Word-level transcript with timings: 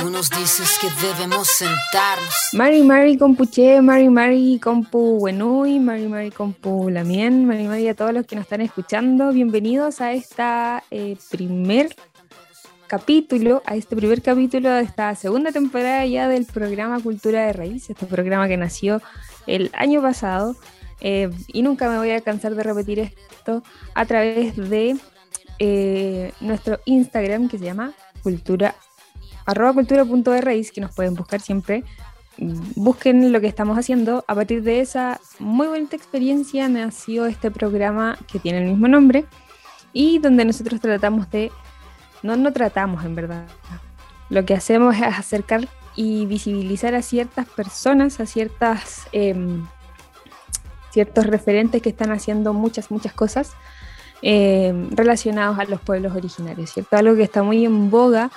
Tú 0.00 0.08
nos 0.08 0.30
dices 0.30 0.78
que 0.80 0.88
debemos 1.06 1.46
sentarnos. 1.46 2.34
Mari 2.54 2.82
Mari 2.82 3.18
Compuche, 3.18 3.82
Mari 3.82 4.08
Mari 4.08 4.58
Compu 4.58 5.18
Wenui, 5.20 5.78
Mari 5.78 6.08
Mari 6.08 6.30
Compu 6.30 6.88
Lamien, 6.88 7.44
Mari 7.44 7.64
Mari 7.64 7.86
a 7.88 7.94
todos 7.94 8.14
los 8.14 8.24
que 8.24 8.34
nos 8.34 8.44
están 8.44 8.62
escuchando. 8.62 9.30
Bienvenidos 9.30 10.00
a 10.00 10.14
esta 10.14 10.82
eh, 10.90 11.18
primer 11.30 11.94
capítulo, 12.86 13.62
a 13.66 13.76
este 13.76 13.94
primer 13.94 14.22
capítulo 14.22 14.70
de 14.70 14.84
esta 14.84 15.14
segunda 15.16 15.52
temporada 15.52 16.06
ya 16.06 16.28
del 16.28 16.46
programa 16.46 16.98
Cultura 17.00 17.44
de 17.44 17.52
Raíz, 17.52 17.90
este 17.90 18.06
programa 18.06 18.48
que 18.48 18.56
nació 18.56 19.02
el 19.46 19.70
año 19.74 20.00
pasado. 20.00 20.56
Eh, 21.02 21.30
y 21.48 21.60
nunca 21.60 21.90
me 21.90 21.98
voy 21.98 22.12
a 22.12 22.22
cansar 22.22 22.54
de 22.54 22.62
repetir 22.62 23.00
esto 23.00 23.62
a 23.94 24.06
través 24.06 24.56
de 24.56 24.96
eh, 25.58 26.32
nuestro 26.40 26.80
Instagram 26.86 27.50
que 27.50 27.58
se 27.58 27.66
llama 27.66 27.92
cultura 28.22 28.74
arroba 29.46 29.74
cultura.raíz, 29.74 30.72
que 30.72 30.80
nos 30.80 30.94
pueden 30.94 31.14
buscar 31.14 31.40
siempre. 31.40 31.84
Busquen 32.38 33.32
lo 33.32 33.40
que 33.40 33.46
estamos 33.46 33.78
haciendo. 33.78 34.24
A 34.26 34.34
partir 34.34 34.62
de 34.62 34.80
esa 34.80 35.20
muy 35.38 35.66
bonita 35.66 35.96
experiencia 35.96 36.68
nació 36.68 37.26
este 37.26 37.50
programa 37.50 38.18
que 38.26 38.38
tiene 38.38 38.58
el 38.58 38.70
mismo 38.70 38.88
nombre 38.88 39.26
y 39.92 40.18
donde 40.18 40.44
nosotros 40.44 40.80
tratamos 40.80 41.30
de, 41.30 41.50
no, 42.22 42.36
no 42.36 42.52
tratamos 42.52 43.04
en 43.04 43.14
verdad, 43.14 43.46
lo 44.28 44.44
que 44.44 44.54
hacemos 44.54 44.96
es 44.96 45.02
acercar 45.02 45.68
y 45.96 46.26
visibilizar 46.26 46.94
a 46.94 47.02
ciertas 47.02 47.46
personas, 47.46 48.20
a 48.20 48.26
ciertas, 48.26 49.08
em, 49.12 49.66
ciertos 50.90 51.26
referentes 51.26 51.82
que 51.82 51.90
están 51.90 52.12
haciendo 52.12 52.52
muchas, 52.52 52.90
muchas 52.90 53.12
cosas 53.12 53.52
em, 54.22 54.90
relacionados 54.90 55.58
a 55.58 55.64
los 55.64 55.80
pueblos 55.80 56.14
originarios, 56.14 56.70
¿cierto? 56.72 56.94
Algo 56.96 57.16
que 57.16 57.22
está 57.22 57.42
muy 57.42 57.64
en 57.64 57.90
boga 57.90 58.30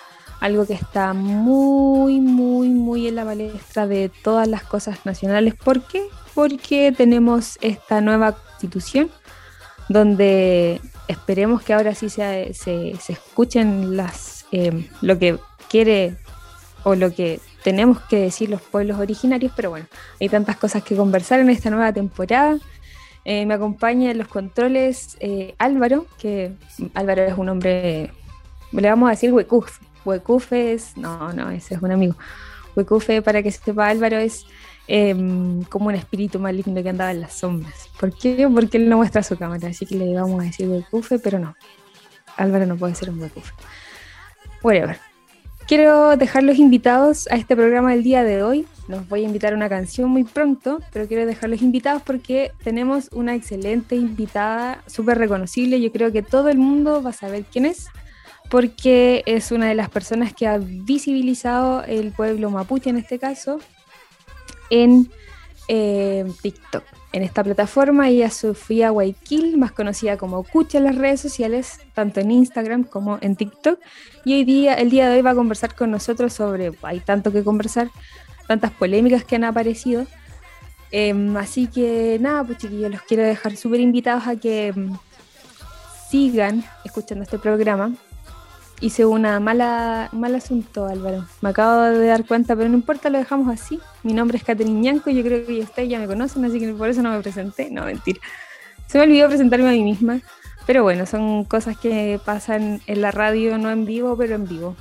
algo 0.43 0.65
que 0.65 0.73
está 0.73 1.13
muy, 1.13 2.19
muy, 2.19 2.67
muy 2.67 3.07
en 3.07 3.15
la 3.15 3.23
palestra 3.23 3.87
de 3.87 4.09
todas 4.09 4.45
las 4.45 4.61
cosas 4.63 5.05
nacionales. 5.05 5.55
¿Por 5.55 5.81
qué? 5.83 6.03
Porque 6.33 6.91
tenemos 6.91 7.57
esta 7.61 8.01
nueva 8.01 8.33
constitución 8.33 9.09
donde 9.87 10.81
esperemos 11.07 11.61
que 11.61 11.73
ahora 11.73 11.95
sí 11.95 12.09
se, 12.09 12.53
se, 12.53 12.91
escuchen 13.07 13.95
las, 13.95 14.45
eh, 14.51 14.89
lo 15.01 15.17
que 15.17 15.39
quiere 15.69 16.17
o 16.83 16.95
lo 16.95 17.13
que 17.13 17.39
tenemos 17.63 18.01
que 18.01 18.17
decir 18.17 18.49
los 18.49 18.61
pueblos 18.61 18.99
originarios, 18.99 19.53
pero 19.55 19.69
bueno, 19.69 19.85
hay 20.19 20.27
tantas 20.27 20.57
cosas 20.57 20.83
que 20.83 20.97
conversar 20.97 21.39
en 21.39 21.51
esta 21.51 21.69
nueva 21.69 21.93
temporada. 21.93 22.57
Eh, 23.23 23.45
me 23.45 23.53
acompaña 23.53 24.11
en 24.11 24.17
los 24.17 24.27
controles 24.27 25.15
eh, 25.21 25.55
Álvaro, 25.57 26.05
que 26.17 26.51
Álvaro 26.95 27.21
es 27.21 27.37
un 27.37 27.47
hombre, 27.47 28.11
le 28.73 28.89
vamos 28.89 29.07
a 29.07 29.11
decir 29.11 29.31
huecuf, 29.31 29.79
Huecufe 30.05 30.73
es, 30.73 30.97
no, 30.97 31.33
no, 31.33 31.49
ese 31.49 31.75
es 31.75 31.81
un 31.81 31.91
amigo. 31.91 32.15
Huecufe, 32.75 33.21
para 33.21 33.43
que 33.43 33.51
sepa 33.51 33.87
Álvaro, 33.87 34.17
es 34.17 34.45
em, 34.87 35.63
como 35.63 35.87
un 35.87 35.95
espíritu 35.95 36.39
maligno 36.39 36.81
que 36.81 36.89
andaba 36.89 37.11
en 37.11 37.21
las 37.21 37.33
sombras. 37.33 37.89
¿Por 37.99 38.15
qué? 38.15 38.47
Porque 38.53 38.77
él 38.77 38.89
no 38.89 38.97
muestra 38.97 39.23
su 39.23 39.37
cámara, 39.37 39.69
así 39.69 39.85
que 39.85 39.95
le 39.95 40.13
vamos 40.15 40.41
a 40.41 40.45
decir 40.45 40.67
Huecufe, 40.67 41.19
pero 41.19 41.39
no. 41.39 41.55
Álvaro 42.37 42.65
no 42.65 42.75
puede 42.75 42.95
ser 42.95 43.09
un 43.09 43.21
Huecufe. 43.21 43.53
Whatever. 44.61 44.97
Quiero 45.67 46.17
dejar 46.17 46.43
los 46.43 46.57
invitados 46.57 47.27
a 47.31 47.35
este 47.35 47.55
programa 47.55 47.91
del 47.91 48.03
día 48.03 48.23
de 48.23 48.43
hoy. 48.43 48.67
Los 48.89 49.07
voy 49.07 49.23
a 49.23 49.27
invitar 49.27 49.53
a 49.53 49.55
una 49.55 49.69
canción 49.69 50.09
muy 50.09 50.25
pronto, 50.25 50.79
pero 50.91 51.07
quiero 51.07 51.25
dejarlos 51.25 51.61
invitados 51.61 52.01
porque 52.01 52.51
tenemos 52.65 53.09
una 53.13 53.33
excelente 53.33 53.95
invitada, 53.95 54.83
súper 54.87 55.17
reconocible. 55.17 55.79
Yo 55.79 55.89
creo 55.91 56.11
que 56.11 56.21
todo 56.21 56.49
el 56.49 56.57
mundo 56.57 57.01
va 57.01 57.11
a 57.11 57.13
saber 57.13 57.45
quién 57.49 57.65
es 57.65 57.87
porque 58.53 59.23
es 59.25 59.51
una 59.51 59.67
de 59.67 59.73
las 59.73 59.89
personas 59.89 60.31
que 60.31 60.45
ha 60.45 60.59
visibilizado 60.59 61.83
el 61.85 62.11
pueblo 62.11 62.51
mapuche 62.51 62.91
en 62.91 62.97
este 62.97 63.17
caso 63.17 63.59
en 64.69 65.09
eh, 65.67 66.23
TikTok. 66.39 66.83
En 67.13 67.23
esta 67.23 67.43
plataforma 67.43 68.09
ella 68.09 68.27
es 68.27 68.35
Sofía 68.35 68.91
Guayquil, 68.91 69.57
más 69.57 69.71
conocida 69.71 70.17
como 70.17 70.43
Cucha 70.43 70.77
en 70.77 70.83
las 70.83 70.95
redes 70.95 71.19
sociales, 71.19 71.79
tanto 71.95 72.19
en 72.19 72.29
Instagram 72.29 72.83
como 72.83 73.17
en 73.21 73.35
TikTok. 73.35 73.79
Y 74.23 74.35
hoy 74.35 74.43
día, 74.43 74.75
el 74.75 74.91
día 74.91 75.09
de 75.09 75.15
hoy 75.15 75.23
va 75.23 75.31
a 75.31 75.35
conversar 75.35 75.73
con 75.73 75.89
nosotros 75.89 76.31
sobre, 76.31 76.73
hay 76.83 76.99
tanto 76.99 77.31
que 77.31 77.43
conversar, 77.43 77.89
tantas 78.47 78.69
polémicas 78.69 79.23
que 79.23 79.35
han 79.35 79.45
aparecido. 79.45 80.05
Em, 80.91 81.35
así 81.37 81.65
que 81.65 82.19
nada, 82.21 82.43
pues 82.43 82.59
chiquillos, 82.59 82.91
los 82.91 83.01
quiero 83.01 83.23
dejar 83.23 83.57
súper 83.57 83.79
invitados 83.79 84.27
a 84.27 84.35
que 84.35 84.67
em, 84.67 84.95
sigan 86.11 86.63
escuchando 86.85 87.23
este 87.23 87.39
programa 87.39 87.95
hice 88.83 89.05
una 89.05 89.39
mala, 89.39 90.09
un 90.11 90.19
mal 90.19 90.35
asunto, 90.35 90.85
Álvaro. 90.85 91.25
Me 91.41 91.49
acabo 91.49 91.81
de 91.83 92.05
dar 92.05 92.25
cuenta, 92.25 92.53
pero 92.53 92.67
no 92.67 92.75
importa, 92.75 93.09
lo 93.09 93.17
dejamos 93.17 93.47
así. 93.47 93.79
Mi 94.03 94.13
nombre 94.13 94.37
es 94.37 94.43
Catherine 94.43 94.79
Ñanco, 94.79 95.09
yo 95.09 95.23
creo 95.23 95.45
que 95.45 95.61
ustedes 95.61 95.89
ya 95.89 95.99
me 95.99 96.07
conocen, 96.07 96.43
así 96.43 96.59
que 96.59 96.73
por 96.73 96.89
eso 96.89 97.01
no 97.01 97.11
me 97.11 97.21
presenté. 97.21 97.71
No, 97.71 97.85
mentira. 97.85 98.19
Se 98.87 98.97
me 98.97 99.05
olvidó 99.05 99.29
presentarme 99.29 99.69
a 99.69 99.71
mí 99.71 99.83
misma. 99.83 100.19
Pero 100.65 100.83
bueno, 100.83 101.05
son 101.05 101.45
cosas 101.45 101.77
que 101.77 102.19
pasan 102.23 102.81
en 102.87 103.01
la 103.01 103.11
radio, 103.11 103.57
no 103.57 103.71
en 103.71 103.85
vivo, 103.85 104.17
pero 104.17 104.35
en 104.35 104.47
vivo. 104.47 104.75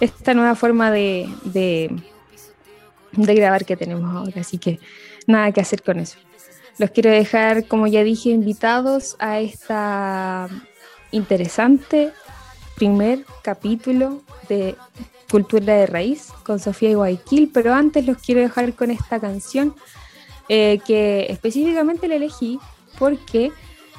Esta 0.00 0.32
nueva 0.32 0.54
forma 0.54 0.90
de, 0.92 1.28
de, 1.44 1.94
de 3.12 3.34
grabar 3.34 3.64
que 3.64 3.76
tenemos 3.76 4.14
ahora, 4.14 4.40
así 4.40 4.58
que 4.58 4.78
nada 5.26 5.50
que 5.52 5.60
hacer 5.60 5.82
con 5.82 5.98
eso. 5.98 6.18
Los 6.78 6.90
quiero 6.90 7.10
dejar, 7.10 7.66
como 7.66 7.86
ya 7.88 8.02
dije, 8.04 8.30
invitados 8.30 9.16
a 9.18 9.40
esta 9.40 10.48
interesante 11.12 12.12
primer 12.80 13.26
capítulo 13.42 14.22
de 14.48 14.74
Cultura 15.30 15.74
de 15.74 15.86
Raíz 15.86 16.28
con 16.44 16.58
Sofía 16.58 16.96
Guayquil, 16.96 17.50
pero 17.52 17.74
antes 17.74 18.06
los 18.06 18.16
quiero 18.16 18.40
dejar 18.40 18.72
con 18.72 18.90
esta 18.90 19.20
canción 19.20 19.74
eh, 20.48 20.80
que 20.86 21.26
específicamente 21.28 22.08
la 22.08 22.14
elegí 22.14 22.58
porque 22.98 23.52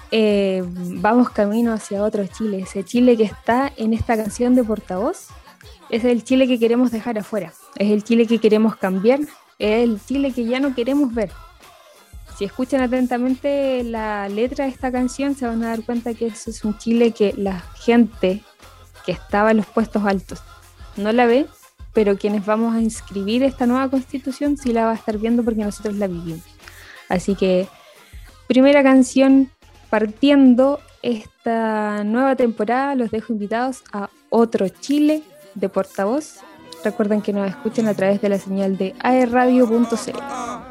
eh, 0.09 0.63
vamos 0.65 1.29
camino 1.29 1.73
hacia 1.73 2.03
otro 2.03 2.25
Chile, 2.25 2.61
ese 2.61 2.83
Chile 2.83 3.15
que 3.15 3.25
está 3.25 3.71
en 3.77 3.93
esta 3.93 4.17
canción 4.17 4.55
de 4.55 4.63
portavoz, 4.63 5.27
es 5.91 6.03
el 6.03 6.23
Chile 6.23 6.47
que 6.47 6.57
queremos 6.57 6.89
dejar 6.89 7.19
afuera, 7.19 7.53
es 7.75 7.91
el 7.91 8.03
Chile 8.03 8.25
que 8.25 8.39
queremos 8.39 8.77
cambiar, 8.77 9.19
es 9.59 9.83
el 9.83 10.03
Chile 10.03 10.31
que 10.31 10.45
ya 10.45 10.59
no 10.59 10.73
queremos 10.73 11.13
ver. 11.13 11.29
Si 12.35 12.45
escuchan 12.45 12.81
atentamente 12.81 13.83
la 13.83 14.27
letra 14.27 14.65
de 14.65 14.71
esta 14.71 14.91
canción, 14.91 15.35
se 15.35 15.45
van 15.45 15.61
a 15.61 15.67
dar 15.67 15.83
cuenta 15.83 16.15
que 16.15 16.25
eso 16.25 16.49
es 16.49 16.65
un 16.65 16.75
Chile 16.79 17.11
que 17.11 17.35
la 17.37 17.59
gente 17.59 18.41
que 19.05 19.11
estaba 19.11 19.51
en 19.51 19.57
los 19.57 19.65
puestos 19.65 20.03
altos 20.05 20.41
no 20.97 21.11
la 21.11 21.25
ve, 21.25 21.47
pero 21.93 22.17
quienes 22.17 22.45
vamos 22.45 22.75
a 22.75 22.81
inscribir 22.81 23.43
esta 23.43 23.65
nueva 23.65 23.89
constitución 23.89 24.57
sí 24.57 24.73
la 24.73 24.85
va 24.85 24.91
a 24.91 24.95
estar 24.95 25.17
viendo 25.17 25.43
porque 25.43 25.63
nosotros 25.63 25.95
la 25.95 26.07
vivimos. 26.07 26.43
Así 27.09 27.35
que, 27.35 27.67
primera 28.47 28.83
canción 28.83 29.49
partiendo 29.89 30.79
esta 31.01 32.03
nueva 32.03 32.35
temporada, 32.35 32.95
los 32.95 33.11
dejo 33.11 33.33
invitados 33.33 33.83
a 33.91 34.09
otro 34.29 34.69
Chile 34.69 35.23
de 35.55 35.67
portavoz. 35.67 36.37
Recuerden 36.83 37.21
que 37.21 37.33
nos 37.33 37.49
escuchen 37.49 37.87
a 37.87 37.93
través 37.93 38.21
de 38.21 38.29
la 38.29 38.39
señal 38.39 38.77
de 38.77 38.95
aerradio.cl. 39.01 40.70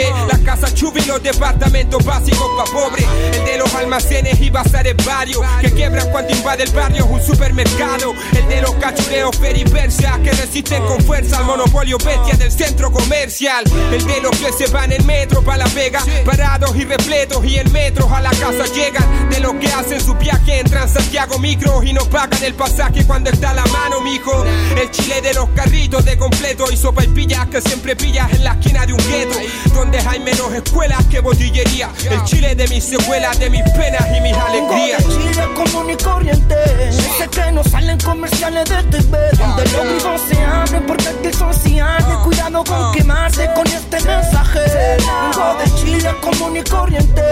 las 0.00 0.38
casas 0.40 0.74
chubis, 0.74 1.06
los 1.06 1.22
departamentos 1.22 2.02
básicos 2.04 2.48
pa' 2.56 2.64
pobre. 2.72 3.04
El 3.32 3.44
de 3.44 3.58
los 3.58 3.74
almacenes 3.74 4.40
y 4.40 4.48
bazares 4.50 4.94
varios. 5.04 5.40
Que 5.60 5.70
quiebran 5.70 6.10
cuando 6.10 6.34
invade 6.34 6.64
el 6.64 6.70
barrio 6.70 7.06
un 7.06 7.22
supermercado. 7.22 8.14
El 8.36 8.48
de 8.48 8.62
los 8.62 8.74
cachureos 8.76 9.36
peripersia 9.36 10.18
que 10.22 10.32
resisten 10.32 10.82
con 10.84 11.00
fuerza 11.02 11.38
al 11.38 11.44
monopolio 11.44 11.98
bestia 11.98 12.34
del 12.36 12.50
centro 12.50 12.90
comercial. 12.90 13.64
El 13.92 14.04
de 14.06 14.20
los 14.20 14.36
que 14.38 14.52
se 14.52 14.72
van 14.72 14.92
en 14.92 15.04
metro 15.06 15.42
pa' 15.42 15.56
la 15.56 15.66
pega. 15.66 16.02
Parados 16.24 16.74
y 16.76 16.84
repletos 16.84 17.44
y 17.44 17.58
en 17.58 17.70
metros 17.72 18.10
a 18.10 18.20
la 18.22 18.30
casa 18.30 18.64
llegan. 18.74 19.30
De 19.30 19.40
los 19.40 19.54
que 19.54 19.68
hacen 19.68 20.00
su 20.00 20.14
viaje 20.14 20.60
entran 20.60 20.88
Santiago 20.88 21.38
Micro 21.38 21.82
y 21.82 21.92
no 21.92 22.04
pagan 22.06 22.42
el 22.42 22.54
pasaje 22.54 23.04
cuando 23.04 23.30
está 23.30 23.50
a 23.50 23.54
la 23.54 23.66
mano, 23.66 24.00
mijo. 24.00 24.44
El 24.76 24.90
chile 24.90 25.20
de 25.20 25.34
los 25.34 25.50
carritos 25.50 26.04
de 26.04 26.16
completo 26.16 26.64
y 26.72 26.76
sopa 26.76 27.04
y 27.04 27.08
pillas 27.08 27.46
que 27.48 27.60
siempre 27.60 27.94
pillas 27.94 28.32
en 28.32 28.44
la 28.44 28.52
esquina 28.52 28.86
de 28.86 28.94
un 28.94 29.06
gueto 29.06 29.38
donde 29.82 29.98
hay 29.98 30.20
menos 30.20 30.52
escuelas 30.54 31.04
que 31.06 31.18
botillería. 31.18 31.90
El 32.08 32.22
Chile 32.22 32.54
de 32.54 32.68
mis 32.68 32.84
secuelas, 32.84 33.36
de 33.40 33.50
mis 33.50 33.62
penas 33.72 34.06
y 34.16 34.20
mis 34.20 34.32
alegrías. 34.32 35.02
Chile 35.02 35.44
común 35.56 35.90
y 35.90 35.96
corriente, 35.96 36.54
ese 36.88 37.28
que 37.28 37.50
no 37.50 37.64
salen 37.64 37.98
comerciales 37.98 38.68
de 38.68 38.82
TV 38.84 39.18
Donde 39.36 39.64
los 39.64 39.84
grifos 39.84 40.20
se 40.28 40.40
abren 40.40 40.86
porque 40.86 41.08
aquí 41.08 41.36
son 41.36 41.52
cianes 41.52 42.16
Cuidado 42.22 42.62
con 42.62 42.92
quemarse 42.92 43.48
con 43.56 43.66
este 43.66 44.00
mensaje. 44.02 44.60
Vengo 44.98 45.58
de 45.58 45.74
Chile 45.80 46.14
común 46.20 46.56
y 46.56 46.62
corriente. 46.62 47.22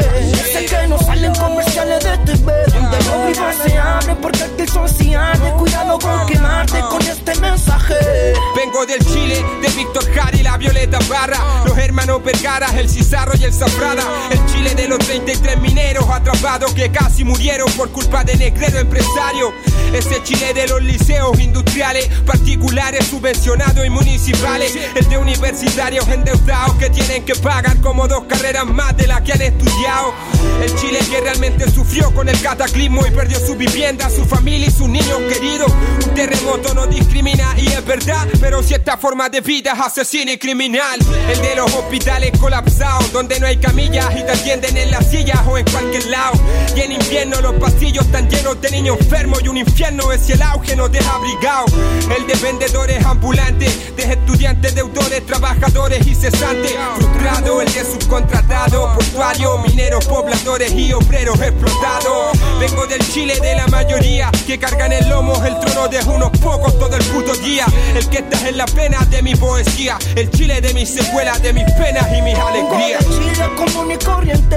Sé 0.53 0.67
que 0.67 0.88
no 0.88 0.99
salen 0.99 1.32
comerciales 1.35 2.03
de 2.03 2.19
TV 2.19 2.53
Donde 2.75 2.96
los 2.96 3.25
grifos 3.26 3.55
se 3.64 3.79
abren 3.79 4.17
porque 4.17 4.43
aquí 4.43 4.67
son 4.67 4.88
cianes 4.88 5.53
Cuidado 5.53 5.99
con 6.00 6.26
quemarte 6.26 6.81
con 6.91 7.03
este 7.03 7.35
mensaje. 7.37 7.94
Vengo 8.56 8.85
del 8.87 9.05
Chile, 9.06 9.44
de 9.62 9.69
Víctor 9.69 10.05
Jara 10.12 10.37
y 10.37 10.43
la 10.43 10.56
Violeta 10.56 10.99
Barra. 11.08 11.38
Los 11.64 11.79
hermanos 11.79 12.23
El 12.41 12.89
Cizarro 12.89 13.35
y 13.39 13.45
el 13.45 13.53
Zafrada 13.53 14.03
El 14.31 14.47
Chile 14.47 14.75
de 14.75 14.89
los 14.89 14.99
33 15.01 15.61
mineros 15.61 16.09
atrapados 16.09 16.73
que 16.73 16.91
casi 16.91 17.23
murieron 17.23 17.71
por 17.73 17.91
culpa 17.91 18.25
de 18.25 18.35
negrero 18.35 18.79
empresario 18.79 19.53
ese 19.93 20.23
Chile 20.23 20.55
de 20.55 20.69
los 20.69 20.81
liceos 20.83 21.39
industriales, 21.41 22.09
particulares, 22.25 23.07
subvencionados 23.09 23.85
y 23.85 23.91
municipales. 23.91 24.79
El 24.95 25.09
de 25.09 25.19
universitarios 25.19 26.07
endeudados 26.09 26.77
que 26.77 26.91
tienen 26.91 27.25
que 27.25 27.35
pagar 27.35 27.81
como 27.81 28.07
dos 28.07 28.25
carreras 28.25 28.67
más 28.67 28.97
de 28.97 29.09
las 29.09 29.23
que 29.23 29.33
han 29.33 29.43
estudiado. 29.43 30.15
El 30.63 30.75
Chile 30.77 31.01
que 31.11 31.21
realmente 31.21 31.69
sufrió 31.71 32.15
con 32.15 32.29
el 32.29 32.41
cataclismo 32.41 33.05
y 33.05 33.11
perdió 33.11 33.41
su 33.41 33.57
vivienda, 33.57 34.09
su 34.11 34.25
familia 34.25 34.69
y 34.69 34.71
sus 34.71 34.89
niños 34.89 35.19
queridos. 35.29 35.73
Un 36.07 36.15
terremoto 36.15 36.73
no 36.73 36.87
discrimina 36.87 37.55
y 37.59 37.67
es 37.67 37.85
verdad, 37.85 38.29
pero 38.41 38.63
si 38.63 38.75
esta 38.75 38.97
forma 38.97 39.29
de 39.29 39.41
vida 39.41 39.73
es 39.73 39.81
asesina 39.81 40.33
y 40.33 40.39
criminal. 40.39 41.01
El 41.29 41.43
de 41.43 41.57
los 41.57 41.73
hospitales 41.75 42.30
colapsados, 42.32 43.12
donde 43.12 43.38
no 43.41 43.47
hay 43.47 43.56
camillas 43.56 44.06
y 44.17 44.23
te 44.25 44.32
atienden 44.32 44.77
en 44.77 44.91
las 44.91 45.11
sillas 45.11 45.41
o 45.47 45.59
en 45.59 45.65
cualquier 45.65 46.06
lado. 46.06 46.32
Y 46.77 46.81
en 46.81 46.93
invierno 46.93 47.41
los 47.41 47.55
pasillos 47.55 48.06
están 48.06 48.29
llenos 48.29 48.61
de 48.61 48.71
niños 48.71 48.99
enfermos 49.00 49.43
y 49.43 49.49
un 49.49 49.56
infierno 49.56 50.12
es 50.12 50.29
el 50.31 50.43
auge 50.43 50.77
nos 50.77 50.91
deja 50.93 51.15
abrigado. 51.15 51.67
El 52.17 52.27
de 52.27 52.35
vendedores 52.35 53.05
ambulantes, 53.05 53.97
de 53.97 54.03
estudiantes, 54.03 54.75
deudores, 54.75 55.25
trabajadores 55.27 56.06
y 56.06 56.15
cesantes. 56.15 56.73
Frustrado, 56.97 57.61
el 57.61 57.73
de 57.73 57.85
subcontratado, 57.85 58.94
portuario, 58.94 59.59
mineros, 59.59 60.05
pobladores 60.06 60.73
y 60.73 60.93
obreros 60.93 61.41
explotados. 61.41 62.38
Vengo 62.61 62.87
del 62.87 63.00
Chile 63.12 63.38
de 63.41 63.56
la 63.56 63.67
mayoría, 63.69 64.31
que 64.47 64.59
cargan 64.59 64.93
el 64.93 65.09
lomo 65.09 65.31
el 65.44 65.59
trono 65.61 65.88
de 65.88 65.99
unos 66.05 66.31
pocos 66.38 66.79
todo 66.79 66.97
el 66.97 67.05
puto 67.05 67.35
día. 67.37 67.67
El 67.94 68.09
que 68.09 68.19
está 68.19 68.49
en 68.49 68.56
la 68.56 68.67
pena 68.67 69.05
de 69.06 69.23
mi 69.23 69.35
poesía, 69.35 69.99
el 70.17 70.31
Chile 70.31 70.61
de 70.61 70.75
mis 70.75 70.88
secuelas, 70.88 71.43
de 71.43 71.53
mis 71.53 71.65
penas 71.73 72.06
y 72.17 72.19
mis 72.22 72.34
alegrías. 72.38 73.05
Chile 73.05 73.50
común 73.56 73.90
y 73.93 74.05
corriente, 74.05 74.56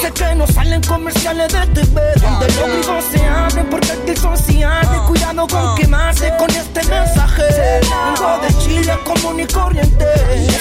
sé 0.00 0.12
que 0.12 0.34
no 0.34 0.46
salen 0.46 0.82
comerciales 0.82 1.52
de 1.52 1.66
TV, 1.68 2.00
donde 2.20 2.46
los 2.46 2.66
vivos 2.76 3.04
se 3.10 3.24
abren 3.24 3.66
porque 3.70 3.92
aquí 3.92 4.16
son 4.16 4.36
cuidado 5.06 5.46
con 5.46 5.74
quemarse 5.76 6.32
con 6.38 6.50
este 6.50 6.82
mensaje. 6.88 7.42
Vengo 7.80 8.38
de 8.38 8.58
Chile 8.58 8.98
común 9.04 9.40
y 9.40 9.46
corriente. 9.46 10.06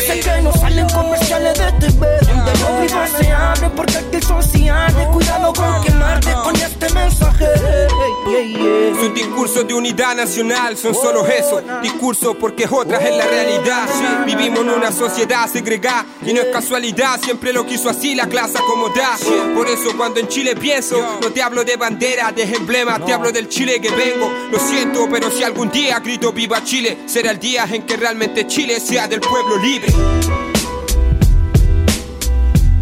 Sé 0.07 0.19
que 0.19 0.41
no 0.41 0.51
salen 0.53 0.88
comerciales 0.89 1.57
de 1.57 1.71
TV. 1.73 2.07
Donde 2.27 2.51
los 2.59 2.81
vivos 2.81 3.09
se 3.17 3.31
abren 3.31 3.71
porque 3.71 3.97
aquí 3.97 4.21
son 4.21 4.43
cianes. 4.43 5.07
Cuidado 5.07 5.53
con 5.53 5.83
quemarte 5.83 6.31
con 6.43 6.55
este 6.55 6.89
mensaje. 6.93 7.47
Sus 8.99 9.13
discursos 9.13 9.67
de 9.67 9.73
unidad 9.73 10.15
nacional 10.15 10.77
son 10.77 10.93
solo 10.93 11.25
eso. 11.25 11.61
Discursos 11.81 12.35
porque 12.39 12.67
otras 12.69 13.01
es 13.03 13.15
la 13.15 13.25
realidad. 13.25 13.88
Vivimos 14.25 14.59
en 14.59 14.69
una 14.69 14.91
sociedad 14.91 15.47
segregada 15.47 16.05
y 16.31 16.33
no 16.33 16.42
es 16.42 16.48
casualidad. 16.48 17.19
Siempre 17.22 17.51
lo 17.51 17.66
quiso 17.66 17.89
así 17.89 18.16
la 18.16 18.28
clase 18.28 18.57
acomodada. 18.57 19.18
Por 19.54 19.68
eso 19.68 19.95
cuando 19.98 20.19
en 20.19 20.28
Chile 20.28 20.56
pienso, 20.56 21.19
no 21.22 21.31
te 21.31 21.42
hablo 21.42 21.63
de 21.63 21.75
bandera, 21.75 22.31
de 22.31 22.44
emblema, 22.44 23.04
te 23.04 23.13
hablo 23.13 23.31
del 23.31 23.50
Chile 23.50 23.81
que 23.81 23.89
vengo. 23.92 24.31
Lo 24.50 24.60
siento, 24.60 25.07
pero 25.12 25.30
si 25.30 25.44
algún 25.44 25.69
día 25.69 26.00
grito 26.00 26.31
viva 26.31 26.63
Chile, 26.63 27.00
será 27.06 27.31
el 27.31 27.39
día 27.39 27.66
en 27.69 27.83
que 27.83 27.98
realmente 27.98 28.48
Chile 28.48 28.80
sea 28.80 29.07
del 29.07 29.19
pueblo 29.19 29.57
libre. 29.57 29.94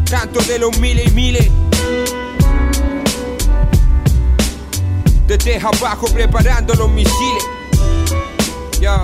Canto 0.09 0.41
de 0.41 0.59
los 0.59 0.77
miles 0.79 1.07
y 1.07 1.11
miles. 1.11 1.49
Desde 5.27 5.57
abajo 5.57 6.07
preparando 6.13 6.73
los 6.75 6.89
misiles. 6.89 7.43
Ya. 8.79 9.03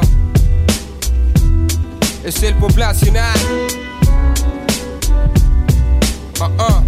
Es 2.23 2.41
el 2.43 2.55
poblacional. 2.55 3.84
Uh 6.35 6.51
-uh. 6.59 6.83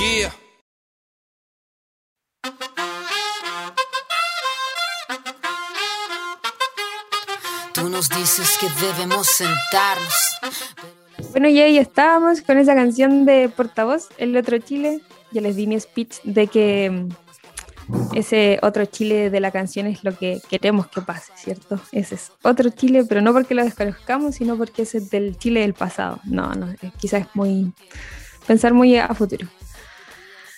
Yeah. 0.00 0.32
Tú 7.74 7.88
nos 7.90 8.08
dices 8.08 8.56
que 8.58 8.68
debemos 8.80 9.26
sentarnos. 9.26 10.14
Bueno, 11.32 11.48
y 11.48 11.60
ahí 11.60 11.76
estábamos 11.76 12.40
con 12.40 12.56
esa 12.56 12.74
canción 12.74 13.26
de 13.26 13.50
Portavoz, 13.50 14.08
El 14.16 14.34
Otro 14.34 14.58
Chile. 14.58 15.02
Ya 15.30 15.42
les 15.42 15.56
di 15.56 15.66
mi 15.66 15.78
speech 15.78 16.22
de 16.24 16.46
que 16.46 17.08
ese 18.14 18.58
otro 18.62 18.84
Chile 18.86 19.30
de 19.30 19.40
la 19.40 19.50
canción 19.50 19.86
es 19.86 20.04
lo 20.04 20.16
que 20.16 20.40
queremos 20.48 20.88
que 20.88 21.00
pase, 21.00 21.32
¿cierto? 21.36 21.80
Ese 21.92 22.16
es 22.16 22.32
otro 22.42 22.70
Chile, 22.70 23.04
pero 23.08 23.20
no 23.20 23.32
porque 23.32 23.54
lo 23.54 23.64
desconozcamos, 23.64 24.36
sino 24.36 24.56
porque 24.56 24.82
ese 24.82 24.98
es 24.98 25.10
del 25.10 25.38
Chile 25.38 25.60
del 25.60 25.74
pasado. 25.74 26.20
No, 26.24 26.52
no, 26.54 26.74
quizás 26.98 27.22
es 27.22 27.28
muy. 27.34 27.72
pensar 28.46 28.74
muy 28.74 28.96
a 28.96 29.08
futuro. 29.14 29.48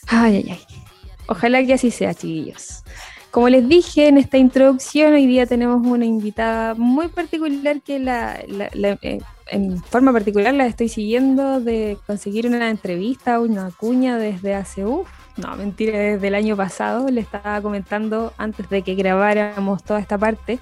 Ay, 0.06 0.36
ay, 0.36 0.50
ay. 0.50 0.60
Ojalá 1.28 1.64
que 1.64 1.74
así 1.74 1.90
sea, 1.90 2.14
chiquillos. 2.14 2.82
Como 3.30 3.48
les 3.48 3.68
dije 3.68 4.08
en 4.08 4.18
esta 4.18 4.38
introducción, 4.38 5.12
hoy 5.12 5.26
día 5.26 5.46
tenemos 5.46 5.86
una 5.86 6.04
invitada 6.04 6.74
muy 6.74 7.06
particular 7.06 7.80
que 7.80 8.00
la, 8.00 8.40
eh, 8.40 9.20
en 9.46 9.80
forma 9.84 10.12
particular 10.12 10.52
la 10.52 10.66
estoy 10.66 10.88
siguiendo 10.88 11.60
de 11.60 11.96
conseguir 12.08 12.48
una 12.48 12.68
entrevista, 12.70 13.38
una 13.38 13.70
cuña 13.70 14.18
desde 14.18 14.56
hace, 14.56 14.84
uff, 14.84 15.08
no, 15.40 15.56
mentira, 15.56 15.98
desde 15.98 16.28
el 16.28 16.34
año 16.34 16.56
pasado. 16.56 17.08
Le 17.08 17.20
estaba 17.20 17.60
comentando, 17.60 18.32
antes 18.38 18.68
de 18.68 18.82
que 18.82 18.94
grabáramos 18.94 19.82
toda 19.82 20.00
esta 20.00 20.18
parte, 20.18 20.58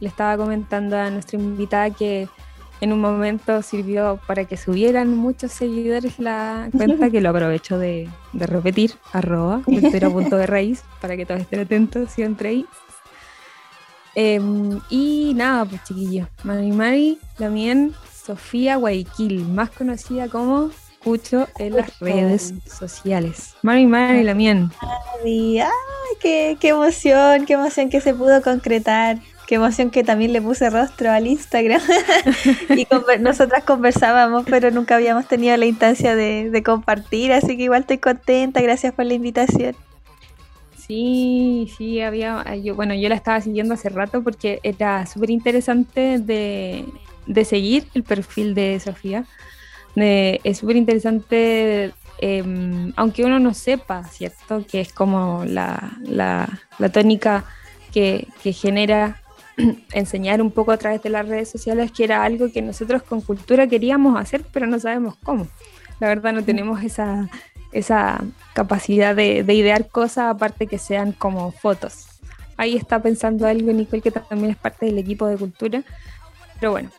le 0.00 0.08
estaba 0.08 0.36
comentando 0.36 0.96
a 0.96 1.10
nuestra 1.10 1.38
invitada 1.38 1.90
que 1.90 2.28
en 2.80 2.92
un 2.92 3.00
momento 3.00 3.62
sirvió 3.62 4.20
para 4.26 4.44
que 4.44 4.56
subieran 4.56 5.16
muchos 5.16 5.52
seguidores 5.52 6.18
la 6.18 6.68
cuenta, 6.76 7.10
que 7.10 7.20
lo 7.20 7.30
aprovecho 7.30 7.78
de, 7.78 8.08
de 8.32 8.46
repetir, 8.46 8.94
arroba, 9.12 9.60
punto 9.64 10.36
de 10.36 10.46
raíz, 10.46 10.84
para 11.00 11.16
que 11.16 11.24
todos 11.24 11.40
estén 11.40 11.60
atentos 11.60 12.10
siempre 12.10 12.50
ahí. 12.50 12.66
Eh, 14.14 14.40
y 14.88 15.32
nada, 15.34 15.64
pues 15.66 15.84
chiquillos, 15.84 16.28
Mari 16.42 16.72
Mari, 16.72 17.18
también 17.36 17.94
Sofía 18.10 18.76
Guayaquil, 18.76 19.46
más 19.46 19.70
conocida 19.70 20.28
como 20.28 20.70
Cucho 21.06 21.46
en 21.60 21.76
las 21.76 22.00
redes 22.00 22.52
sociales. 22.66 23.54
Mari 23.62 23.86
Mari, 23.86 24.24
la 24.24 24.34
mien. 24.34 24.72
Ay, 25.24 25.62
qué, 26.18 26.56
qué 26.58 26.70
emoción, 26.70 27.46
qué 27.46 27.52
emoción 27.52 27.90
que 27.90 28.00
se 28.00 28.12
pudo 28.12 28.42
concretar. 28.42 29.18
Qué 29.46 29.54
emoción 29.54 29.90
que 29.90 30.02
también 30.02 30.32
le 30.32 30.42
puse 30.42 30.68
rostro 30.68 31.12
al 31.12 31.28
Instagram. 31.28 31.80
y 32.76 32.86
conver 32.86 33.20
nosotras 33.20 33.62
conversábamos, 33.62 34.46
pero 34.50 34.72
nunca 34.72 34.96
habíamos 34.96 35.28
tenido 35.28 35.56
la 35.56 35.66
instancia 35.66 36.16
de, 36.16 36.50
de, 36.50 36.62
compartir, 36.64 37.32
así 37.32 37.56
que 37.56 37.62
igual 37.62 37.82
estoy 37.82 37.98
contenta. 37.98 38.60
Gracias 38.60 38.92
por 38.92 39.04
la 39.04 39.14
invitación. 39.14 39.76
Sí, 40.76 41.72
sí, 41.78 42.00
había. 42.00 42.56
Yo, 42.56 42.74
bueno, 42.74 42.94
yo 42.94 43.08
la 43.08 43.14
estaba 43.14 43.40
siguiendo 43.40 43.74
hace 43.74 43.90
rato 43.90 44.24
porque 44.24 44.58
era 44.64 45.06
súper 45.06 45.30
interesante 45.30 46.18
de, 46.18 46.84
de, 47.26 47.44
seguir 47.44 47.86
el 47.94 48.02
perfil 48.02 48.56
de 48.56 48.80
Sofía. 48.80 49.24
De, 49.96 50.40
es 50.44 50.58
súper 50.58 50.76
interesante, 50.76 51.92
eh, 52.20 52.92
aunque 52.94 53.24
uno 53.24 53.40
no 53.40 53.52
sepa, 53.54 54.04
¿cierto? 54.04 54.64
Que 54.70 54.80
es 54.80 54.92
como 54.92 55.44
la, 55.44 55.98
la, 56.02 56.60
la 56.78 56.88
tónica 56.90 57.44
que, 57.92 58.28
que 58.42 58.52
genera 58.52 59.22
enseñar 59.92 60.40
un 60.40 60.52
poco 60.52 60.70
a 60.70 60.76
través 60.76 61.02
de 61.02 61.10
las 61.10 61.26
redes 61.26 61.50
sociales, 61.50 61.90
que 61.90 62.04
era 62.04 62.22
algo 62.22 62.52
que 62.52 62.62
nosotros 62.62 63.02
con 63.02 63.20
cultura 63.20 63.66
queríamos 63.66 64.20
hacer, 64.20 64.44
pero 64.52 64.66
no 64.66 64.78
sabemos 64.78 65.16
cómo. 65.24 65.48
La 65.98 66.08
verdad 66.08 66.32
no 66.32 66.44
tenemos 66.44 66.82
esa, 66.84 67.28
esa 67.72 68.22
capacidad 68.52 69.16
de, 69.16 69.42
de 69.42 69.54
idear 69.54 69.88
cosas 69.88 70.34
aparte 70.34 70.66
que 70.66 70.78
sean 70.78 71.12
como 71.12 71.52
fotos. 71.52 72.06
Ahí 72.58 72.76
está 72.76 73.02
pensando 73.02 73.46
algo 73.46 73.72
Nicole, 73.72 74.02
que 74.02 74.10
también 74.10 74.50
es 74.50 74.56
parte 74.56 74.86
del 74.86 74.98
equipo 74.98 75.26
de 75.26 75.36
cultura. 75.36 75.82
Pero 76.58 76.72
bueno, 76.72 76.90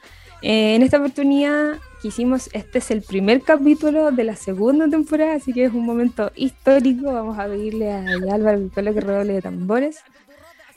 eh, 0.42 0.75
en 0.75 0.84
esta 0.84 0.98
oportunidad 0.98 1.77
quisimos, 2.01 2.50
este 2.54 2.80
es 2.80 2.92
el 2.92 3.01
primer 3.01 3.42
capítulo 3.42 4.12
de 4.12 4.24
la 4.24 4.36
segunda 4.36 4.88
temporada, 4.88 5.36
así 5.36 5.54
que 5.54 5.66
es 5.66 5.74
un 5.74 5.86
momento 5.86 6.32
histórico. 6.36 7.12
Vamos 7.12 7.38
a 7.39 7.46
pedirle 7.46 7.92
a 7.92 8.06
Álvaro 8.32 8.58
Nicola 8.58 8.94
que 8.94 9.01
redoble 9.01 9.34
de 9.34 9.42
tambores. 9.42 10.00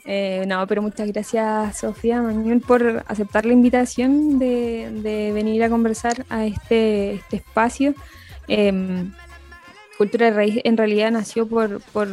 Eh, 0.07 0.45
no, 0.49 0.67
pero 0.67 0.81
muchas 0.81 1.09
gracias 1.13 1.79
Sofía 1.79 2.23
Mañón 2.23 2.61
por 2.61 3.05
aceptar 3.07 3.45
la 3.45 3.53
invitación 3.53 4.39
de, 4.39 4.91
de, 5.03 5.31
venir 5.33 5.63
a 5.63 5.69
conversar 5.69 6.25
a 6.31 6.47
este, 6.47 7.15
este 7.15 7.37
espacio. 7.37 7.95
Eh, 8.49 8.73
Cultura 10.01 10.27
de 10.27 10.33
Raíz 10.33 10.61
en 10.65 10.79
realidad 10.79 11.11
nació 11.11 11.47
por, 11.47 11.83
por, 11.93 12.09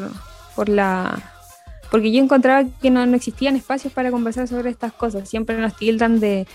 por, 0.57 0.67
la, 0.67 1.23
porque 1.89 2.11
yo 2.11 2.21
encontraba 2.21 2.67
que 2.81 2.89
no, 2.89 3.05
no 3.05 3.15
existían 3.15 3.55
espacios 3.55 3.93
para 3.93 4.11
conversar 4.11 4.45
sobre 4.49 4.69
estas 4.69 4.91
cosas, 4.91 5.29
siempre 5.29 5.57
nos 5.57 5.77
tildan 5.77 6.19
de, 6.19 6.45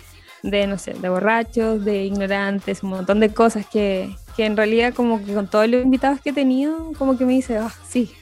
de, 0.42 0.66
no 0.66 0.78
sé, 0.78 0.94
de 0.94 1.08
borrachos, 1.08 1.84
de 1.84 2.04
ignorantes, 2.04 2.82
un 2.82 2.90
montón 2.90 3.20
de 3.20 3.32
cosas 3.32 3.66
que, 3.66 4.14
que 4.36 4.44
en 4.44 4.56
realidad 4.56 4.92
como 4.94 5.24
que 5.24 5.34
con 5.34 5.48
todos 5.48 5.68
los 5.68 5.82
invitados 5.82 6.20
que 6.20 6.30
he 6.30 6.32
tenido, 6.32 6.92
como 6.98 7.16
que 7.16 7.24
me 7.24 7.32
dice, 7.32 7.58
ah, 7.58 7.72
sí, 7.88 8.12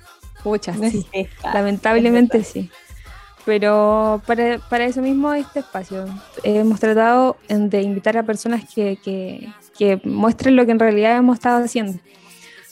pucha, 0.43 0.75
sí, 0.75 1.07
lamentablemente 1.55 2.45
sí. 2.45 2.71
Pero 3.47 4.21
para, 4.27 4.59
para, 4.59 4.85
eso 4.85 5.01
mismo 5.01 5.33
este 5.33 5.61
espacio 5.61 6.05
hemos 6.45 6.79
tratado 6.79 7.39
de 7.49 7.81
invitar 7.81 8.19
a 8.19 8.23
personas 8.23 8.65
que, 8.69 8.99
que, 9.03 9.49
que 9.79 9.99
muestren 10.05 10.57
lo 10.57 10.67
que 10.67 10.73
en 10.73 10.79
realidad 10.79 11.17
hemos 11.17 11.39
estado 11.39 11.65
haciendo. 11.65 11.99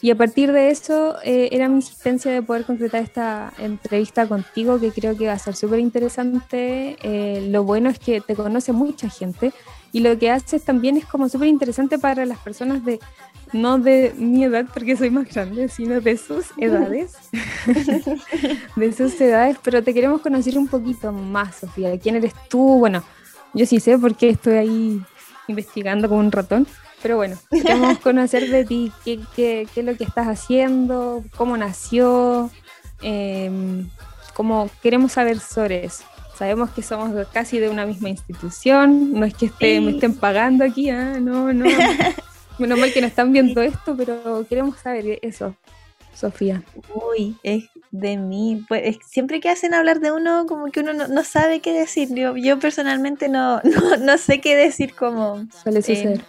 Y 0.00 0.11
a 0.11 0.14
partir 0.14 0.52
de 0.52 0.71
eso 0.71 1.17
eh, 1.25 1.49
era 1.50 1.69
mi 1.69 1.76
insistencia 1.76 2.31
de 2.31 2.43
poder 2.43 2.64
concretar 2.64 3.02
esta 3.02 3.52
entrevista 3.59 4.28
contigo, 4.28 4.78
que 4.78 4.93
creo 4.93 5.17
que 5.17 5.26
va 5.26 5.33
a 5.33 5.38
ser 5.38 5.57
súper 5.57 5.81
interesante. 5.81 6.97
Eh, 7.02 7.49
lo 7.50 7.64
bueno 7.64 7.90
es 7.90 7.99
que 7.99 8.21
te 8.21 8.37
conoce 8.37 8.73
mucha 8.73 9.09
gente 9.09 9.52
y 9.90 10.00
lo 10.00 10.17
que 10.19 10.31
haces 10.31 10.64
también 10.64 10.97
es 10.97 11.07
como 11.07 11.28
súper 11.28 11.49
interesante 11.49 11.99
para 11.99 12.25
las 12.26 12.38
personas 12.38 12.85
de, 12.85 13.00
no 13.52 13.78
de 13.78 14.14
mi 14.17 14.45
edad 14.45 14.67
porque 14.73 14.97
soy 14.97 15.11
más 15.11 15.33
grande, 15.33 15.69
sino 15.69 16.00
de 16.00 16.17
sus 16.17 16.47
edades. 16.59 17.17
de 18.76 18.93
sus 18.93 19.21
edades, 19.21 19.57
pero 19.62 19.83
te 19.83 19.93
queremos 19.95 20.21
conocer 20.21 20.57
un 20.59 20.69
poquito 20.69 21.11
más, 21.11 21.57
Sofía. 21.57 21.99
¿Quién 21.99 22.17
eres 22.17 22.35
tú? 22.49 22.78
Bueno, 22.78 23.02
yo 23.52 23.67
sí 23.67 23.81
sé 23.81 23.99
porque 23.99 24.28
estoy 24.31 24.55
ahí 24.55 25.02
investigando 25.49 26.09
como 26.09 26.21
un 26.21 26.31
ratón. 26.31 26.69
Pero 27.02 27.17
bueno, 27.17 27.37
queremos 27.50 27.99
conocer 28.02 28.49
de 28.49 28.64
ti 28.64 28.93
qué, 29.05 29.21
qué, 29.37 29.67
qué, 29.73 29.81
es 29.81 29.87
lo 29.87 29.97
que 29.97 30.05
estás 30.05 30.26
haciendo, 30.26 31.25
cómo 31.37 31.57
nació, 31.57 32.50
eh, 33.02 33.50
cómo 34.35 34.71
queremos 34.83 35.12
saber 35.12 35.40
sobre 35.40 35.85
eso. 35.85 36.05
Sabemos 36.37 36.71
que 36.71 36.83
somos 36.83 37.26
casi 37.33 37.59
de 37.59 37.69
una 37.69 37.85
misma 37.85 38.11
institución, 38.11 39.12
no 39.12 39.26
es 39.26 39.35
que 39.35 39.47
esté, 39.47 39.81
me 39.81 39.90
estén 39.90 40.14
pagando 40.14 40.64
aquí, 40.64 40.88
¿eh? 40.88 41.19
no, 41.21 41.52
no. 41.52 41.64
Menos 42.59 42.78
mal 42.78 42.93
que 42.93 43.00
no 43.00 43.07
están 43.07 43.33
viendo 43.33 43.62
esto, 43.62 43.97
pero 43.97 44.45
queremos 44.49 44.78
saber 44.78 45.19
eso, 45.23 45.55
Sofía. 46.12 46.62
Uy, 46.93 47.37
es 47.45 47.64
de 47.93 48.17
mí. 48.17 48.64
Pues 48.69 48.99
siempre 49.07 49.40
que 49.40 49.49
hacen 49.49 49.75
hablar 49.75 50.00
de 50.00 50.11
uno, 50.11 50.47
como 50.47 50.71
que 50.71 50.81
uno 50.81 50.93
no, 50.93 51.25
sabe 51.25 51.61
qué 51.61 51.73
decir. 51.73 52.12
Yo, 52.14 52.37
yo 52.37 52.59
personalmente 52.59 53.28
no, 53.28 53.61
no, 53.64 53.97
no, 53.97 54.19
sé 54.19 54.40
qué 54.40 54.57
decir 54.57 54.95
como... 54.95 55.47
Suele 55.62 55.83
suceder. 55.83 56.19
Eh, 56.19 56.25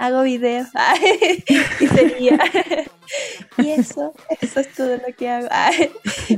hago 0.00 0.22
videos 0.22 0.68
y 1.80 1.86
sería 1.86 2.38
y 3.58 3.70
eso 3.70 4.14
eso 4.40 4.60
es 4.60 4.72
todo 4.72 4.96
lo 4.96 5.14
que 5.16 5.28
hago 5.28 5.48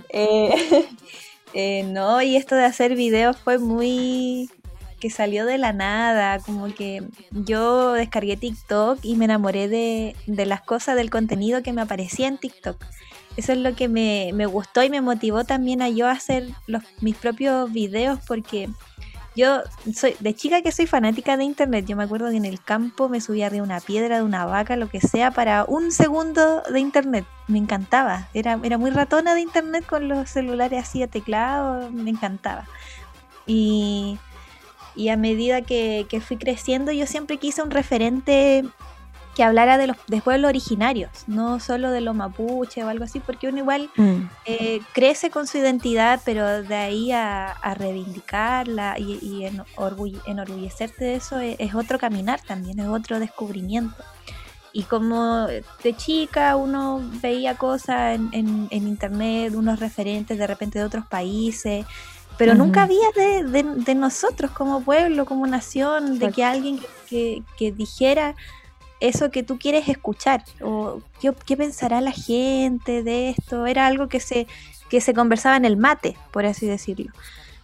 eh, 0.09 0.85
eh, 1.55 1.85
no 1.85 2.21
y 2.23 2.37
esto 2.37 2.57
de 2.57 2.65
hacer 2.65 2.97
videos 2.97 3.37
fue 3.37 3.59
muy 3.59 4.51
que 4.99 5.11
salió 5.11 5.47
de 5.47 5.59
la 5.59 5.73
nada 5.73 6.41
como 6.41 6.75
que 6.75 7.05
yo 7.31 7.93
descargué 7.93 8.37
TikTok 8.37 8.99
y 9.03 9.15
me 9.15 9.27
enamoré 9.27 9.69
de, 9.69 10.17
de 10.27 10.47
las 10.47 10.63
cosas 10.63 10.97
del 10.97 11.11
contenido 11.11 11.63
que 11.63 11.73
me 11.73 11.83
aparecía 11.83 12.29
en 12.29 12.39
TikTok. 12.39 12.77
Eso 13.37 13.51
es 13.51 13.59
lo 13.59 13.75
que 13.75 13.89
me, 13.89 14.31
me 14.33 14.47
gustó 14.47 14.85
y 14.85 14.91
me 14.91 15.01
motivó 15.01 15.43
también 15.43 15.83
a 15.83 15.89
yo 15.89 16.07
hacer 16.07 16.47
los, 16.69 16.85
mis 17.01 17.17
propios 17.17 17.73
videos 17.73 18.21
porque 18.29 18.69
yo 19.35 19.63
soy 19.95 20.15
de 20.21 20.35
chica 20.35 20.61
que 20.63 20.73
soy 20.73 20.87
fanática 20.87 21.37
de 21.37 21.45
internet. 21.45 21.87
Yo 21.87 21.97
me 21.97 22.05
acuerdo 22.05 22.31
que 22.31 22.37
en 22.37 22.45
el 22.45 22.63
campo 22.63 23.09
me 23.09 23.21
subía 23.21 23.47
arriba 23.47 23.65
una 23.65 23.81
piedra, 23.81 24.17
de 24.19 24.23
una 24.23 24.45
vaca, 24.45 24.77
lo 24.77 24.89
que 24.89 25.01
sea, 25.01 25.31
para 25.31 25.65
un 25.65 25.91
segundo 25.91 26.63
de 26.63 26.81
internet. 26.81 27.25
Me 27.49 27.59
encantaba. 27.59 28.29
Era, 28.35 28.59
era 28.63 28.77
muy 28.77 28.91
ratona 28.91 29.35
de 29.35 29.41
internet 29.41 29.87
con 29.87 30.09
los 30.09 30.29
celulares 30.29 30.85
así 30.87 31.03
a 31.03 31.07
teclado. 31.07 31.91
Me 31.91 32.11
encantaba. 32.11 32.67
Y, 33.47 34.19
y 34.95 35.09
a 35.09 35.17
medida 35.17 35.63
que, 35.63 36.07
que 36.11 36.21
fui 36.21 36.37
creciendo, 36.37 36.93
yo 36.93 37.07
siempre 37.07 37.39
quise 37.39 37.63
un 37.63 37.71
referente 37.71 38.65
que 39.35 39.43
hablara 39.43 39.79
de 39.79 39.89
los 39.89 39.97
de 40.09 40.21
pueblos 40.21 40.49
originarios, 40.49 41.11
no 41.27 41.59
solo 41.59 41.91
de 41.91 42.01
los 42.01 42.15
mapuches 42.15 42.85
o 42.85 42.89
algo 42.89 43.05
así, 43.05 43.21
porque 43.21 43.49
uno 43.49 43.59
igual 43.59 43.91
mm. 43.97 44.29
eh, 44.45 44.81
crece 44.93 45.31
con 45.31 45.47
su 45.47 45.59
identidad, 45.59 46.21
pero 46.25 46.63
de 46.63 46.75
ahí 46.75 47.13
a, 47.13 47.55
reivindicarla 47.77 48.99
y, 48.99 49.45
en, 49.45 49.63
enorgullecerte 50.27 51.05
de 51.05 51.15
eso 51.15 51.39
es, 51.39 51.75
otro 51.75 51.99
caminar 51.99 52.41
también, 52.41 52.79
es 52.81 52.89
otro 52.89 53.19
descubrimiento. 53.19 54.03
Y 54.75 54.85
como 54.85 55.47
de 55.47 55.97
chica 55.97 56.57
uno 56.57 57.01
veía 57.21 57.57
cosas 57.57 58.19
en, 58.33 58.69
internet, 58.71 59.55
unos 59.55 59.81
referentes 59.81 60.39
de 60.39 60.47
repente 60.47 60.79
de 60.79 60.85
otros 60.85 61.07
países, 61.07 61.87
pero 62.39 62.55
nunca 62.55 62.83
había 62.83 63.09
de, 63.15 63.95
nosotros 63.95 64.51
como 64.51 64.83
pueblo, 64.83 65.25
como 65.25 65.47
nación, 65.47 66.19
de 66.19 66.33
que 66.33 66.45
alguien 66.45 66.81
que, 67.09 67.43
que 67.59 67.73
dijera 67.73 68.35
eso 69.03 69.33
que 69.33 69.43
tú 69.43 69.59
quieres 69.59 69.89
escuchar 69.89 70.45
o 70.63 71.03
qué, 71.21 71.57
pensará 71.57 72.01
la 72.01 72.13
gente 72.13 73.03
de 73.03 73.31
esto. 73.31 73.67
Era 73.67 73.89
algo 73.89 74.07
que 74.07 74.21
se, 74.21 74.47
que 74.89 75.01
se 75.01 75.13
conversaba 75.13 75.57
en 75.57 75.65
el 75.65 75.77
mate, 75.77 76.17
por 76.31 76.47
así 76.47 76.67
decirlo. 76.67 77.13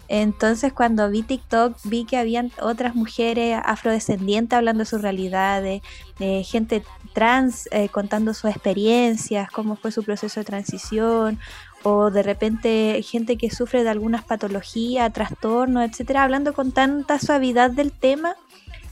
Entonces 0.09 0.73
cuando 0.73 1.09
vi 1.11 1.23
TikTok 1.23 1.77
vi 1.85 2.05
que 2.05 2.17
habían 2.17 2.51
otras 2.61 2.95
mujeres 2.95 3.61
afrodescendientes 3.63 4.57
hablando 4.57 4.81
de 4.81 4.87
sus 4.87 5.03
realidades, 5.03 5.83
de 6.19 6.43
gente 6.43 6.83
trans 7.13 7.69
eh, 7.73 7.89
contando 7.89 8.35
sus 8.35 8.51
experiencias, 8.51 9.51
cómo 9.51 9.77
fue 9.77 9.93
su 9.93 10.03
proceso 10.03 10.41
de 10.41 10.45
transición, 10.45 11.39
o 11.85 12.11
de 12.11 12.23
repente 12.23 13.01
gente 13.03 13.37
que 13.37 13.51
sufre 13.51 13.85
de 13.85 13.91
algunas 13.91 14.25
patologías, 14.25 15.13
trastornos, 15.13 15.89
etcétera, 15.89 16.25
hablando 16.25 16.53
con 16.53 16.73
tanta 16.73 17.19
suavidad 17.19 17.71
del 17.71 17.93
tema 17.93 18.35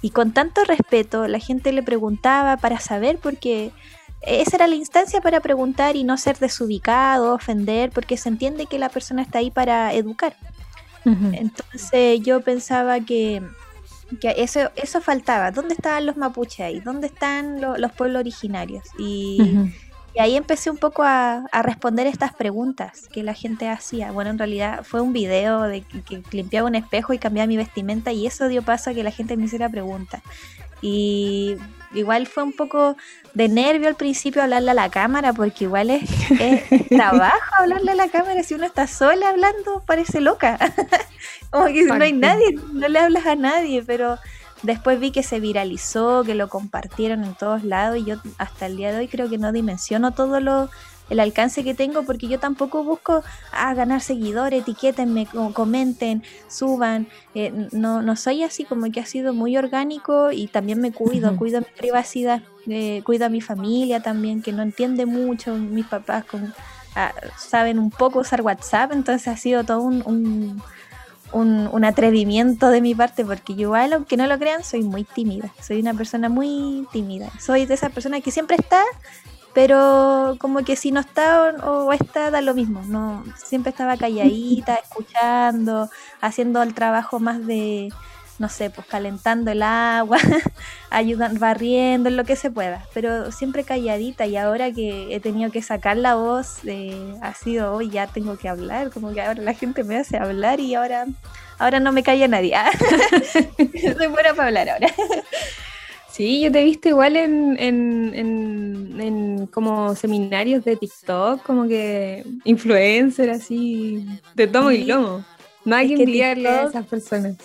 y 0.03 0.11
con 0.11 0.33
tanto 0.33 0.65
respeto 0.65 1.27
la 1.29 1.39
gente 1.39 1.73
le 1.73 1.83
preguntaba 1.83 2.57
para 2.57 2.81
saber 2.81 3.19
porque 3.19 3.73
esa 4.23 4.57
era 4.57 4.67
la 4.67 4.75
instancia 4.75 5.21
para 5.21 5.41
preguntar 5.41 5.97
y 5.97 6.05
no 6.05 6.17
ser 6.17 6.39
desubicado, 6.39 7.35
ofender, 7.35 7.91
porque 7.91 8.17
se 8.17 8.29
entiende 8.29 8.67
que 8.67 8.79
la 8.79 8.89
persona 8.89 9.23
está 9.23 9.39
ahí 9.39 9.51
para 9.51 9.93
educar. 9.95 10.37
Entonces 11.05 12.21
yo 12.23 12.41
pensaba 12.41 12.99
que, 12.99 13.41
que, 14.21 14.35
eso, 14.39 14.73
eso 14.75 15.01
faltaba. 15.01 15.53
¿Dónde 15.53 15.75
estaban 15.75 16.05
los 16.05 16.17
mapuches 16.17 16.61
ahí? 16.61 16.81
¿Dónde 16.81 17.07
están 17.07 17.61
los 17.61 17.93
pueblos 17.93 18.19
originarios? 18.19 18.83
Y, 18.99 19.71
y 20.17 20.19
ahí 20.19 20.35
empecé 20.35 20.71
un 20.71 20.79
poco 20.79 21.03
a, 21.03 21.45
responder 21.63 22.07
estas 22.07 22.33
preguntas 22.33 23.07
que 23.13 23.23
la 23.23 23.35
gente 23.35 23.69
hacía. 23.69 24.13
Bueno, 24.13 24.31
en 24.31 24.39
realidad 24.39 24.83
fue 24.83 25.03
un 25.03 25.13
video 25.13 25.65
de 25.65 25.83
que, 25.83 26.23
limpiaba 26.33 26.67
un 26.67 26.75
espejo 26.75 27.13
y 27.13 27.19
cambiaba 27.19 27.47
mi 27.47 27.59
vestimenta 27.59 28.13
y 28.13 28.27
eso 28.27 28.49
dio 28.49 28.63
paso 28.63 28.89
a 28.89 28.95
que 28.95 29.03
la 29.03 29.11
gente 29.11 29.37
me 29.37 29.45
hiciera 29.45 29.69
preguntas. 29.69 30.23
Y 30.81 31.57
igual 31.95 32.27
fue 32.27 32.45
un 32.45 32.55
poco 32.55 32.97
de 33.35 33.51
nervio 33.51 33.89
al 33.89 33.97
principio 33.97 34.43
hablarle 34.43 34.71
a 34.71 34.75
la 34.75 34.89
cámara, 34.89 35.35
porque 35.35 35.65
igual 35.65 35.91
es, 35.91 36.09
trabajo 36.89 37.55
hablarle 37.59 37.91
a 37.91 37.97
la 37.97 38.09
cámara. 38.09 38.43
Si 38.43 38.55
uno 38.55 38.65
está 38.65 38.87
sola 38.87 39.29
hablando, 39.29 39.83
parece 39.85 40.23
loca. 40.23 40.59
Como 41.51 41.67
que 41.67 41.83
no 41.85 42.03
hay 42.03 42.15
nadie, 42.15 42.59
no 42.73 42.89
le 42.89 42.99
hablas 42.99 43.27
a 43.27 43.37
nadie, 43.37 43.83
pero 43.83 44.17
Después 44.63 44.99
vi 44.99 45.11
que 45.11 45.23
se 45.23 45.41
viralizó, 45.41 46.25
que 46.25 46.35
lo 46.35 46.49
compartieron 46.49 47.25
en 47.25 47.35
todos 47.35 47.63
lados 47.63 47.99
y 47.99 48.05
yo 48.05 48.17
hasta 48.39 48.67
el 48.67 48.77
día 48.77 48.93
de 48.93 48.99
hoy 48.99 49.09
creo 49.09 49.29
que 49.29 49.39
no 49.39 49.53
dimensiono 49.53 50.13
todo 50.13 50.41
lo 50.41 50.71
el 51.11 51.21
alcance 51.21 51.63
que 51.63 51.75
tengo 51.75 52.03
porque 52.03 52.29
yo 52.29 52.39
tampoco 52.39 52.83
busco 52.83 53.23
a 53.53 53.69
ah, 53.69 53.75
ganar 53.75 54.01
seguidores, 54.01 54.63
etiquétenme, 54.63 55.27
comenten, 55.53 56.23
suban. 56.49 57.07
Eh, 57.35 57.69
no, 57.73 58.03
no 58.03 58.17
soy 58.17 58.43
así, 58.43 58.65
como 58.65 58.91
que 58.91 59.01
ha 59.01 59.07
sido 59.07 59.33
muy 59.33 59.57
orgánico 59.57 60.33
y 60.33 60.49
también 60.49 60.81
me 60.81 60.93
cuido, 60.93 61.37
cuido 61.37 61.61
mi 61.61 61.67
privacidad, 61.77 62.43
eh, 62.67 63.03
cuido 63.05 63.27
a 63.27 63.29
mi 63.29 63.41
familia 63.41 64.01
también, 64.01 64.43
que 64.43 64.53
no 64.53 64.63
entiende 64.63 65.07
mucho, 65.07 65.55
mis 65.55 65.87
papás 65.87 66.25
con, 66.25 66.53
ah, 66.97 67.13
saben 67.39 67.79
un 67.79 67.91
poco 67.91 68.21
usar 68.21 68.43
WhatsApp, 68.43 68.93
entonces 68.93 69.29
ha 69.29 69.37
sido 69.37 69.65
todo 69.65 69.83
un 69.83 70.03
un, 70.07 70.63
atrevimiento 71.85 72.69
de 72.69 72.81
mi 72.81 72.95
parte, 72.95 73.25
porque 73.25 73.55
yo 73.55 73.63
igual, 73.63 73.93
aunque 73.93 74.17
no 74.17 74.27
lo 74.27 74.39
crean, 74.39 74.65
soy 74.65 74.83
muy 74.83 75.05
tímida. 75.05 75.53
Soy 75.61 75.81
una 75.81 75.95
persona 75.95 76.29
muy 76.29 76.87
tímida. 76.93 77.31
Soy 77.41 77.67
de 77.67 77.75
esas 77.75 77.93
personas 77.93 78.23
que 78.23 78.31
siempre 78.31 78.57
está, 78.59 78.83
pero 79.55 80.37
como 80.39 80.65
que 80.65 80.77
si 80.77 80.93
no 80.93 81.01
está 81.01 81.55
o, 81.65 81.93
está, 81.93 82.31
da 82.31 82.41
lo 82.41 82.55
mismo. 82.55 82.83
No, 82.87 83.25
siempre 83.43 83.71
estaba 83.71 83.97
calladita, 83.97 84.75
escuchando, 84.75 85.89
haciendo 86.21 86.63
el 86.63 86.75
trabajo 86.75 87.21
más 87.21 87.47
de, 87.47 87.91
no 88.39 88.49
sé, 88.49 88.71
pues 88.71 88.87
calentando 88.87 89.51
el 89.51 89.63
agua, 89.63 90.19
ayudando, 90.91 91.41
barriendo, 91.41 92.09
en 92.09 92.17
lo 92.17 92.25
que 92.25 92.37
se 92.37 92.51
pueda, 92.51 92.85
pero 92.93 93.33
siempre 93.33 93.65
calladita 93.65 94.27
y 94.27 94.37
ahora 94.37 94.73
que 94.73 95.15
he 95.15 95.21
tenido 95.21 95.51
que 95.51 95.63
sacar 95.63 95.97
la 95.97 96.15
voz, 96.15 96.59
eh, 96.67 97.15
ha 97.23 97.35
sido 97.35 97.75
hoy 97.75 97.91
ya 97.91 98.07
tengo 98.07 98.37
que 98.37 98.49
hablar, 98.49 98.91
como 98.91 99.13
que 99.13 99.23
ahora 99.23 99.43
la 99.43 99.55
gente 99.55 99.85
me 99.85 99.97
hace 99.97 100.19
hablar 100.19 100.61
y 100.61 100.75
ahora, 100.75 101.07
ahora 101.59 101.81
no 101.81 101.93
me 101.93 102.03
calla 102.03 102.29
nadie. 102.29 102.55
Soy 103.97 104.07
buena 104.09 104.35
para 104.35 104.49
hablar 104.49 104.69
ahora. 104.69 104.89
Sí, 106.09 106.41
yo 106.41 106.51
te 106.51 106.63
he 106.63 106.65
visto 106.65 106.89
igual 106.89 107.15
en, 107.15 107.59
en, 107.61 108.11
en, 108.15 108.99
en 108.99 109.47
como 109.49 109.95
seminarios 109.95 110.65
de 110.65 110.75
TikTok, 110.75 111.43
como 111.43 111.69
que 111.69 112.25
influencer 112.45 113.29
así, 113.29 114.07
de 114.35 114.47
tomo 114.47 114.71
y 114.71 114.85
lomo. 114.85 115.23
No 115.67 115.77
hay 115.77 115.93
Es 115.93 115.97
que 115.99 116.05
envidiarle 116.05 116.49
a 116.49 116.63
esas 116.69 116.87
personas. 116.87 117.37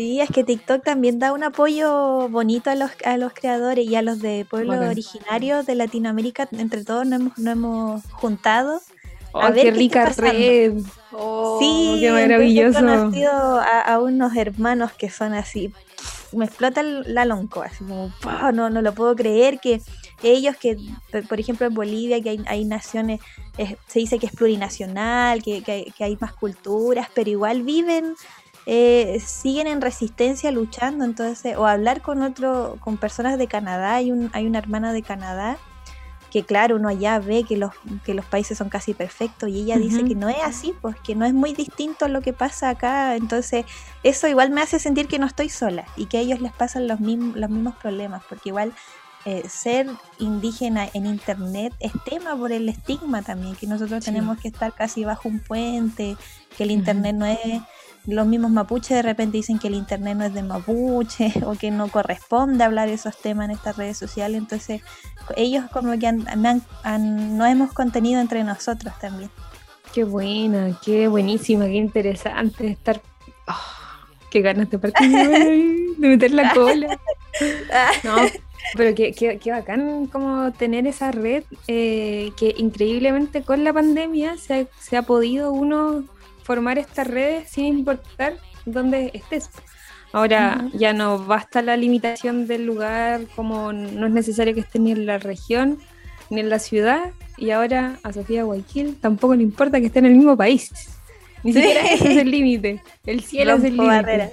Sí, 0.00 0.18
es 0.18 0.30
que 0.30 0.44
TikTok 0.44 0.82
también 0.82 1.18
da 1.18 1.34
un 1.34 1.44
apoyo 1.44 2.26
bonito 2.30 2.70
a 2.70 2.74
los, 2.74 2.90
a 3.04 3.18
los 3.18 3.34
creadores 3.34 3.86
y 3.86 3.96
a 3.96 4.00
los 4.00 4.20
de 4.20 4.46
pueblos 4.48 4.78
originarios 4.78 5.66
de 5.66 5.74
Latinoamérica. 5.74 6.48
Entre 6.52 6.84
todos 6.84 7.06
nos 7.06 7.20
hemos, 7.20 7.38
nos 7.38 7.52
hemos 7.52 8.04
juntado. 8.12 8.80
Oh, 9.32 9.42
A 9.42 9.50
ver 9.50 9.66
qué 9.66 9.72
qué 9.72 9.78
rica 9.78 10.04
está 10.08 10.22
red. 10.32 10.72
Oh, 11.12 11.58
sí, 11.60 11.98
qué 12.00 12.06
entonces 12.06 12.28
maravilloso. 12.30 12.78
He 12.78 12.80
conocido 12.80 13.30
a, 13.60 13.80
a 13.82 14.00
unos 14.00 14.34
hermanos 14.36 14.90
que 14.92 15.10
son 15.10 15.34
así. 15.34 15.70
Me 16.32 16.46
explota 16.46 16.80
el- 16.80 17.12
la 17.12 17.26
lonco, 17.26 17.60
así 17.60 17.84
como, 17.84 18.10
"Pah, 18.22 18.52
no, 18.52 18.70
no 18.70 18.80
lo 18.80 18.94
puedo 18.94 19.14
creer 19.14 19.60
que 19.60 19.82
ellos 20.22 20.56
que, 20.56 20.78
por- 21.12 21.28
por 21.28 21.40
ejemplo, 21.40 21.66
en 21.66 21.74
Bolivia, 21.74 22.22
que 22.22 22.30
hay, 22.30 22.40
hay 22.46 22.64
naciones, 22.64 23.20
es- 23.58 23.76
se 23.86 23.98
dice 23.98 24.18
que 24.18 24.26
es 24.26 24.32
plurinacional, 24.32 25.42
que, 25.42 25.62
que 25.62 25.72
hay- 25.72 25.90
que 25.96 26.04
hay 26.04 26.16
más 26.20 26.32
culturas, 26.32 27.08
pero 27.14 27.28
igual 27.28 27.62
viven 27.64 28.14
eh, 28.66 29.20
siguen 29.24 29.66
en 29.66 29.80
resistencia 29.80 30.50
luchando, 30.50 31.04
entonces, 31.04 31.56
o 31.56 31.66
hablar 31.66 32.02
con 32.02 32.22
otro, 32.22 32.76
con 32.80 32.96
personas 32.98 33.38
de 33.38 33.46
Canadá, 33.46 33.94
hay 33.94 34.12
un, 34.12 34.30
hay 34.32 34.46
una 34.46 34.58
hermana 34.58 34.92
de 34.92 35.02
Canadá 35.02 35.56
que 36.30 36.44
claro, 36.44 36.76
uno 36.76 36.88
allá 36.88 37.18
ve 37.18 37.42
que 37.42 37.56
los, 37.56 37.72
que 38.04 38.14
los 38.14 38.24
países 38.24 38.56
son 38.56 38.68
casi 38.68 38.94
perfectos 38.94 39.48
y 39.48 39.62
ella 39.62 39.78
dice 39.78 40.04
que 40.04 40.14
no 40.14 40.28
es 40.28 40.36
así, 40.44 40.72
pues 40.80 40.94
que 41.00 41.16
no 41.16 41.24
es 41.24 41.34
muy 41.34 41.54
distinto 41.54 42.04
a 42.04 42.08
lo 42.08 42.20
que 42.22 42.32
pasa 42.32 42.68
acá, 42.68 43.16
entonces 43.16 43.64
eso 44.04 44.28
igual 44.28 44.50
me 44.50 44.60
hace 44.62 44.78
sentir 44.78 45.08
que 45.08 45.18
no 45.18 45.26
estoy 45.26 45.48
sola 45.48 45.84
y 45.96 46.06
que 46.06 46.18
a 46.18 46.20
ellos 46.20 46.40
les 46.40 46.52
pasan 46.52 46.86
los 46.86 47.00
mismos, 47.00 47.36
los 47.36 47.50
mismos 47.50 47.74
problemas, 47.82 48.22
porque 48.28 48.50
igual 48.50 48.72
eh, 49.24 49.42
ser 49.48 49.88
indígena 50.20 50.88
en 50.94 51.06
internet 51.06 51.74
es 51.80 51.92
tema 52.04 52.36
por 52.36 52.52
el 52.52 52.68
estigma 52.68 53.22
también, 53.22 53.56
que 53.56 53.66
nosotros 53.66 54.04
Sí. 54.04 54.12
tenemos 54.12 54.38
que 54.38 54.46
estar 54.48 54.72
casi 54.72 55.04
bajo 55.04 55.28
un 55.28 55.40
puente, 55.40 56.16
que 56.56 56.62
el 56.62 56.70
internet 56.70 57.16
no 57.16 57.26
es 57.26 57.38
los 58.06 58.26
mismos 58.26 58.50
mapuches 58.50 58.90
de 58.96 59.02
repente 59.02 59.36
dicen 59.36 59.58
que 59.58 59.68
el 59.68 59.74
internet 59.74 60.16
no 60.16 60.24
es 60.24 60.34
de 60.34 60.42
mapuche 60.42 61.32
o 61.46 61.52
que 61.54 61.70
no 61.70 61.88
corresponde 61.88 62.64
hablar 62.64 62.88
esos 62.88 63.16
temas 63.16 63.46
en 63.46 63.52
estas 63.52 63.76
redes 63.76 63.98
sociales, 63.98 64.38
entonces 64.38 64.82
ellos 65.36 65.64
como 65.72 65.98
que 65.98 66.06
han, 66.06 66.24
me 66.40 66.48
han- 66.48 66.62
han- 66.82 67.36
nos 67.38 67.48
hemos 67.48 67.72
contenido 67.72 68.20
entre 68.20 68.42
nosotros 68.44 68.92
también. 69.00 69.30
Qué 69.92 70.04
buena, 70.04 70.78
qué 70.84 71.08
buenísima, 71.08 71.64
qué 71.66 71.74
interesante 71.74 72.68
estar. 72.68 73.00
Ah, 73.46 73.60
qué 74.30 74.40
ganas 74.40 74.68
de 74.70 74.78
meter 75.98 76.32
la 76.32 76.52
cola. 76.54 76.98
No, 78.04 78.16
pero 78.76 78.94
qué, 78.94 79.12
qué, 79.12 79.38
qué 79.38 79.52
bacán 79.52 80.06
como 80.08 80.50
tener 80.52 80.86
esa 80.88 81.10
red 81.12 81.44
eh, 81.68 82.32
que 82.36 82.54
increíblemente 82.58 83.42
con 83.42 83.62
la 83.64 83.72
pandemia 83.72 84.36
se 84.36 84.54
ha, 84.54 84.66
se 84.80 84.96
ha 84.96 85.02
podido 85.02 85.52
uno 85.52 86.04
formar 86.50 86.78
estas 86.78 87.06
redes 87.06 87.48
sin 87.48 87.66
importar 87.66 88.34
dónde 88.66 89.12
estés. 89.14 89.50
Ahora 90.12 90.66
ya 90.72 90.92
no 90.92 91.24
basta 91.24 91.62
la 91.62 91.76
limitación 91.76 92.48
del 92.48 92.66
lugar, 92.66 93.20
como 93.36 93.72
no 93.72 94.06
es 94.08 94.12
necesario 94.12 94.52
que 94.52 94.58
esté 94.62 94.80
ni 94.80 94.90
en 94.90 95.06
la 95.06 95.18
región 95.18 95.78
ni 96.28 96.40
en 96.40 96.50
la 96.50 96.58
ciudad, 96.58 97.12
y 97.36 97.50
ahora 97.50 98.00
a 98.02 98.12
Sofía 98.12 98.42
Guayaquil 98.42 98.96
tampoco 99.00 99.36
le 99.36 99.44
importa 99.44 99.78
que 99.78 99.86
esté 99.86 100.00
en 100.00 100.06
el 100.06 100.16
mismo 100.16 100.36
país. 100.36 100.72
Ni 101.44 101.52
Sí. 101.52 101.60
siquiera 101.60 101.86
ese 101.92 102.12
es 102.14 102.18
el 102.18 102.30
límite, 102.32 102.82
el 103.06 103.20
cielo 103.22 103.54
es 103.54 103.62
el 103.64 103.76
límite. 103.76 104.32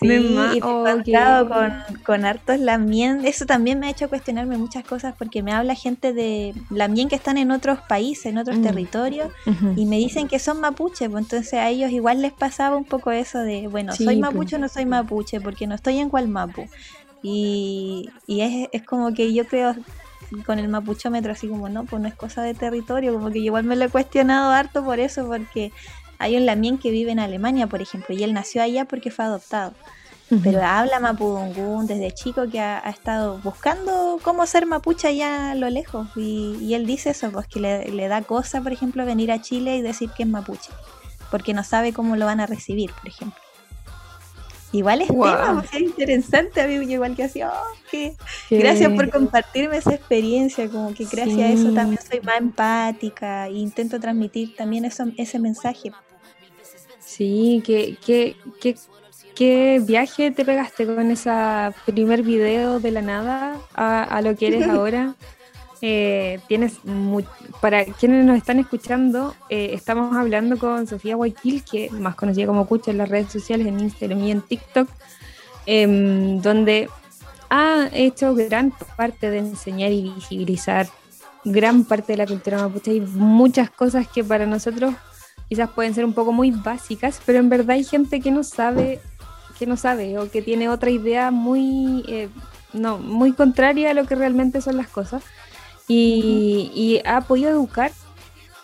Sí, 0.00 0.08
y 0.08 0.60
oh, 0.62 0.86
encontrado 0.86 1.46
qué- 1.46 1.52
con, 1.54 2.02
con 2.04 2.24
hartos 2.24 2.58
lamien. 2.58 3.24
Eso 3.24 3.44
también 3.46 3.78
me 3.78 3.86
ha 3.86 3.90
hecho 3.90 4.08
cuestionarme 4.08 4.56
muchas 4.56 4.84
cosas 4.84 5.14
porque 5.18 5.42
me 5.42 5.52
habla 5.52 5.74
gente 5.74 6.12
de 6.12 6.54
lamien 6.70 7.08
que 7.08 7.16
están 7.16 7.36
en 7.38 7.50
otros 7.50 7.80
países, 7.88 8.26
en 8.26 8.38
otros 8.38 8.56
Mm. 8.58 8.62
territorios, 8.62 9.30
y 9.76 9.86
me 9.86 9.96
dicen 9.98 10.26
que 10.28 10.38
son 10.38 10.60
mapuches. 10.60 11.08
pues 11.10 11.22
entonces 11.22 11.52
a 11.54 11.68
ellos 11.68 11.90
igual 11.90 12.22
les 12.22 12.32
pasaba 12.32 12.76
un 12.76 12.84
poco 12.84 13.10
eso 13.10 13.38
de, 13.40 13.68
bueno, 13.68 13.92
Sí, 13.94 14.04
soy 14.04 14.16
pues. 14.16 14.32
mapuche 14.32 14.56
o 14.56 14.58
no 14.58 14.68
soy 14.68 14.86
mapuche, 14.86 15.40
porque 15.40 15.66
no 15.66 15.74
estoy 15.74 15.98
en 15.98 16.08
cual 16.08 16.28
mapu. 16.28 16.68
Y, 17.22 18.14
y 18.26 18.40
es, 18.40 18.68
es 18.72 18.82
como 18.86 19.12
que 19.12 19.32
yo 19.34 19.46
creo 19.46 19.74
con 20.46 20.58
el 20.60 20.68
mapuchómetro 20.68 21.32
así 21.32 21.48
como 21.48 21.68
no, 21.68 21.86
pues 21.86 22.00
no 22.00 22.08
es 22.08 22.14
cosa 22.14 22.42
de 22.42 22.54
territorio, 22.54 23.12
como 23.12 23.30
que 23.30 23.40
igual 23.40 23.64
me 23.64 23.74
lo 23.76 23.84
he 23.86 23.88
cuestionado 23.90 24.50
harto 24.52 24.84
por 24.84 25.00
eso, 25.00 25.26
porque 25.26 25.72
hay 26.20 26.36
un 26.36 26.46
lamien 26.46 26.78
que 26.78 26.90
vive 26.92 27.10
en 27.10 27.18
Alemania, 27.18 27.66
por 27.66 27.82
ejemplo, 27.82 28.14
y 28.14 28.22
él 28.22 28.32
nació 28.32 28.62
allá 28.62 28.84
porque 28.84 29.10
fue 29.10 29.24
adoptado. 29.24 29.72
Pero 30.44 30.62
habla 30.62 31.00
mapudungún 31.00 31.88
desde 31.88 32.12
chico 32.12 32.48
que 32.48 32.60
ha, 32.60 32.78
ha 32.86 32.90
estado 32.90 33.38
buscando 33.38 34.20
cómo 34.22 34.46
ser 34.46 34.64
mapuche 34.64 35.08
allá 35.08 35.50
a 35.50 35.54
lo 35.56 35.68
lejos. 35.70 36.06
Y, 36.14 36.56
y 36.60 36.74
él 36.74 36.86
dice 36.86 37.10
eso, 37.10 37.32
pues 37.32 37.48
que 37.48 37.58
le, 37.58 37.90
le 37.90 38.06
da 38.06 38.22
cosa, 38.22 38.60
por 38.60 38.72
ejemplo, 38.72 39.04
venir 39.04 39.32
a 39.32 39.40
Chile 39.42 39.76
y 39.76 39.82
decir 39.82 40.08
que 40.16 40.22
es 40.22 40.28
mapuche, 40.28 40.70
porque 41.32 41.52
no 41.52 41.64
sabe 41.64 41.92
cómo 41.92 42.14
lo 42.14 42.26
van 42.26 42.38
a 42.38 42.46
recibir, 42.46 42.92
por 42.92 43.08
ejemplo. 43.08 43.40
Igual 44.72 45.00
es 45.02 45.08
tema, 45.08 45.60
pues, 45.62 45.74
es 45.74 45.80
interesante, 45.80 46.60
a 46.60 46.66
mí 46.68 46.74
igual 46.74 47.16
que 47.16 47.24
así, 47.24 47.42
oh, 47.42 47.50
que- 47.90 48.14
gracias 48.62 48.92
por 48.92 49.10
compartirme 49.10 49.78
esa 49.78 49.94
experiencia, 49.94 50.70
como 50.70 50.94
que 50.94 51.06
gracias 51.06 51.38
a 51.40 51.48
eso 51.50 51.72
también 51.74 52.00
soy 52.08 52.20
más 52.20 52.38
empática 52.38 53.48
e 53.48 53.54
intento 53.54 53.98
transmitir 53.98 54.54
también 54.54 54.84
eso, 54.84 55.06
ese 55.16 55.40
mensaje. 55.40 55.90
Sí, 57.20 57.62
qué, 57.66 57.98
qué, 58.02 58.34
qué, 58.62 58.76
qué 59.34 59.82
viaje 59.84 60.30
te 60.30 60.42
pegaste 60.42 60.86
con 60.86 61.10
ese 61.10 61.30
primer 61.84 62.22
video 62.22 62.80
de 62.80 62.92
la 62.92 63.02
nada 63.02 63.58
a, 63.74 64.04
a 64.04 64.22
lo 64.22 64.34
que 64.36 64.46
eres 64.46 64.66
ahora. 64.70 65.14
Eh, 65.82 66.40
tienes 66.48 66.78
para 67.60 67.84
quienes 67.84 68.24
nos 68.24 68.38
están 68.38 68.58
escuchando, 68.58 69.34
eh, 69.50 69.72
estamos 69.74 70.16
hablando 70.16 70.56
con 70.56 70.86
Sofía 70.86 71.14
Guayaquil, 71.14 71.62
que 71.62 71.90
más 71.90 72.14
conocida 72.14 72.46
como 72.46 72.66
Cucha 72.66 72.90
en 72.90 72.96
las 72.96 73.10
redes 73.10 73.30
sociales, 73.30 73.66
en 73.66 73.80
Instagram 73.80 74.24
y 74.24 74.30
en 74.30 74.40
TikTok, 74.40 74.88
em, 75.66 76.40
donde 76.40 76.88
ha 77.50 77.90
hecho 77.92 78.34
gran 78.34 78.72
parte 78.96 79.28
de 79.28 79.40
enseñar 79.40 79.92
y 79.92 80.10
visibilizar 80.14 80.88
gran 81.44 81.84
parte 81.84 82.14
de 82.14 82.16
la 82.16 82.26
cultura 82.26 82.56
mapuche 82.56 82.94
y 82.94 83.00
muchas 83.00 83.68
cosas 83.68 84.08
que 84.08 84.24
para 84.24 84.46
nosotros 84.46 84.94
quizás 85.50 85.68
pueden 85.68 85.94
ser 85.94 86.04
un 86.04 86.12
poco 86.12 86.32
muy 86.32 86.52
básicas, 86.52 87.20
pero 87.26 87.40
en 87.40 87.48
verdad 87.48 87.70
hay 87.70 87.82
gente 87.82 88.20
que 88.20 88.30
no 88.30 88.44
sabe, 88.44 89.00
que 89.58 89.66
no 89.66 89.76
sabe 89.76 90.16
o 90.16 90.30
que 90.30 90.42
tiene 90.42 90.68
otra 90.68 90.90
idea 90.90 91.32
muy, 91.32 92.04
eh, 92.06 92.28
no, 92.72 92.98
muy 92.98 93.32
contraria 93.32 93.90
a 93.90 93.94
lo 93.94 94.06
que 94.06 94.14
realmente 94.14 94.60
son 94.60 94.76
las 94.76 94.86
cosas. 94.86 95.24
Y, 95.88 96.70
y 96.72 97.02
ha 97.04 97.22
podido 97.22 97.50
educar 97.50 97.90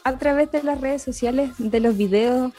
a 0.04 0.16
través 0.16 0.52
de 0.52 0.62
las 0.62 0.80
redes 0.80 1.02
sociales, 1.02 1.50
de 1.58 1.80
los 1.80 1.96
videos, 1.96 2.52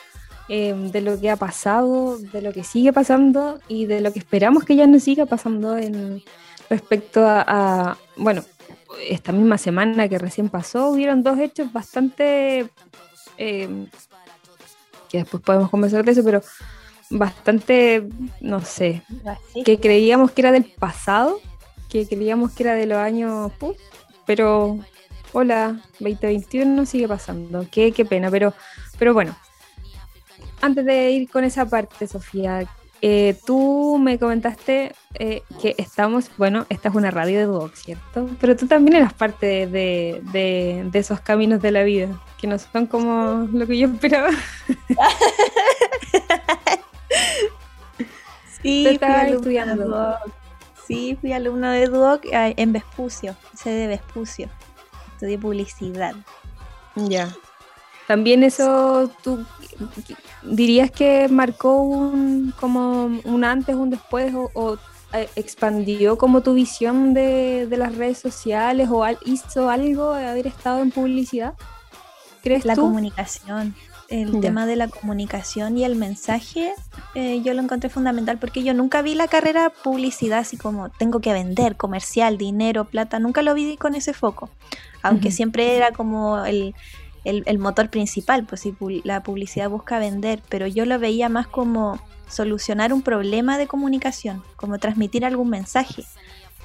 eh, 0.50 0.76
de 0.92 1.00
lo 1.00 1.18
que 1.18 1.30
ha 1.30 1.38
pasado, 1.38 2.18
de 2.18 2.42
lo 2.42 2.52
que 2.52 2.66
sigue 2.66 2.92
pasando 2.92 3.62
y 3.70 3.86
de 3.86 4.02
lo 4.02 4.12
que 4.12 4.20
esperamos 4.20 4.66
que 4.66 4.76
ya 4.76 4.88
no 4.88 5.00
siga 5.00 5.26
pasando 5.26 5.78
en 5.78 6.22
respecto 6.70 7.26
a, 7.26 7.46
a, 7.48 7.98
bueno, 8.18 8.44
esta 9.08 9.32
misma 9.32 9.58
semana 9.58 10.10
que 10.10 10.20
recién 10.20 10.50
pasó, 10.50 10.90
hubieron 10.90 11.24
dos 11.24 11.40
hechos 11.40 11.72
bastante 11.72 12.70
eh, 13.38 13.88
que 15.10 15.20
después 15.20 15.42
podemos 15.44 15.70
conversar 15.70 16.04
de 16.04 16.12
eso, 16.12 16.24
pero 16.24 16.42
bastante, 17.10 18.08
no 18.42 18.64
sé, 18.64 19.04
Así. 19.26 19.64
que 19.64 19.80
creíamos 19.80 20.32
que 20.32 20.42
era 20.42 20.52
del 20.52 20.66
pasado, 20.66 21.40
que 21.90 22.08
creíamos 22.08 22.52
que 22.52 22.64
era 22.64 22.76
de 22.76 22.86
los 22.86 22.98
años, 22.98 23.52
pero 24.26 24.80
hola, 25.32 25.80
2021 26.00 26.86
sigue 26.86 27.08
pasando, 27.08 27.66
qué, 27.72 27.92
qué 27.92 28.04
pena, 28.04 28.30
pero, 28.30 28.54
pero 29.00 29.14
bueno, 29.14 29.36
antes 30.62 30.86
de 30.86 31.12
ir 31.12 31.30
con 31.30 31.44
esa 31.44 31.66
parte, 31.66 32.08
Sofía, 32.08 32.68
eh, 33.02 33.38
tú 33.46 33.98
me 34.02 34.18
comentaste 34.20 34.94
eh, 35.16 35.44
que 35.62 35.76
estamos, 35.78 36.30
bueno, 36.38 36.66
esta 36.70 36.90
es 36.90 36.96
una 36.96 37.12
radio 37.12 37.38
de 37.40 37.46
Duoc, 37.46 37.74
¿cierto? 37.76 38.30
Pero 38.40 38.56
tú 38.56 38.68
también 38.68 38.98
eras 38.98 39.14
parte 39.14 39.46
de, 39.46 39.68
de- 39.68 40.22
de- 40.32 40.90
de 40.92 41.00
esos 41.00 41.20
caminos 41.22 41.62
de 41.62 41.72
la 41.72 41.84
vida, 41.84 42.10
que 42.40 42.48
no 42.48 42.58
son 42.60 42.88
como 42.88 43.48
lo 43.52 43.68
que 43.68 43.78
yo 43.78 43.88
esperaba. 43.88 44.30
Sí, 48.62 48.98
Tú 49.00 49.06
fui 49.06 49.34
estudiando. 49.36 49.84
de 49.84 49.90
Duoc. 49.90 50.18
Sí, 50.88 51.18
fui 51.22 51.32
alumno 51.34 51.70
de 51.72 51.86
Duoc 51.88 52.26
eh, 52.26 52.54
en 52.58 52.74
Vespucio, 52.74 53.36
sede 53.54 53.82
de 53.82 53.88
Vespucio. 53.88 54.50
Estudié 55.14 55.38
publicidad. 55.38 56.16
Ya. 56.96 57.30
También 58.08 58.44
eso, 58.44 59.12
¿tú 59.22 59.46
dirías 60.44 60.90
que 60.92 61.28
marcó 61.28 61.82
un, 61.82 62.54
como 62.60 63.06
un 63.24 63.44
antes, 63.44 63.76
un 63.76 63.90
después, 63.90 64.34
o, 64.34 64.50
o, 64.54 64.78
eh, 65.14 65.30
expandió 65.36 66.18
como 66.18 66.42
tu 66.42 66.54
visión 66.54 67.14
de, 67.14 67.68
de 67.68 67.78
las 67.78 67.96
redes 67.96 68.18
sociales, 68.18 68.90
o 68.90 69.04
al- 69.04 69.20
hizo 69.26 69.70
algo 69.70 70.14
de 70.14 70.26
haber 70.28 70.48
estado 70.48 70.82
en 70.82 70.92
publicidad? 70.92 71.54
crees 72.44 72.64
la 72.64 72.76
tú? 72.76 72.82
comunicación. 72.82 73.76
El 74.10 74.40
tema 74.40 74.66
de 74.66 74.78
la 74.78 74.88
comunicación 74.88 75.78
y 75.78 75.84
el 75.84 75.98
mensaje, 75.98 76.74
eh, 77.14 77.42
yo 77.44 77.54
lo 77.54 77.62
encontré 77.62 77.90
fundamental 77.90 78.38
porque 78.38 78.64
yo 78.64 78.74
nunca 78.74 79.02
vi 79.02 79.16
la 79.16 79.28
carrera 79.28 79.70
publicidad 79.70 80.40
así 80.40 80.56
como 80.56 80.88
tengo 80.90 81.20
que 81.20 81.34
vender, 81.34 81.76
comercial, 81.76 82.38
dinero, 82.38 82.86
plata, 82.86 83.20
nunca 83.20 83.42
lo 83.42 83.54
vi 83.54 83.76
con 83.76 83.96
ese 83.96 84.14
foco. 84.14 84.50
Aunque 85.02 85.30
siempre 85.30 85.76
era 85.76 85.92
como 85.92 86.46
el, 86.46 86.74
el- 87.28 87.60
motor 87.60 87.90
principal, 87.90 88.46
pues 88.46 88.62
si 88.62 88.76
la 89.04 89.22
publicidad 89.22 89.70
busca 89.70 90.00
vender, 90.00 90.42
pero 90.50 90.68
yo 90.68 90.86
lo 90.86 90.98
veía 91.00 91.30
más 91.30 91.48
como 91.48 92.00
solucionar 92.30 92.94
un 92.94 93.02
problema 93.02 93.58
de 93.58 93.68
comunicación, 93.68 94.44
como 94.56 94.78
transmitir 94.80 95.26
algún 95.26 95.50
mensaje. 95.50 96.04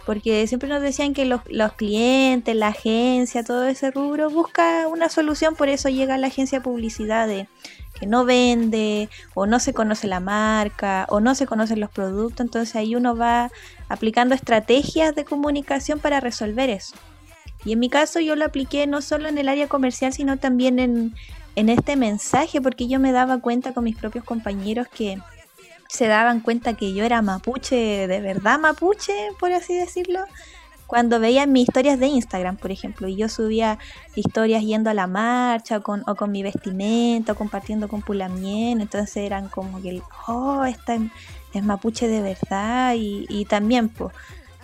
Porque 0.07 0.46
siempre 0.48 0.68
nos 0.68 0.83
decían 0.83 1.14
que 1.14 1.25
los, 1.25 1.42
clientes, 1.77 2.57
la 2.57 2.68
agencia, 2.68 3.44
todo 3.44 3.64
ese 3.68 3.92
rubro 3.92 4.31
busca 4.31 4.88
una 4.88 5.09
solución, 5.09 5.55
por 5.55 5.68
eso 5.68 5.88
llega 5.88 6.18
la 6.18 6.27
agencia 6.27 6.59
de 6.59 6.64
publicidad 6.64 7.29
que 7.98 8.07
no 8.07 8.25
vende, 8.25 9.09
o 9.35 9.46
no 9.46 9.61
se 9.61 9.72
conoce 9.72 10.09
la 10.09 10.18
marca, 10.18 11.07
o 11.09 11.20
no 11.20 11.37
se 11.37 11.46
conocen 11.46 11.79
los 11.79 11.90
productos, 11.90 12.40
entonces 12.40 12.75
ahí 12.75 12.96
uno 12.96 13.16
va 13.16 13.51
aplicando 13.88 14.35
estrategias 14.35 15.14
de 15.14 15.25
comunicación 15.25 16.01
para 16.01 16.18
resolver 16.18 16.68
eso. 16.68 16.96
Y 17.64 17.72
en 17.72 17.79
mi 17.79 17.88
caso 17.88 18.20
yo 18.20 18.37
lo 18.37 18.44
apliqué 18.44 18.87
no 18.87 19.03
solo 19.03 19.29
en 19.29 19.38
el 19.38 19.48
área 19.48 19.68
comercial, 19.68 20.12
sino 20.12 20.38
también 20.38 20.79
en, 20.79 21.14
en 21.57 21.68
este 21.68 21.96
mensaje, 21.96 22.61
porque 22.61 22.88
yo 22.88 22.98
me 22.98 23.12
daba 23.12 23.38
cuenta 23.38 23.72
con 23.72 23.85
mis 23.85 23.96
propios 23.96 24.25
compañeros 24.25 24.88
que 24.88 25.18
se 25.88 26.07
daban 26.07 26.40
cuenta 26.40 26.75
que 26.75 26.94
yo 26.94 27.05
era 27.05 27.20
mapuche, 27.20 28.07
de 28.07 28.20
verdad 28.20 28.59
mapuche, 28.59 29.12
por 29.38 29.53
así 29.53 29.75
decirlo, 29.75 30.20
cuando 30.87 31.20
veían 31.20 31.53
mis 31.53 31.68
historias 31.68 32.01
de 32.01 32.07
Instagram, 32.07 32.57
por 32.57 32.70
ejemplo, 32.70 33.09
y 33.09 33.16
yo 33.16 33.29
subía 33.29 33.79
historias 34.14 34.62
yendo 34.62 34.90
a 34.90 34.94
la 34.94 35.07
marcha 35.07 35.79
o 35.79 35.83
con, 35.83 36.03
o 36.07 36.14
con 36.14 36.31
mi 36.31 36.42
vestimenta 36.42 37.33
o 37.33 37.35
compartiendo 37.35 37.88
con 37.88 38.03
Pulamien, 38.03 38.81
entonces 38.81 39.16
eran 39.18 39.48
como 39.48 39.81
que, 39.83 40.03
oh, 40.29 40.64
esta 40.64 40.96
es, 41.53 41.62
mapuche 41.62 42.09
de 42.09 42.22
verdad, 42.22 42.94
y 42.96 43.44
también, 43.44 43.90
pues, 43.90 44.12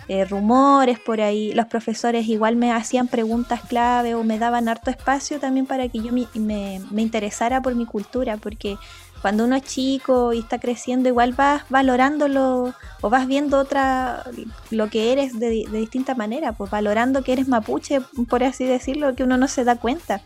eh, 0.09 0.25
rumores 0.25 0.99
por 0.99 1.21
ahí, 1.21 1.53
los 1.53 1.67
profesores 1.67 2.27
igual 2.27 2.55
me 2.55 2.71
hacían 2.71 3.07
preguntas 3.07 3.61
clave 3.61 4.15
o 4.15 4.23
me 4.23 4.39
daban 4.39 4.67
harto 4.67 4.89
espacio 4.89 5.39
también 5.39 5.67
para 5.67 5.87
que 5.87 5.99
yo 5.99 6.11
me, 6.11 6.27
me, 6.33 6.81
me 6.89 7.03
interesara 7.03 7.61
por 7.61 7.75
mi 7.75 7.85
cultura, 7.85 8.37
porque 8.37 8.77
cuando 9.21 9.45
uno 9.45 9.55
es 9.55 9.63
chico 9.63 10.33
y 10.33 10.39
está 10.39 10.57
creciendo, 10.57 11.09
igual 11.09 11.33
vas 11.33 11.61
valorándolo 11.69 12.73
o 13.01 13.09
vas 13.11 13.27
viendo 13.27 13.59
otra, 13.59 14.23
lo 14.71 14.89
que 14.89 15.11
eres 15.11 15.39
de, 15.39 15.65
de 15.69 15.77
distinta 15.77 16.15
manera, 16.15 16.53
pues 16.53 16.71
valorando 16.71 17.21
que 17.23 17.33
eres 17.33 17.47
mapuche, 17.47 18.01
por 18.27 18.43
así 18.43 18.65
decirlo, 18.65 19.13
que 19.13 19.23
uno 19.23 19.37
no 19.37 19.47
se 19.47 19.63
da 19.63 19.75
cuenta, 19.75 20.21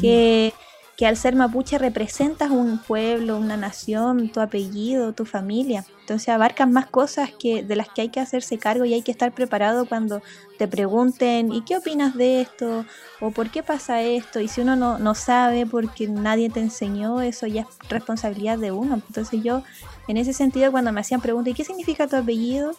que, 0.00 0.52
que 0.96 1.06
al 1.06 1.16
ser 1.16 1.36
mapuche 1.36 1.76
representas 1.76 2.50
un 2.50 2.78
pueblo, 2.78 3.36
una 3.36 3.58
nación, 3.58 4.30
tu 4.30 4.40
apellido, 4.40 5.12
tu 5.12 5.26
familia. 5.26 5.84
Entonces 6.00 6.30
abarcan 6.30 6.72
más 6.72 6.86
cosas 6.86 7.30
que, 7.38 7.62
de 7.62 7.76
las 7.76 7.88
que 7.90 8.02
hay 8.02 8.08
que 8.08 8.20
hacerse 8.20 8.56
cargo 8.58 8.84
y 8.84 8.94
hay 8.94 9.02
que 9.02 9.10
estar 9.10 9.34
preparado 9.34 9.86
cuando 9.86 10.22
te 10.56 10.68
pregunten, 10.68 11.52
¿y 11.52 11.62
qué 11.62 11.76
opinas 11.76 12.14
de 12.14 12.40
esto? 12.40 12.86
¿O 13.20 13.30
por 13.30 13.50
qué 13.50 13.62
pasa 13.62 14.00
esto? 14.02 14.40
Y 14.40 14.48
si 14.48 14.62
uno 14.62 14.74
no, 14.74 14.98
no 14.98 15.14
sabe 15.14 15.66
porque 15.66 16.08
nadie 16.08 16.48
te 16.48 16.60
enseñó, 16.60 17.20
eso 17.20 17.46
ya 17.46 17.62
es 17.62 17.88
responsabilidad 17.90 18.56
de 18.56 18.72
uno. 18.72 18.94
Entonces 18.94 19.42
yo, 19.42 19.64
en 20.08 20.16
ese 20.16 20.32
sentido, 20.32 20.72
cuando 20.72 20.92
me 20.92 21.00
hacían 21.00 21.20
preguntas, 21.20 21.50
¿y 21.50 21.54
qué 21.54 21.64
significa 21.64 22.06
tu 22.06 22.16
apellido? 22.16 22.74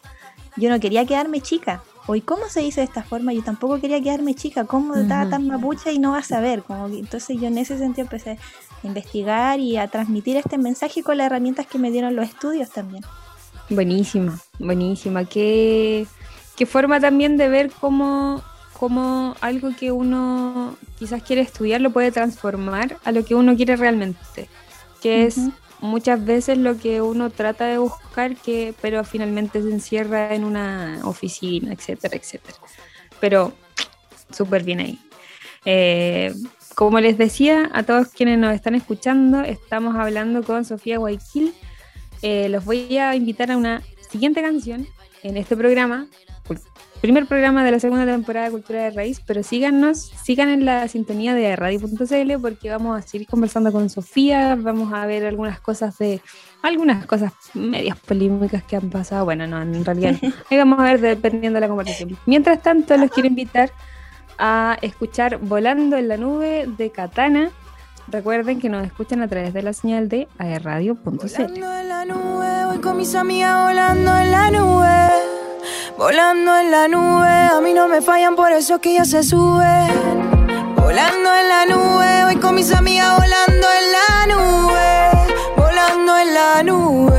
Yo 0.56 0.70
no 0.70 0.80
quería 0.80 1.06
quedarme 1.06 1.42
chica. 1.42 1.84
O 2.08 2.16
¿y 2.16 2.22
cómo 2.22 2.48
se 2.50 2.62
dice 2.62 2.82
de 2.82 2.86
esta 2.86 3.04
forma? 3.04 3.34
Yo 3.34 3.44
tampoco 3.44 3.80
quería 3.80 4.02
quedarme 4.02 4.34
chica. 4.34 4.64
¿Cómo 4.66 4.96
estaba 4.96 5.30
tan 5.30 5.46
mapuche 5.48 5.92
y 5.92 6.00
no 6.00 6.12
va 6.14 6.20
a 6.20 6.24
saber? 6.24 6.64
Como 6.64 6.88
que- 6.90 7.00
entonces 7.00 7.38
yo 7.40 7.48
en 7.48 7.58
ese 7.58 7.78
sentido 7.78 8.04
empecé 8.06 8.32
a 8.84 8.88
investigar 8.88 9.60
y 9.60 9.78
a 9.78 9.88
transmitir 9.90 10.38
este 10.38 10.58
mensaje 10.58 11.04
con 11.04 11.18
las 11.18 11.26
herramientas 11.28 11.68
que 11.68 11.78
me 11.78 11.92
dieron 11.92 12.16
los 12.16 12.28
estudios 12.30 12.70
también. 12.72 13.04
Buenísima, 13.70 14.40
buenísima. 14.60 15.26
Qué, 15.26 16.08
qué 16.56 16.66
forma 16.66 17.00
también 17.02 17.36
de 17.36 17.50
ver 17.50 17.72
cómo, 17.82 18.42
cómo 18.80 19.36
algo 19.42 19.70
que 19.78 19.92
uno 19.92 20.76
quizás 20.98 21.22
quiere 21.24 21.42
estudiar 21.42 21.82
lo 21.82 21.92
puede 21.92 22.12
transformar 22.14 22.98
a 23.04 23.12
lo 23.12 23.26
que 23.26 23.36
uno 23.36 23.56
quiere 23.58 23.76
realmente. 23.76 24.48
Que 25.02 25.26
es. 25.26 25.38
Muchas 25.80 26.24
veces 26.24 26.58
lo 26.58 26.78
que 26.78 27.02
uno 27.02 27.30
trata 27.30 27.66
de 27.66 27.78
buscar, 27.78 28.36
que, 28.36 28.74
pero 28.82 29.04
finalmente 29.04 29.62
se 29.62 29.70
encierra 29.70 30.34
en 30.34 30.44
una 30.44 31.00
oficina, 31.04 31.74
etcétera, 31.74 32.16
etcétera. 32.16 32.58
Pero 33.20 33.54
súper 34.32 34.64
bien 34.64 34.80
ahí. 34.80 35.00
Eh, 35.66 36.34
como 36.76 37.00
les 37.00 37.18
decía 37.18 37.70
a 37.74 37.84
todos 37.84 38.10
quienes 38.10 38.38
nos 38.38 38.54
están 38.54 38.76
escuchando, 38.76 39.42
estamos 39.42 39.96
hablando 39.96 40.44
con 40.44 40.64
Sofía 40.64 40.98
Guayquil. 40.98 41.54
Eh, 42.22 42.50
los 42.50 42.66
voy 42.66 42.98
a 42.98 43.16
invitar 43.16 43.52
a 43.52 43.58
una 43.58 43.82
siguiente 44.10 44.42
canción 44.42 44.88
en 45.24 45.38
este 45.38 45.58
programa, 45.58 46.08
primer 47.02 47.26
programa 47.26 47.64
de 47.64 47.72
la 47.72 47.80
segunda 47.80 48.06
temporada 48.06 48.48
de 48.48 48.52
Cultura 48.52 48.84
de 48.84 48.92
Raíz, 48.92 49.22
pero 49.26 49.44
síganos, 49.44 50.00
sigan 50.00 50.50
en 50.50 50.66
la 50.66 50.88
sintonía 50.88 51.36
de 51.36 51.56
radio.cl 51.56 52.42
porque 52.42 52.70
vamos 52.70 52.98
a 52.98 53.02
seguir 53.02 53.28
conversando 53.28 53.72
con 53.72 53.90
Sofía, 53.90 54.56
vamos 54.56 54.94
a 54.94 55.06
ver 55.06 55.26
algunas 55.26 55.60
cosas 55.60 55.98
de 55.98 56.22
algunas 56.62 57.06
cosas 57.06 57.34
medias 57.54 57.98
polémicas 58.00 58.64
que 58.64 58.76
han 58.76 58.90
pasado, 58.90 59.26
bueno, 59.26 59.48
no, 59.48 59.62
en 59.62 59.86
realidad 59.86 60.16
no. 60.22 60.34
ahí 60.50 60.58
vamos 60.58 60.80
a 60.80 60.84
ver 60.84 61.00
dependiendo 61.00 61.58
de 61.58 61.62
la 61.62 61.68
conversación. 61.68 62.18
Mientras 62.26 62.62
tanto, 62.62 62.98
los 62.98 63.12
quiero 63.12 63.28
invitar 63.28 63.72
a 64.38 64.78
escuchar 64.82 65.38
Volando 65.38 65.98
en 65.98 66.08
la 66.08 66.18
Nube 66.18 66.68
de 66.78 66.90
Katana. 66.92 67.52
Recuerden 68.10 68.62
que 68.62 68.70
nos 68.70 68.86
escuchan 68.86 69.22
a 69.22 69.28
través 69.28 69.54
de 69.54 69.62
la 69.62 69.74
señal 69.74 70.08
de 70.08 70.30
aerradio.cl. 70.38 71.02
Volando 71.04 71.74
en 71.74 71.90
la 71.90 72.06
nube, 72.06 72.66
voy 72.68 72.78
con 72.80 72.96
mis 72.96 73.14
amigas 73.16 73.68
volando 73.68 74.18
en 74.18 74.32
la 74.32 74.52
nube. 74.52 75.10
Volando 75.98 76.58
en 76.60 76.72
la 76.72 76.88
nube, 76.88 77.28
a 77.28 77.60
mí 77.62 77.74
no 77.74 77.88
me 77.90 78.02
fallan, 78.02 78.36
por 78.36 78.52
eso 78.52 78.76
es 78.76 78.82
que 78.82 78.94
ya 78.94 79.04
se 79.04 79.24
suben. 79.24 79.90
Volando 80.76 81.36
en 81.36 81.50
la 81.50 81.66
nube, 81.66 82.24
voy 82.26 82.36
con 82.38 82.56
mis 82.56 82.72
amigas 82.74 83.20
volando 83.20 83.68
en 83.80 83.92
la 83.92 84.36
nube. 84.36 85.34
Volando 85.58 86.18
en 86.18 86.34
la 86.34 86.64
nube. 86.64 87.17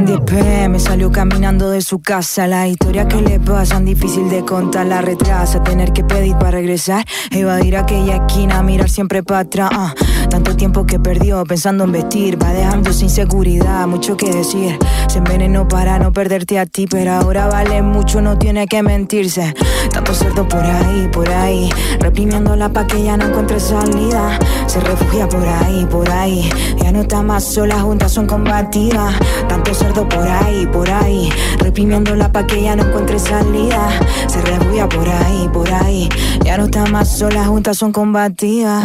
Eran 0.00 0.06
10 0.06 0.20
pm, 0.20 0.80
salió 0.80 1.12
caminando 1.12 1.68
de 1.68 1.82
su 1.82 2.00
casa. 2.00 2.46
La 2.46 2.66
historia 2.66 3.06
que 3.06 3.20
le 3.20 3.38
pasan, 3.38 3.84
difícil 3.84 4.30
de 4.30 4.42
contar. 4.46 4.86
La 4.86 5.02
retrasa, 5.02 5.62
tener 5.62 5.92
que 5.92 6.02
pedir 6.04 6.38
para 6.38 6.52
regresar. 6.52 7.04
Evadir 7.30 7.76
aquella 7.76 8.24
esquina, 8.26 8.62
mirar 8.62 8.88
siempre 8.88 9.22
para 9.22 9.40
atrás. 9.40 9.70
ah. 9.74 9.94
Tanto 10.30 10.54
tiempo 10.56 10.86
que 10.86 11.00
perdió 11.00 11.44
pensando 11.44 11.84
en 11.84 11.92
vestir. 11.92 12.40
Va 12.42 12.52
dejando 12.52 12.92
sin 12.92 13.10
seguridad, 13.10 13.86
mucho 13.88 14.16
que 14.16 14.30
decir. 14.30 14.78
Se 15.08 15.18
envenenó 15.18 15.66
para 15.66 15.98
no 15.98 16.12
perderte 16.12 16.58
a 16.58 16.66
ti. 16.66 16.86
Pero 16.86 17.12
ahora 17.12 17.48
vale 17.48 17.82
mucho, 17.82 18.20
no 18.20 18.38
tiene 18.38 18.66
que 18.68 18.82
mentirse. 18.82 19.52
Tanto 19.92 20.14
cerdo 20.14 20.46
por 20.46 20.64
ahí, 20.64 21.08
por 21.12 21.28
ahí. 21.28 21.68
Reprimiéndola 21.98 22.72
pa' 22.72 22.86
que 22.86 23.02
ya 23.02 23.16
no 23.16 23.26
encuentre 23.26 23.58
salida. 23.58 24.38
Se 24.66 24.80
refugia 24.80 25.28
por 25.28 25.46
ahí, 25.46 25.86
por 25.90 26.08
ahí. 26.10 26.48
Ya 26.82 26.92
no 26.92 27.00
está 27.02 27.22
más 27.22 27.44
sola, 27.44 27.80
juntas 27.80 28.12
son 28.12 28.26
combatidas. 28.26 29.14
Tanto 29.48 29.74
cerdo 29.74 30.08
por 30.08 30.26
ahí, 30.26 30.66
por 30.66 30.88
ahí. 30.88 31.30
Reprimiéndola 31.58 32.30
pa' 32.30 32.46
que 32.46 32.62
ya 32.62 32.76
no 32.76 32.84
encuentre 32.84 33.18
salida. 33.18 33.90
Se 34.28 34.40
refugia 34.42 34.88
por 34.88 35.08
ahí, 35.08 35.50
por 35.52 35.72
ahí. 35.72 36.08
Ya 36.44 36.56
no 36.56 36.66
está 36.66 36.86
más 36.86 37.18
sola, 37.18 37.44
juntas 37.46 37.76
son 37.76 37.90
combatidas. 37.90 38.84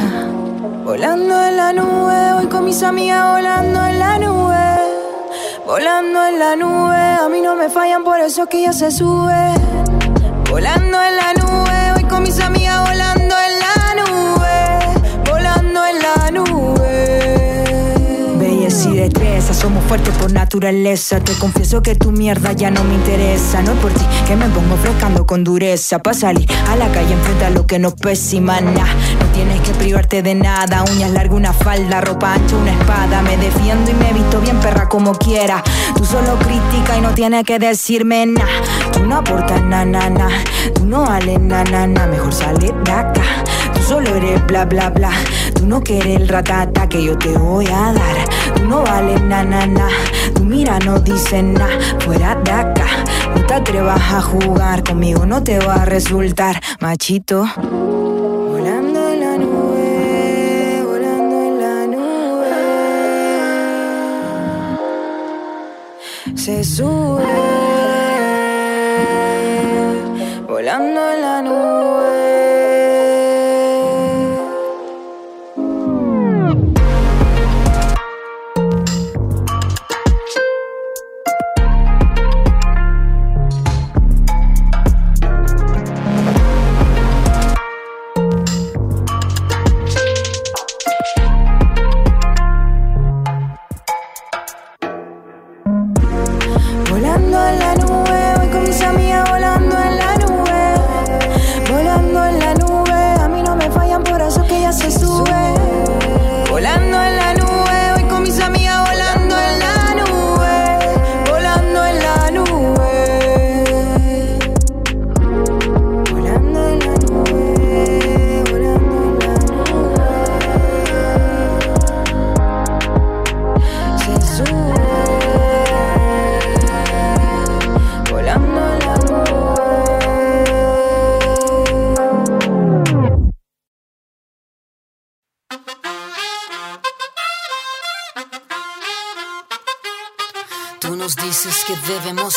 Volando 0.85 1.43
en 1.43 1.57
la 1.57 1.73
nube, 1.73 2.33
voy 2.35 2.45
con 2.45 2.63
mis 2.63 2.81
amigas 2.83 3.31
volando 3.31 3.83
en 3.87 3.97
la 3.97 4.19
nube. 4.19 4.77
Volando 5.65 6.27
en 6.27 6.37
la 6.37 6.55
nube, 6.55 6.95
a 6.95 7.27
mí 7.27 7.41
no 7.41 7.55
me 7.55 7.69
fallan, 7.69 8.03
por 8.03 8.19
eso 8.19 8.43
es 8.43 8.49
que 8.49 8.61
ya 8.61 8.71
se 8.71 8.91
sube. 8.91 9.55
Volando 10.47 11.01
en 11.01 11.15
la 11.15 11.33
nube, 11.33 11.93
voy 11.95 12.03
con 12.03 12.21
mis 12.21 12.39
amigas 12.39 12.87
volando 12.87 13.35
en 13.35 13.59
la 13.59 13.95
nube. 13.95 14.79
Volando 15.27 15.87
en 15.87 15.99
la 16.03 16.29
nube. 16.29 17.63
Belleza 18.37 18.89
y 18.89 18.97
destreza, 18.97 19.55
somos 19.55 19.83
fuertes 19.85 20.13
por 20.19 20.31
naturaleza. 20.31 21.19
Te 21.19 21.33
confieso 21.39 21.81
que 21.81 21.95
tu 21.95 22.11
mierda 22.11 22.51
ya 22.51 22.69
no 22.69 22.83
me 22.83 22.93
interesa. 22.93 23.63
No 23.63 23.71
es 23.71 23.79
por 23.79 23.91
ti 23.91 24.05
que 24.27 24.35
me 24.35 24.47
pongo 24.49 24.77
frescando 24.77 25.25
con 25.25 25.43
dureza. 25.43 25.97
Pa' 25.97 26.13
salir 26.13 26.47
a 26.69 26.75
la 26.75 26.87
calle 26.89 27.11
enfrenta 27.11 27.49
lo 27.49 27.65
que 27.65 27.79
nos 27.79 27.95
mana. 28.39 28.85
No 29.19 29.24
tienes 29.35 29.59
que 29.61 29.71
privarte 29.73 30.23
de 30.23 30.33
nada. 30.33 30.83
Uñas 30.91 31.11
largas, 31.11 31.35
una 31.35 31.53
falda, 31.53 31.99
ropa 32.01 32.33
ancha, 32.33 32.55
una 32.55 32.71
espada. 32.71 33.21
Me 33.21 33.37
defiendo 33.37 33.91
y 33.91 33.93
me 33.93 34.13
visto 34.13 34.39
bien 34.39 34.57
perra 34.59 34.87
como 34.87 35.13
quiera. 35.13 35.61
Tú 35.95 36.05
solo 36.05 36.37
critica 36.39 36.97
y 36.97 37.01
no 37.01 37.11
tienes 37.11 37.43
que 37.43 37.59
decirme 37.59 38.25
nada. 38.25 38.47
Tú 38.93 39.05
no 39.05 39.17
aportas 39.17 39.61
na 39.63 39.83
na 39.85 40.09
na. 40.09 40.29
Tú 40.73 40.85
no 40.85 41.01
vales 41.01 41.39
na 41.41 41.63
na 41.65 41.85
na. 41.85 42.07
Mejor 42.07 42.33
salir 42.33 42.73
de 42.73 42.91
acá. 42.91 43.23
Tú 43.73 43.81
solo 43.81 44.15
eres 44.15 44.45
bla 44.47 44.65
bla 44.65 44.89
bla. 44.89 45.11
Tú 45.53 45.65
no 45.67 45.81
quieres 45.81 46.15
el 46.15 46.27
ratata 46.29 46.87
que 46.87 47.03
yo 47.03 47.17
te 47.17 47.37
voy 47.37 47.67
a 47.67 47.91
dar. 47.91 48.55
Tú 48.55 48.63
no 48.63 48.83
vales 48.83 49.21
na 49.21 49.43
na 49.43 49.65
na. 49.65 49.87
Tu 50.33 50.43
mira 50.45 50.79
no 50.79 50.99
dice 50.99 51.43
nada. 51.43 51.77
Fuera 51.99 52.35
de 52.35 52.51
acá. 52.51 52.85
No 53.35 53.45
te 53.45 53.53
atrevas 53.53 54.01
a 54.13 54.21
jugar 54.21 54.83
conmigo, 54.83 55.25
no 55.25 55.43
te 55.43 55.59
va 55.59 55.75
a 55.75 55.85
resultar 55.85 56.61
machito. 56.79 57.45
Se 66.45 66.63
sube, 66.63 67.23
volando 70.47 71.11
en 71.11 71.21
la 71.21 71.41
nube. 71.41 72.04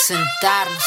Sentarnos. 0.09 0.83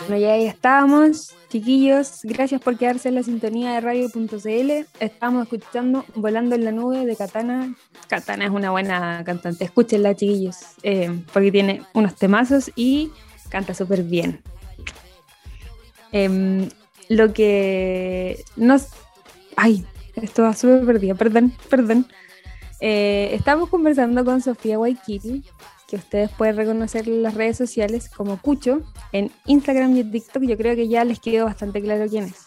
Bueno, 0.00 0.16
ya 0.16 0.32
ahí 0.32 0.46
estábamos, 0.46 1.34
chiquillos. 1.50 2.20
Gracias 2.22 2.60
por 2.60 2.78
quedarse 2.78 3.10
en 3.10 3.16
la 3.16 3.22
sintonía 3.22 3.72
de 3.74 3.80
radio.cl. 3.82 4.86
Estamos 4.98 5.42
escuchando 5.42 6.06
Volando 6.14 6.54
en 6.54 6.64
la 6.64 6.72
Nube 6.72 7.04
de 7.04 7.16
Katana. 7.16 7.74
Katana 8.08 8.46
es 8.46 8.50
una 8.50 8.70
buena 8.70 9.22
cantante. 9.24 9.64
Escúchenla, 9.64 10.14
chiquillos, 10.14 10.56
eh, 10.82 11.22
porque 11.34 11.52
tiene 11.52 11.82
unos 11.92 12.14
temazos 12.14 12.70
y 12.74 13.10
canta 13.50 13.74
súper 13.74 14.02
bien. 14.02 14.40
Em, 16.12 16.70
lo 17.10 17.34
que 17.34 18.42
nos. 18.56 18.88
Ay, 19.54 19.84
esto 20.14 20.44
va 20.44 20.54
súper 20.54 20.86
perdido, 20.86 21.14
perdón, 21.14 21.52
perdón. 21.68 22.06
Eh, 22.80 23.30
estamos 23.32 23.68
conversando 23.68 24.24
con 24.24 24.40
Sofía 24.40 24.78
Waikiri, 24.78 25.44
que 25.86 25.96
ustedes 25.96 26.30
pueden 26.30 26.56
reconocer 26.56 27.08
en 27.08 27.22
las 27.22 27.34
redes 27.34 27.56
sociales 27.56 28.08
como 28.08 28.38
Cucho, 28.40 28.82
en 29.12 29.30
Instagram 29.46 29.96
y 29.96 30.00
en 30.00 30.10
TikTok. 30.10 30.42
Yo 30.42 30.56
creo 30.56 30.74
que 30.74 30.88
ya 30.88 31.04
les 31.04 31.20
quedó 31.20 31.44
bastante 31.44 31.80
claro 31.80 32.06
quién 32.08 32.24
es. 32.24 32.46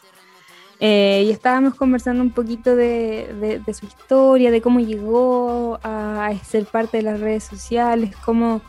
Eh, 0.82 1.24
y 1.28 1.32
estábamos 1.32 1.76
conversando 1.76 2.22
un 2.24 2.32
poquito 2.32 2.76
de, 2.76 3.34
de- 3.40 3.60
de 3.60 3.74
su 3.74 3.86
historia, 3.86 4.50
de 4.52 4.62
cómo 4.62 4.80
llegó 4.80 5.80
a 5.84 6.32
ser 6.46 6.66
parte 6.66 6.98
de 6.98 7.04
las 7.04 7.20
redes 7.20 7.44
sociales, 7.44 8.16
cómo 8.24 8.62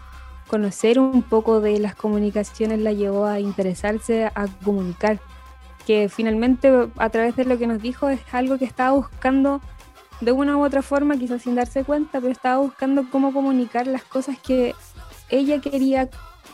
conocer 0.49 0.99
un 0.99 1.23
poco 1.23 1.61
de 1.61 1.79
las 1.79 1.95
comunicaciones 1.95 2.81
la 2.81 2.93
llevó 2.93 3.27
a 3.27 3.39
interesarse 3.39 4.25
a 4.25 4.47
comunicar. 4.65 5.21
Que 5.87 6.09
finalmente 6.09 6.89
a 6.97 7.11
través 7.11 7.37
de 7.37 7.45
lo 7.45 7.59
que 7.59 7.67
nos 7.69 7.81
dijo 7.81 8.09
es 8.09 8.21
algo 8.33 8.59
que 8.59 8.65
estaba 8.65 8.93
buscando 8.93 9.61
de 10.21 10.33
una 10.33 10.57
u 10.57 10.65
otra 10.65 10.83
forma, 10.83 11.17
quizás 11.17 11.43
sin 11.43 11.55
darse 11.55 11.85
cuenta, 11.85 12.21
pero 12.21 12.33
estaba 12.33 12.59
buscando 12.59 13.05
cómo 13.11 13.33
comunicar 13.33 13.87
las 13.87 14.05
cosas 14.05 14.37
que 14.39 14.75
ella 15.31 15.61
quería, 15.61 16.09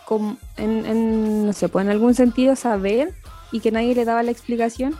com- 0.04 0.36
en, 0.56 0.86
en, 0.86 1.46
no 1.46 1.52
sé, 1.52 1.68
pues 1.68 1.84
en 1.84 1.90
algún 1.90 2.14
sentido 2.14 2.54
saber 2.56 3.12
y 3.52 3.60
que 3.60 3.72
nadie 3.72 3.94
le 3.94 4.04
daba 4.04 4.22
la 4.22 4.30
explicación. 4.30 4.94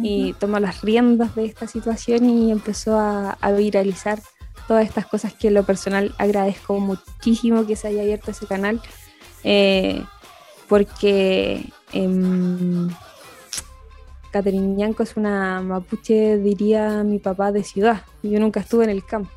Y 0.00 0.34
tomó 0.34 0.60
las 0.60 0.82
riendas 0.82 1.34
de 1.34 1.44
esta 1.46 1.66
situación 1.66 2.24
y 2.30 2.52
empezó 2.52 2.96
a, 2.98 3.32
a 3.40 3.50
viralizar 3.50 4.20
todas 4.68 4.84
estas 4.86 5.06
cosas 5.06 5.32
que 5.34 5.48
en 5.48 5.54
lo 5.54 5.64
personal 5.64 6.14
agradezco 6.18 6.78
muchísimo 6.78 7.66
que 7.66 7.74
se 7.74 7.88
haya 7.88 8.02
abierto 8.02 8.30
ese 8.30 8.46
canal. 8.46 8.80
eh, 9.42 10.04
porque 10.68 11.72
em, 11.92 12.88
Catherine 14.30 14.76
Ñanco 14.76 15.02
es 15.02 15.16
una 15.16 15.60
mapuche, 15.62 16.38
diría 16.38 17.02
mi 17.04 17.18
papá, 17.18 17.52
de 17.52 17.64
ciudad. 17.64 18.02
Yo 18.22 18.38
nunca 18.40 18.60
estuve 18.60 18.84
en 18.84 18.90
el 18.90 19.04
campo. 19.04 19.30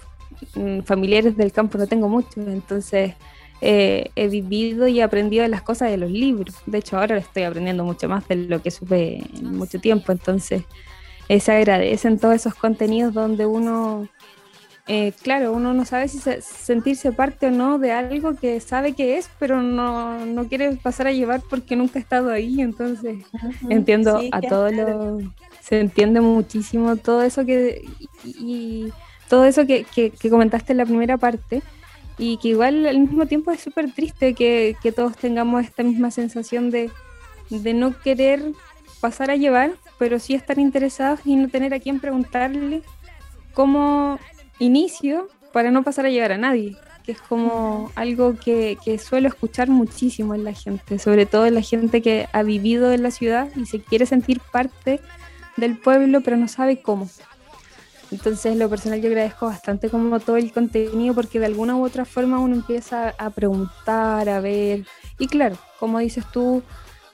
Mm, 0.56 0.82
Familiares 0.82 1.38
del 1.38 1.52
campo 1.52 1.78
no 1.78 1.88
tengo 1.88 2.10
muchos, 2.10 2.38
entonces 2.48 3.14
eh, 3.62 4.10
he 4.16 4.28
vivido 4.28 4.88
y 4.88 5.02
aprendido 5.02 5.48
las 5.48 5.62
cosas 5.62 5.92
de 5.92 5.98
los 5.98 6.10
libros. 6.10 6.56
De 6.66 6.80
hecho, 6.80 6.98
ahora 6.98 7.18
estoy 7.18 7.44
aprendiendo 7.44 7.84
mucho 7.84 8.10
más 8.10 8.28
de 8.28 8.36
lo 8.36 8.62
que 8.62 8.72
supe 8.72 9.24
en 9.38 9.56
mucho 9.56 9.80
tiempo. 9.80 10.12
Entonces, 10.12 10.64
eh, 11.30 11.40
se 11.40 11.52
agradecen 11.52 12.20
todos 12.20 12.36
esos 12.36 12.56
contenidos 12.56 13.14
donde 13.14 13.46
uno, 13.46 14.08
eh, 14.88 15.13
claro, 15.22 15.54
uno 15.54 15.74
no 15.74 15.86
sabe 15.86 16.08
si 16.08 16.20
se- 16.20 16.41
sentirse 16.41 17.12
parte 17.13 17.48
o 17.48 17.52
no 17.52 17.80
de 17.80 17.91
algo 17.91 18.36
que 18.36 18.60
sabe 18.60 18.94
que 18.94 19.17
es, 19.17 19.30
pero 19.39 19.62
no, 19.62 20.26
no 20.26 20.48
quiere 20.48 20.76
pasar 20.78 21.08
a 21.08 21.12
llevar 21.12 21.41
porque 21.50 21.76
nunca 21.76 22.00
ha 22.00 22.02
estado 22.02 22.30
ahí. 22.32 22.62
Entonces, 22.62 23.24
entiendo 23.70 24.20
Sí, 24.20 24.30
a 24.32 24.41
todos 24.41 24.72
claro. 24.74 25.20
los 25.20 25.24
se 25.62 25.80
entiende 25.80 26.22
muchísimo 26.22 26.98
todo 26.98 27.22
eso 27.22 27.46
que 27.46 27.84
y, 28.00 28.10
y 28.86 28.94
todo 29.30 29.46
eso 29.46 29.65
que, 29.65 29.86
que- 29.86 30.12
que 30.12 30.30
comentaste 30.30 30.74
en 30.74 30.78
la 30.80 30.86
primera 30.86 31.17
parte 31.17 31.62
y 32.17 32.38
que 32.38 32.50
igual 32.50 32.86
al 32.88 33.00
mismo 33.00 33.26
tiempo 33.28 33.52
es 33.52 33.62
súper 33.62 33.91
triste 33.94 34.34
que, 34.36 34.76
que 34.82 34.91
todos 34.91 35.15
tengamos 35.17 35.63
esta 35.63 35.84
misma 35.84 36.12
sensación 36.12 36.72
de, 36.72 36.91
de 37.50 37.74
no 37.74 37.98
querer 38.02 38.41
pasar 39.00 39.32
a 39.32 39.36
llevar 39.36 39.72
pero 39.98 40.20
sí 40.20 40.34
estar 40.34 40.60
interesados 40.60 41.22
y 41.26 41.36
no 41.36 41.48
tener 41.50 41.74
a 41.74 41.80
quien 41.80 42.00
preguntarle 42.00 42.82
cómo 43.54 44.20
inicio 44.62 45.28
para 45.52 45.71
no 45.71 45.84
pasar 45.84 46.06
a 46.06 46.10
llevar 46.10 46.32
a 46.32 46.38
nadie 46.38 46.78
que 47.04 47.13
es 47.13 47.21
como 47.21 47.91
algo 47.95 48.36
que, 48.38 48.78
que 48.84 48.97
suelo 49.00 49.28
escuchar 49.28 49.69
muchísimo 49.69 50.36
en 50.36 50.43
la 50.43 50.54
gente, 50.54 51.00
sobre 51.00 51.26
todo 51.26 51.45
en 51.45 51.56
la 51.56 51.62
gente 51.62 52.02
que 52.02 52.28
ha 52.32 52.43
vivido 52.43 52.91
en 52.91 53.04
la 53.04 53.12
ciudad 53.12 53.50
y 53.56 53.65
se 53.65 53.82
quiere 53.82 54.06
sentir 54.06 54.39
parte 54.52 55.00
del 55.58 55.78
pueblo, 55.78 56.21
pero 56.21 56.38
no 56.38 56.47
sabe 56.47 56.82
cómo. 56.82 57.10
Entonces, 58.12 58.58
lo 58.58 58.69
personal 58.69 59.02
yo 59.02 59.08
agradezco 59.08 59.45
bastante 59.45 59.89
como 59.89 60.19
todo 60.19 60.36
el 60.36 60.52
contenido 60.52 61.15
porque 61.15 61.39
de 61.39 61.45
alguna 61.45 61.78
u 61.78 61.86
otra 61.86 62.04
forma 62.04 62.39
uno 62.39 62.56
empieza 62.56 63.15
a 63.17 63.30
preguntar, 63.30 64.28
a 64.28 64.41
ver. 64.41 64.86
Y 65.17 65.28
claro, 65.28 65.58
como 65.80 66.00
dices 66.00 66.26
tú, 66.32 66.62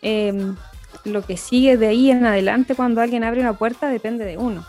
em, 0.02 0.56
lo 1.06 1.24
que 1.24 1.38
sigue 1.38 1.78
de 1.78 1.88
ahí 1.88 2.10
en 2.10 2.26
adelante 2.26 2.74
cuando 2.74 3.02
alguien 3.02 3.24
abre 3.24 3.42
una 3.42 3.54
puerta 3.54 3.90
depende 3.90 4.26
de 4.26 4.38
uno. 4.38 4.66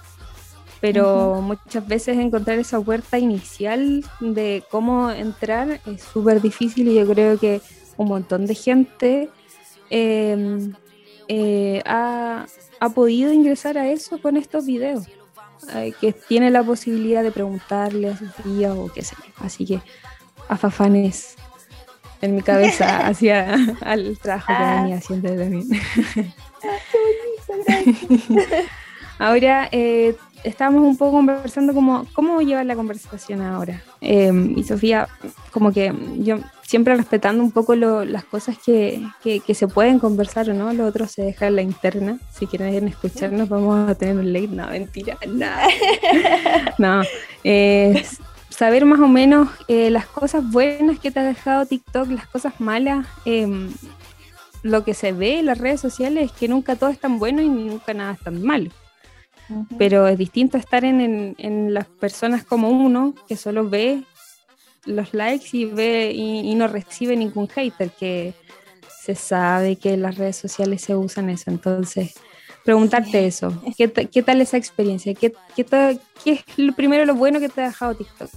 Pero 0.81 1.41
muchas 1.43 1.87
veces 1.89 2.17
encontrar 2.19 2.59
esa 2.59 2.81
puerta 2.81 3.19
inicial 3.19 4.05
de 4.21 4.63
cómo 4.71 5.11
entrar 5.11 5.81
es 5.87 6.03
súper 6.03 6.41
difícil 6.41 6.89
y 6.89 6.95
yo 6.95 7.07
creo 7.07 7.39
que 7.39 7.61
un 7.97 8.09
montón 8.09 8.47
de 8.47 8.55
gente 8.55 9.29
em, 9.91 10.73
eh, 11.27 11.83
ha, 11.85 12.47
ha 12.79 12.89
podido 12.91 13.33
ingresar 13.33 13.77
a 13.77 13.89
eso 13.91 14.21
con 14.23 14.37
estos 14.37 14.67
videos, 14.67 15.05
eh, 15.75 15.93
que 16.01 16.13
tiene 16.13 16.51
la 16.51 16.63
posibilidad 16.63 17.25
de 17.25 17.33
preguntarle 17.33 18.11
a 18.11 18.17
Sofía 18.17 18.73
o 18.75 18.87
qué 18.93 19.03
sé 19.03 19.17
yo. 19.19 19.33
Así 19.45 19.67
que 19.67 19.81
a 20.49 20.57
Fafanes 20.57 21.35
en 22.23 22.37
mi 22.37 22.43
cabeza 22.43 22.99
hacia 23.09 23.55
al 23.81 24.17
trabajo 24.19 24.47
que 24.47 24.53
Ah. 24.53 24.81
venía 24.83 24.99
haciendo 24.99 25.29
también. 25.29 25.69
Ahora 29.19 29.69
eh, 29.73 30.15
estábamos 30.45 30.83
un 30.83 30.97
poco 30.97 31.13
conversando 31.13 31.75
como 31.75 32.07
cómo 32.13 32.41
llevar 32.41 32.67
la 32.67 32.77
conversación 32.77 33.41
ahora. 33.43 33.83
Eh, 34.01 34.33
y 34.57 34.63
Sofía, 34.65 35.09
como 35.53 35.73
que 35.73 35.93
yo 36.19 36.39
siempre 36.63 36.95
respetando 36.97 37.43
un 37.43 37.51
poco 37.51 37.75
lo- 37.75 38.05
las 38.05 38.25
cosas 38.25 38.57
que, 38.65 39.03
que- 39.23 39.41
que 39.41 39.55
se 39.55 39.69
pueden 39.69 39.99
conversar 39.99 40.49
o 40.51 40.55
no, 40.55 40.73
lo 40.73 40.87
otro 40.87 41.07
se 41.09 41.23
deja 41.23 41.47
en 41.47 41.57
la 41.57 41.63
interna. 41.63 42.19
Si 42.33 42.47
quieren 42.47 42.87
escucharnos, 42.89 43.49
vamos 43.49 43.89
a 43.89 43.95
tener 43.95 44.17
un 44.17 44.33
late. 44.33 44.49
No, 44.49 44.67
mentira, 44.69 45.17
nada. 45.27 45.67
No, 46.79 47.03
eh, 47.45 48.05
saber 48.51 48.85
más 48.85 49.01
o 49.01 49.09
menos 49.09 49.49
eh, 49.69 49.91
las 49.91 50.07
cosas 50.07 50.49
buenas 50.51 50.99
que 50.99 51.11
te 51.11 51.21
ha 51.21 51.25
dejado 51.25 51.67
TikTok, 51.67 52.09
las 52.11 52.27
cosas 52.27 52.61
malas. 52.61 53.07
em, 53.25 53.71
lo 54.63 54.83
que 54.85 54.93
se 54.93 55.13
ve 55.13 55.39
en 55.39 55.47
las 55.47 55.59
redes 55.59 55.81
sociales 55.81 56.27
es 56.27 56.33
que 56.33 56.49
nunca 56.49 56.75
todo 56.77 56.91
es 56.91 56.99
tan 56.99 57.19
bueno 57.21 57.41
y 57.41 57.49
nunca 57.49 57.95
nada 57.95 58.13
es 58.15 58.19
tan 58.21 58.43
malo 58.43 58.71
pero 59.79 60.07
es 60.07 60.19
distinto 60.19 60.57
estar 60.59 60.85
en, 60.85 61.01
en- 61.01 61.35
en 61.39 61.75
las 61.75 61.87
personas 61.87 62.45
como 62.45 62.69
uno 62.71 63.15
que 63.29 63.37
solo 63.37 63.69
ve 63.69 64.03
los 64.85 65.13
likes 65.15 65.49
y 65.53 65.65
ve 65.67 66.13
y, 66.15 66.55
no 66.55 66.67
recibe 66.69 67.17
ningún 67.17 67.49
hater, 67.49 67.91
que 67.91 68.35
se 69.03 69.15
sabe 69.15 69.77
que 69.77 69.97
las 69.97 70.17
redes 70.17 70.37
sociales 70.37 70.83
se 70.83 70.95
usan 70.95 71.31
eso. 71.31 71.51
Entonces, 71.51 72.15
preguntarte 72.65 73.27
eso, 73.27 73.63
¿qué, 73.77 73.91
qué 73.91 74.23
tal 74.23 74.41
esa 74.41 74.57
experiencia? 74.57 75.15
¿Qué, 75.15 75.33
qué, 75.57 75.65
¿Qué 76.25 76.33
es 76.33 76.45
lo 76.57 76.73
primero 76.75 77.05
lo 77.05 77.15
bueno 77.15 77.41
que 77.41 77.49
te 77.49 77.63
ha 77.63 77.69
dejado 77.69 77.95
TikTok? 77.95 78.31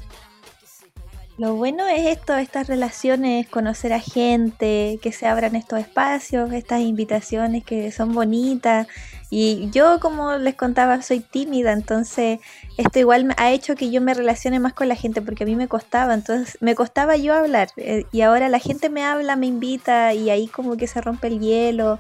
Lo 1.38 1.56
bueno 1.56 1.88
es 1.88 2.06
esto, 2.06 2.36
estas 2.38 2.68
relaciones, 2.68 3.48
conocer 3.48 3.94
a 3.94 4.00
gente, 4.00 5.00
que 5.02 5.12
se 5.12 5.26
abran 5.26 5.56
estos 5.56 5.80
espacios, 5.80 6.52
estas 6.54 6.82
invitaciones 6.82 7.64
que 7.64 7.92
son 7.92 8.14
bonitas. 8.14 8.88
Y 9.34 9.70
yo, 9.72 10.02
como 10.02 10.34
les 10.34 10.56
contaba, 10.56 11.02
soy 11.02 11.22
tímida, 11.22 11.72
entonces 11.72 12.42
esto 12.78 13.00
igual 13.00 13.34
ha 13.38 13.52
hecho 13.52 13.76
que 13.76 13.90
yo 13.90 14.02
me 14.02 14.14
relacione 14.14 14.60
más 14.60 14.74
con 14.74 14.90
la 14.90 14.96
gente, 14.96 15.22
porque 15.22 15.46
a 15.46 15.48
mí 15.48 15.56
me 15.56 15.70
costaba, 15.70 16.14
entonces 16.14 16.58
me 16.60 16.76
costaba 16.76 17.16
yo 17.16 17.34
hablar. 17.34 17.70
Eh, 17.78 18.06
y 18.12 18.22
ahora 18.22 18.50
la 18.50 18.60
gente 18.60 18.90
me 18.90 19.06
habla, 19.06 19.38
me 19.38 19.48
invita 19.48 20.14
y 20.14 20.30
ahí 20.30 20.48
como 20.48 20.76
que 20.76 20.86
se 20.86 21.00
rompe 21.00 21.28
el 21.28 21.40
hielo. 21.40 21.98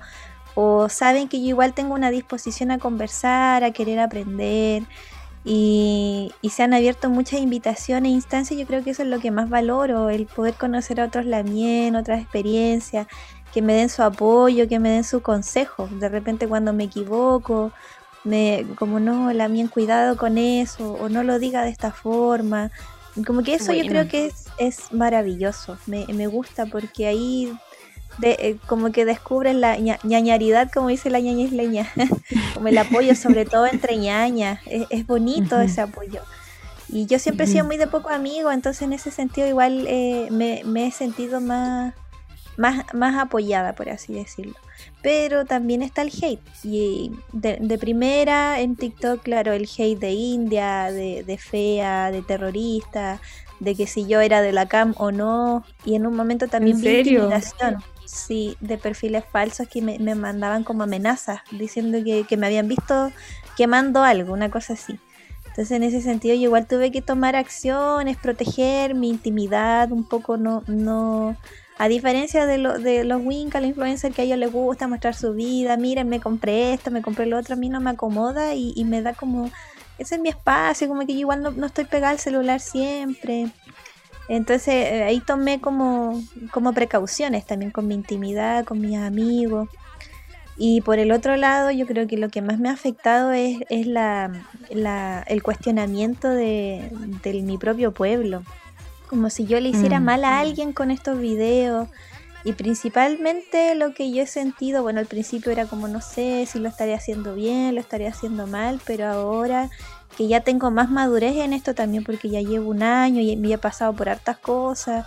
O 0.56 0.90
saben 0.90 1.30
que 1.30 1.40
yo 1.40 1.48
igual 1.48 1.74
tengo 1.74 1.94
una 1.94 2.12
disposición 2.12 2.70
a 2.70 2.80
conversar, 2.80 3.64
a 3.64 3.72
querer 3.72 4.00
aprender 4.02 4.84
y, 5.44 6.32
se 6.50 6.64
han 6.64 6.74
abierto 6.74 7.10
muchas 7.10 7.40
invitaciones 7.40 8.12
e 8.12 8.14
instancias. 8.16 8.60
Yo 8.60 8.68
creo 8.68 8.84
que 8.84 8.92
eso 8.92 9.04
es 9.04 9.10
lo 9.10 9.20
que 9.20 9.32
más 9.32 9.50
valoro, 9.50 10.10
el 10.10 10.28
poder 10.28 10.54
conocer 10.56 11.02
a 11.02 11.06
otros 11.06 11.26
Lamien, 11.26 11.96
otras 11.96 12.22
experiencias, 12.22 13.08
que 13.54 13.62
me 13.62 13.74
den 13.74 13.90
su 13.90 14.04
apoyo, 14.04 14.68
que 14.68 14.80
me 14.80 14.90
den 14.90 15.04
su 15.04 15.22
consejo. 15.22 15.90
De 16.00 16.10
repente 16.10 16.48
cuando 16.48 16.74
me 16.74 16.86
equivoco, 16.86 17.72
me, 18.24 18.66
como 18.76 19.00
no, 19.00 19.34
Lamien, 19.34 19.68
cuidado 19.68 20.18
con 20.18 20.38
eso, 20.38 20.94
o 20.94 21.10
no 21.10 21.24
lo 21.24 21.40
diga 21.40 21.64
de 21.64 21.70
esta 21.70 21.92
forma. 21.92 22.72
Como 23.26 23.44
que 23.44 23.56
eso 23.56 23.74
yo 23.74 23.86
creo 23.86 24.08
que 24.08 24.28
es, 24.28 24.46
es 24.58 24.94
maravilloso, 24.94 25.78
me, 25.86 26.06
me 26.14 26.28
gusta 26.28 26.66
porque 26.66 27.08
ahí 27.08 27.52
de, 28.18 28.32
eh, 28.40 28.58
como 28.68 28.92
que 28.92 29.06
descubren 29.06 29.62
la 29.62 29.78
ñañaridad, 29.78 30.72
como 30.72 30.90
dice 30.90 31.10
la 31.10 31.20
ñaña 31.20 31.44
isleña, 31.44 31.92
como 32.54 32.68
el 32.68 32.78
apoyo, 32.78 33.16
sobre 33.16 33.46
todo 33.46 33.68
entre 33.68 33.98
ñañas, 33.98 34.60
es, 34.66 35.06
bonito 35.08 35.60
ese 35.60 35.82
apoyo. 35.82 36.22
Y 36.90 37.06
yo 37.06 37.20
siempre 37.20 37.46
he 37.46 37.48
sido 37.48 37.64
muy 37.64 37.78
de 37.78 37.88
poco 37.88 38.10
amigo, 38.10 38.52
entonces 38.52 38.82
en 38.82 38.94
ese 38.94 39.12
sentido 39.12 39.48
igual 39.48 39.86
eh, 39.88 40.28
me, 40.32 40.88
he 40.88 40.92
sentido 40.92 41.40
más, 41.40 41.94
más, 42.58 42.86
más 42.94 43.18
apoyada, 43.18 43.74
por 43.74 43.90
así 43.90 44.14
decirlo. 44.14 44.56
Pero 45.02 45.46
también 45.46 45.82
está 45.82 46.02
el 46.02 46.12
hate. 46.22 46.42
Y 46.64 47.12
de, 47.34 47.78
primera 47.78 48.60
en 48.62 48.76
TikTok, 48.76 49.22
claro, 49.22 49.54
el 49.54 49.70
hate 49.78 50.00
de 50.00 50.12
India, 50.12 50.92
de, 50.92 51.24
de 51.24 51.38
fea, 51.38 52.12
de 52.12 52.22
terrorista, 52.22 53.20
de 53.60 53.76
que 53.76 53.88
si 53.88 54.08
yo 54.08 54.22
era 54.22 54.42
de 54.42 54.52
la 54.52 54.68
CAM 54.68 54.94
o 54.98 55.12
no. 55.12 55.64
Y 55.86 55.96
en 55.96 56.06
un 56.06 56.16
momento 56.16 56.48
también 56.48 56.82
vi 56.82 57.00
intimidación 57.00 57.84
sí, 58.12 58.58
de 58.60 58.78
perfiles 58.78 59.24
falsos 59.32 59.68
que 59.68 59.82
me, 59.82 60.16
mandaban 60.16 60.64
como 60.64 60.84
amenazas, 60.84 61.42
diciendo 61.52 62.00
que, 62.04 62.38
me 62.38 62.48
habían 62.48 62.68
visto 62.68 63.12
quemando 63.56 64.04
algo, 64.04 64.34
una 64.34 64.52
cosa 64.52 64.74
así. 64.74 65.00
Entonces 65.48 65.72
en 65.72 65.84
ese 65.84 66.02
sentido 66.02 66.36
yo 66.36 66.44
igual 66.44 66.68
tuve 66.68 66.92
que 66.92 67.02
tomar 67.02 67.36
acciones, 67.36 68.18
proteger 68.18 68.96
mi 68.96 69.10
intimidad, 69.10 69.92
un 69.92 70.08
poco 70.08 70.38
no, 70.38 70.64
no, 70.68 71.36
a 71.82 71.88
diferencia 71.88 72.46
de, 72.46 72.60
lo, 72.60 72.78
de 72.78 73.04
los 73.04 73.26
Winkle 73.26 73.66
influencers 73.66 74.14
que 74.14 74.22
a 74.22 74.26
ellos 74.26 74.38
les 74.38 74.52
gusta 74.52 74.88
mostrar 74.88 75.16
su 75.16 75.34
vida, 75.34 75.78
miren, 75.78 76.10
me 76.10 76.20
compré 76.20 76.74
esto, 76.74 76.92
me 76.92 77.02
compré 77.02 77.26
lo 77.26 77.40
otro, 77.40 77.56
a 77.56 77.58
mí 77.58 77.70
no 77.70 77.82
me 77.82 77.90
acomoda 77.90 78.54
y, 78.54 78.86
me 78.86 79.02
da 79.02 79.16
como, 79.16 79.50
ese 79.98 80.14
es 80.14 80.22
mi 80.22 80.30
espacio, 80.30 80.88
como 80.88 81.08
que 81.08 81.14
yo 81.14 81.22
igual 81.22 81.42
no, 81.42 81.50
no 81.50 81.66
estoy 81.66 81.86
pegada 81.86 82.12
al 82.12 82.20
celular 82.20 82.60
siempre. 82.60 83.48
Entonces 84.30 84.76
eh, 84.76 85.04
ahí 85.06 85.22
tomé 85.22 85.60
como, 85.60 86.22
como 86.52 86.72
precauciones 86.72 87.48
también 87.48 87.72
con 87.72 87.88
mi 87.88 87.96
intimidad, 87.96 88.64
con 88.64 88.80
mis 88.80 89.00
amigos. 89.00 89.68
Y 90.58 90.82
por 90.82 91.00
el 91.00 91.12
otro 91.12 91.36
lado, 91.36 91.72
yo 91.72 91.88
creo 91.88 92.06
que 92.06 92.18
lo 92.18 92.30
que 92.30 92.44
más 92.44 92.60
me 92.60 92.70
ha 92.70 92.74
afectado 92.74 93.32
es, 93.32 93.58
es 93.72 93.88
la, 93.88 94.32
el 94.70 95.42
cuestionamiento 95.42 96.30
de, 96.30 96.92
mi 97.44 97.58
propio 97.58 97.92
pueblo. 97.92 98.44
Como 99.12 99.30
si 99.30 99.46
yo 99.46 99.60
le 99.60 99.70
hiciera 99.70 100.00
mm. 100.00 100.04
mal 100.04 100.24
a 100.24 100.40
alguien 100.40 100.72
con 100.72 100.90
estos 100.90 101.20
videos. 101.20 101.90
Y 102.46 102.54
principalmente 102.54 103.76
lo 103.76 103.94
que 103.94 104.10
yo 104.12 104.24
he 104.24 104.26
sentido, 104.26 104.82
bueno, 104.82 105.02
al 105.02 105.06
principio 105.06 105.52
era 105.52 105.66
como 105.66 105.90
no 105.90 106.00
sé 106.00 106.48
si 106.48 106.60
lo 106.60 106.70
estaría 106.70 106.96
haciendo 106.96 107.36
bien, 107.36 107.76
lo 107.76 107.82
estaría 107.82 108.10
haciendo 108.10 108.48
mal, 108.48 108.80
pero 108.86 109.06
ahora 109.06 109.70
que 110.18 110.28
ya 110.30 110.40
tengo 110.40 110.72
más 110.72 110.90
madurez 110.90 111.36
en 111.36 111.52
esto 111.52 111.76
también 111.76 112.06
porque 112.06 112.30
ya 112.30 112.42
llevo 112.42 112.70
un 112.70 112.84
año 112.84 113.22
y 113.22 113.36
me 113.36 113.52
he 113.52 113.58
pasado 113.58 113.94
por 113.94 114.08
hartas 114.08 114.38
cosas 114.38 115.06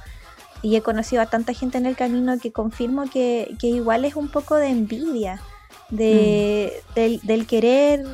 y 0.63 0.77
he 0.77 0.83
conocido 0.83 1.23
a 1.23 1.27
tanta 1.27 1.55
gente 1.55 1.79
en 1.79 1.87
el 1.87 1.97
camino 1.97 2.39
que 2.39 2.53
confirmo 2.53 3.05
que, 3.11 3.57
igual 3.63 4.05
es 4.05 4.17
un 4.17 4.29
poco 4.29 4.57
de 4.57 4.69
envidia, 4.69 5.41
de, 5.89 6.83
mm. 6.95 7.27
del, 7.27 7.47
querer, 7.47 8.07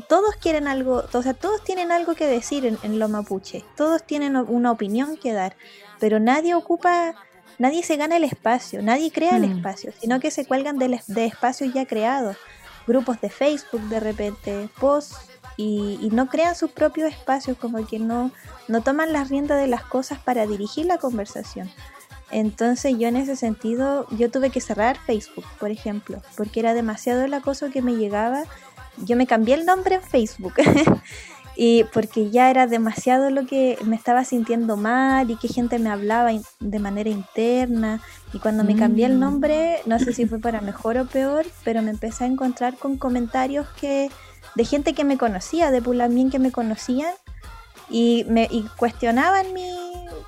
todos 0.00 0.36
quieren 0.36 0.68
algo, 0.68 1.04
o 1.12 1.22
sea, 1.22 1.34
todos 1.34 1.62
tienen 1.64 1.92
algo 1.92 2.14
que 2.14 2.26
decir 2.26 2.66
en, 2.66 2.78
en 2.82 2.98
lo 2.98 3.08
mapuche, 3.08 3.64
todos 3.76 4.04
tienen 4.04 4.36
una 4.36 4.70
opinión 4.70 5.16
que 5.16 5.32
dar, 5.32 5.56
pero 6.00 6.18
nadie 6.18 6.54
ocupa, 6.54 7.14
nadie 7.58 7.82
se 7.82 7.96
gana 7.96 8.16
el 8.16 8.24
espacio, 8.24 8.82
nadie 8.82 9.10
crea 9.12 9.36
el 9.36 9.48
mm. 9.48 9.56
espacio, 9.56 9.92
sino 10.00 10.20
que 10.20 10.30
se 10.30 10.46
cuelgan 10.46 10.78
de, 10.78 11.00
de 11.06 11.26
espacios 11.26 11.72
ya 11.74 11.86
creados 11.86 12.36
grupos 12.86 13.20
de 13.20 13.30
Facebook 13.30 13.82
de 13.82 14.00
repente, 14.00 14.68
posts 14.80 15.16
y, 15.56 16.08
no 16.12 16.28
crean 16.28 16.54
sus 16.54 16.70
propios 16.70 17.10
espacios, 17.10 17.56
como 17.56 17.86
que 17.86 17.98
no, 17.98 18.30
no 18.68 18.82
toman 18.82 19.12
las 19.12 19.28
riendas 19.28 19.60
de 19.60 19.66
las 19.66 19.84
cosas 19.84 20.18
para 20.18 20.46
dirigir 20.46 20.86
la 20.86 20.98
conversación. 20.98 21.70
Entonces 22.30 22.96
yo 22.98 23.08
en 23.08 23.16
ese 23.16 23.36
sentido, 23.36 24.06
yo 24.10 24.30
tuve 24.30 24.50
que 24.50 24.60
cerrar 24.60 24.96
Facebook, 24.96 25.44
por 25.60 25.70
ejemplo, 25.70 26.22
porque 26.36 26.60
era 26.60 26.72
demasiado 26.72 27.24
el 27.24 27.34
acoso 27.34 27.70
que 27.70 27.82
me 27.82 27.96
llegaba. 27.96 28.44
Yo 28.98 29.16
me 29.16 29.26
cambié 29.26 29.54
el 29.54 29.66
nombre 29.66 29.96
en 29.96 30.02
Facebook. 30.02 30.54
y 31.56 31.84
porque 31.92 32.30
ya 32.30 32.50
era 32.50 32.66
demasiado 32.66 33.30
lo 33.30 33.46
que 33.46 33.78
me 33.84 33.96
estaba 33.96 34.24
sintiendo 34.24 34.76
mal 34.76 35.30
y 35.30 35.36
que 35.36 35.48
gente 35.48 35.78
me 35.78 35.90
hablaba 35.90 36.30
de 36.60 36.78
manera 36.78 37.10
interna. 37.10 38.00
Y 38.32 38.38
cuando 38.38 38.64
me 38.64 38.76
cambié 38.76 39.06
el 39.06 39.16
mm. 39.16 39.20
nombre, 39.20 39.80
no 39.86 39.98
sé 39.98 40.12
si 40.12 40.26
fue 40.26 40.38
para 40.38 40.60
mejor 40.60 40.96
o 40.98 41.06
peor, 41.06 41.46
pero 41.64 41.82
me 41.82 41.90
empecé 41.90 42.24
a 42.24 42.28
encontrar 42.28 42.76
con 42.76 42.96
comentarios 42.96 43.66
que 43.80 44.10
de 44.54 44.64
gente 44.64 44.94
que 44.94 45.04
me 45.04 45.18
conocía, 45.18 45.70
de 45.70 45.82
Pulamín 45.82 46.30
que 46.30 46.38
me 46.38 46.52
conocían 46.52 47.12
y 47.90 48.24
me 48.28 48.48
y 48.50 48.62
cuestionaban 48.76 49.52
mi 49.52 49.70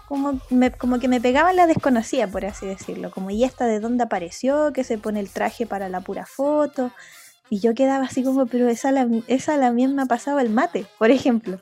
como, 0.06 0.38
como 0.78 0.98
que 0.98 1.08
me 1.08 1.20
pegaban 1.20 1.56
la 1.56 1.66
desconocida, 1.66 2.26
por 2.26 2.44
así 2.44 2.66
decirlo, 2.66 3.10
como 3.10 3.30
y 3.30 3.44
esta 3.44 3.66
de 3.66 3.80
dónde 3.80 4.04
apareció, 4.04 4.72
que 4.72 4.84
se 4.84 4.98
pone 4.98 5.20
el 5.20 5.30
traje 5.30 5.66
para 5.66 5.88
la 5.88 6.00
pura 6.00 6.26
foto. 6.26 6.92
Y 7.50 7.60
yo 7.60 7.74
quedaba 7.74 8.04
así 8.04 8.22
como, 8.22 8.46
pero 8.46 8.68
esa 8.68 8.90
la, 8.90 9.06
esa 9.26 9.56
la 9.56 9.70
misma 9.70 10.06
pasaba 10.06 10.42
el 10.42 10.50
mate, 10.50 10.86
por 10.98 11.10
ejemplo. 11.10 11.58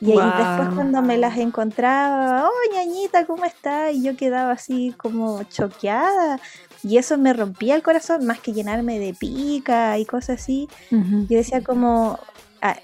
Y 0.00 0.12
ahí 0.12 0.30
después 0.36 0.74
cuando 0.74 1.00
me 1.00 1.16
las 1.16 1.38
encontraba, 1.38 2.46
oh 2.46 2.74
ñañita, 2.74 3.24
¿cómo 3.26 3.44
está? 3.46 3.90
Y 3.90 4.02
yo 4.02 4.16
quedaba 4.16 4.52
así 4.52 4.94
como 4.96 5.42
choqueada. 5.44 6.38
Y 6.82 6.98
eso 6.98 7.16
me 7.16 7.32
rompía 7.32 7.74
el 7.74 7.82
corazón, 7.82 8.26
más 8.26 8.38
que 8.40 8.52
llenarme 8.52 8.98
de 8.98 9.14
pica 9.14 9.98
y 9.98 10.04
cosas 10.04 10.40
así. 10.40 10.68
Yo 10.90 11.36
decía 11.36 11.62
como, 11.62 12.18
ah, 12.60 12.76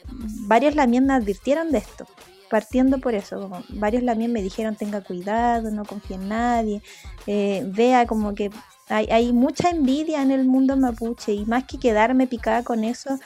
varios 0.47 0.75
lamien 0.75 1.07
me 1.07 1.13
advirtieron 1.13 1.71
de 1.71 1.79
esto, 1.79 2.07
partiendo 2.51 2.99
por 2.99 3.15
eso, 3.15 3.41
como 3.41 3.63
varios 3.71 4.03
lamien 4.03 4.33
me 4.33 4.43
dijeron 4.43 4.77
tenga 4.77 5.03
cuidado, 5.03 5.71
no 5.71 5.85
confíe 5.85 6.17
en 6.17 6.29
nadie, 6.29 6.83
eh, 7.27 7.63
vea 7.67 8.07
como 8.07 8.35
que 8.35 8.51
hay, 8.93 9.33
mucha 9.33 9.71
envidia 9.71 10.23
en 10.23 10.31
el 10.31 10.47
mundo 10.47 10.77
mapuche 10.77 11.33
y 11.33 11.45
más 11.47 11.65
que 11.65 11.79
quedarme 11.79 12.27
picada 12.27 12.63
con 12.63 12.85
eso, 12.85 13.19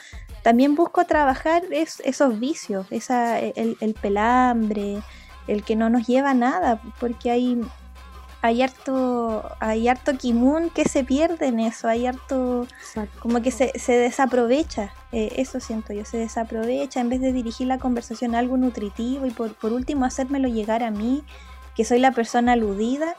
también 0.43 0.75
busco 0.75 1.05
trabajar 1.05 1.63
esos 1.71 2.39
vicios, 2.39 2.87
esa, 2.89 3.39
el, 3.39 3.77
el 3.79 3.93
pelambre, 3.93 5.01
el 5.47 5.63
que 5.63 5.75
no 5.75 5.89
nos 5.89 6.07
lleva 6.07 6.31
a 6.31 6.33
nada, 6.33 6.81
porque 6.99 7.31
hay 7.31 7.61
hay 8.41 8.61
harto, 8.61 9.43
hay 9.59 9.87
harto 9.87 10.17
kimun 10.17 10.69
que 10.69 10.85
se 10.87 11.03
pierde 11.03 11.47
en 11.47 11.59
eso, 11.59 11.87
hay 11.87 12.05
harto 12.05 12.67
como 13.19 13.41
que 13.41 13.51
se, 13.51 13.77
se 13.77 13.93
desaprovecha, 13.93 14.93
eh, 15.11 15.33
eso 15.37 15.59
siento 15.59 15.93
yo, 15.93 16.05
se 16.05 16.17
desaprovecha 16.17 17.01
en 17.01 17.09
vez 17.09 17.19
de 17.19 17.33
dirigir 17.33 17.67
la 17.67 17.79
conversación 17.79 18.35
a 18.35 18.39
algo 18.39 18.57
nutritivo 18.57 19.25
y 19.25 19.31
por, 19.31 19.55
por 19.55 19.73
último 19.73 20.05
hacérmelo 20.05 20.47
llegar 20.47 20.83
a 20.83 20.91
mí, 20.91 21.23
que 21.75 21.83
soy 21.83 21.99
la 21.99 22.11
persona 22.11 22.53
aludida, 22.53 23.15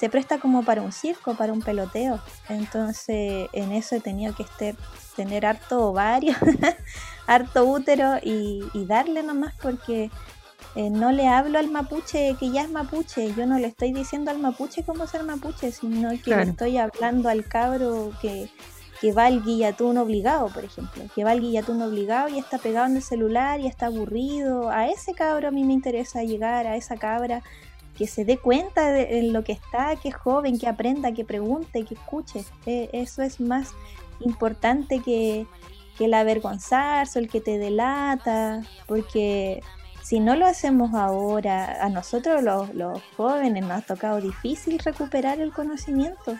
se 0.00 0.08
presta 0.08 0.38
como 0.38 0.62
para 0.62 0.80
un 0.80 0.92
circo, 0.92 1.34
para 1.34 1.52
un 1.52 1.60
peloteo. 1.60 2.20
Entonces 2.48 3.50
en 3.52 3.72
eso 3.72 3.96
he 3.96 4.00
tenido 4.00 4.34
que 4.34 4.44
este, 4.44 4.74
tener 5.14 5.44
harto 5.44 5.88
ovario, 5.88 6.34
harto 7.26 7.66
útero 7.66 8.16
y, 8.22 8.64
y 8.72 8.86
darle 8.86 9.22
nomás 9.22 9.52
porque 9.60 10.10
eh, 10.74 10.88
no 10.88 11.12
le 11.12 11.28
hablo 11.28 11.58
al 11.58 11.70
mapuche 11.70 12.34
que 12.40 12.50
ya 12.50 12.62
es 12.62 12.70
mapuche, 12.70 13.34
yo 13.34 13.44
no 13.44 13.58
le 13.58 13.66
estoy 13.66 13.92
diciendo 13.92 14.30
al 14.30 14.38
mapuche 14.38 14.84
cómo 14.84 15.06
ser 15.06 15.22
mapuche, 15.22 15.70
sino 15.70 16.08
que 16.22 16.34
le 16.34 16.42
estoy 16.44 16.78
hablando 16.78 17.28
al 17.28 17.44
cabro 17.44 18.12
que, 18.22 18.48
que 19.02 19.12
va 19.12 19.26
al 19.26 19.44
guillatún 19.44 19.98
obligado, 19.98 20.48
por 20.48 20.64
ejemplo, 20.64 21.04
que 21.14 21.24
va 21.24 21.32
al 21.32 21.42
guillatún 21.42 21.82
obligado 21.82 22.30
y 22.30 22.38
está 22.38 22.56
pegado 22.56 22.86
en 22.86 22.96
el 22.96 23.02
celular 23.02 23.60
y 23.60 23.66
está 23.66 23.86
aburrido, 23.86 24.70
a 24.70 24.88
ese 24.88 25.12
cabro 25.12 25.48
a 25.48 25.50
mí 25.50 25.62
me 25.62 25.74
interesa 25.74 26.22
llegar, 26.22 26.66
a 26.66 26.76
esa 26.76 26.96
cabra 26.96 27.42
que 28.00 28.06
se 28.06 28.24
dé 28.24 28.38
cuenta 28.38 28.92
de 28.92 29.24
lo 29.24 29.44
que 29.44 29.52
está, 29.52 29.94
que 29.96 30.08
es 30.08 30.14
joven, 30.14 30.58
que 30.58 30.66
aprenda, 30.66 31.12
que 31.12 31.22
pregunte, 31.22 31.84
que 31.84 31.92
escuche. 31.92 32.46
Eh, 32.64 32.88
eso 32.94 33.20
es 33.20 33.40
más 33.40 33.74
importante 34.20 35.00
que, 35.00 35.46
que 35.98 36.06
el 36.06 36.14
avergonzarse, 36.14 37.18
el 37.18 37.28
que 37.28 37.42
te 37.42 37.58
delata, 37.58 38.62
porque 38.86 39.62
si 40.02 40.18
no 40.18 40.34
lo 40.34 40.46
hacemos 40.46 40.94
ahora, 40.94 41.84
a 41.84 41.90
nosotros 41.90 42.42
los, 42.42 42.74
los 42.74 43.02
jóvenes 43.18 43.66
nos 43.66 43.72
ha 43.72 43.82
tocado 43.82 44.18
difícil 44.18 44.78
recuperar 44.78 45.38
el 45.38 45.52
conocimiento, 45.52 46.38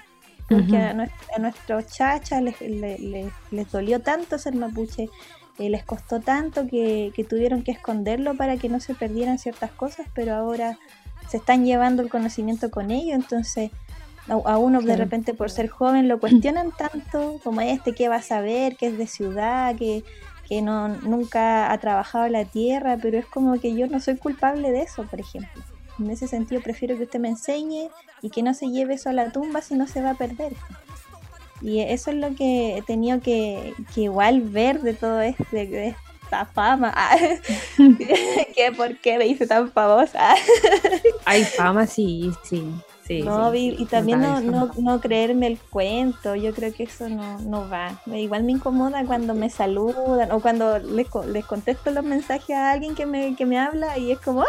porque 0.48 0.78
a, 0.78 0.94
nuestro, 0.94 1.18
a, 1.36 1.40
nuestros 1.40 1.86
chachas 1.88 2.42
les, 2.42 2.58
les, 2.62 3.00
les, 3.00 3.32
les, 3.50 3.70
dolió 3.70 4.00
tanto 4.00 4.38
ser 4.38 4.54
mapuche, 4.54 5.10
eh, 5.58 5.68
les 5.68 5.84
costó 5.84 6.20
tanto 6.20 6.66
que, 6.66 7.12
que 7.14 7.22
tuvieron 7.22 7.62
que 7.62 7.72
esconderlo 7.72 8.34
para 8.34 8.56
que 8.56 8.70
no 8.70 8.80
se 8.80 8.94
perdieran 8.94 9.38
ciertas 9.38 9.72
cosas, 9.72 10.06
pero 10.14 10.34
ahora 10.34 10.78
se 11.30 11.36
están 11.36 11.64
llevando 11.64 12.02
el 12.02 12.10
conocimiento 12.10 12.70
con 12.70 12.90
ellos, 12.90 13.14
entonces 13.14 13.70
a, 14.28 14.58
uno 14.58 14.80
de 14.80 14.96
repente 14.96 15.32
por 15.32 15.50
ser 15.50 15.68
joven 15.68 16.08
lo 16.08 16.18
cuestionan 16.18 16.72
tanto 16.76 17.40
como 17.44 17.60
este 17.60 17.94
que 17.94 18.08
va 18.08 18.16
a 18.16 18.22
saber, 18.22 18.76
que 18.76 18.88
es 18.88 18.98
de 18.98 19.06
ciudad, 19.06 19.76
que, 19.76 20.02
que 20.48 20.60
no, 20.60 20.88
nunca 20.88 21.72
ha 21.72 21.78
trabajado 21.78 22.28
la 22.28 22.44
tierra, 22.44 22.98
pero 23.00 23.16
es 23.16 23.26
como 23.26 23.60
que 23.60 23.74
yo 23.74 23.86
no 23.86 24.00
soy 24.00 24.16
culpable 24.16 24.72
de 24.72 24.82
eso, 24.82 25.04
por 25.04 25.20
ejemplo. 25.20 25.62
En 26.00 26.10
ese 26.10 26.26
sentido 26.26 26.62
prefiero 26.62 26.96
que 26.96 27.04
usted 27.04 27.20
me 27.20 27.28
enseñe 27.28 27.90
y 28.22 28.30
que 28.30 28.42
no 28.42 28.52
se 28.54 28.68
lleve 28.68 28.94
eso 28.94 29.10
a 29.10 29.12
la 29.12 29.30
tumba 29.30 29.62
si 29.62 29.74
no 29.76 29.86
se 29.86 30.02
va 30.02 30.10
a 30.10 30.18
perder. 30.18 30.52
Y 31.62 31.80
eso 31.80 32.10
es 32.10 32.16
lo 32.16 32.34
que 32.34 32.78
he 32.78 32.82
tenido 32.82 33.20
que, 33.20 33.74
que 33.94 34.02
igual 34.02 34.40
ver 34.40 34.80
de 34.80 34.94
todo 34.94 35.20
este, 35.20 35.66
de 35.66 35.94
fama. 36.54 36.94
¿Qué, 38.54 38.72
¿Por 38.76 38.96
qué 38.98 39.18
me 39.18 39.26
hice 39.26 39.46
tan 39.46 39.70
famosa? 39.70 40.34
Hay 41.24 41.44
fama, 41.44 41.86
sí, 41.86 42.30
sí. 42.42 42.72
Sí, 43.06 43.22
no, 43.22 43.50
sí, 43.50 43.74
y, 43.76 43.82
y 43.82 43.86
también 43.86 44.20
no, 44.22 44.40
no, 44.40 44.70
no, 44.78 45.00
creerme 45.00 45.48
el 45.48 45.58
cuento, 45.58 46.36
yo 46.36 46.54
creo 46.54 46.72
que 46.72 46.84
eso 46.84 47.08
no, 47.08 47.40
no 47.40 47.68
va. 47.68 48.00
Igual 48.06 48.44
me 48.44 48.52
incomoda 48.52 49.04
cuando 49.04 49.34
me 49.34 49.50
saludan 49.50 50.30
o 50.30 50.38
cuando 50.38 50.78
les, 50.78 51.08
les 51.26 51.44
contesto 51.44 51.90
los 51.90 52.04
mensajes 52.04 52.54
a 52.54 52.70
alguien 52.70 52.94
que 52.94 53.06
me, 53.06 53.34
que 53.34 53.46
me 53.46 53.58
habla 53.58 53.98
y 53.98 54.12
es 54.12 54.20
como, 54.20 54.42
¡ay! 54.42 54.46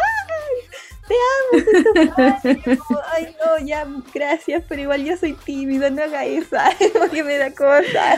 Te 1.08 1.14
amo, 1.40 2.76
como, 2.86 3.00
ay 3.12 3.34
no, 3.44 3.66
ya, 3.66 3.84
gracias, 4.14 4.62
pero 4.68 4.82
igual 4.82 5.04
yo 5.04 5.16
soy 5.16 5.32
tímido, 5.32 5.90
no 5.90 6.04
haga 6.04 6.24
eso, 6.24 6.56
porque 7.00 7.24
me 7.24 7.38
da 7.38 7.52
cosa. 7.52 8.16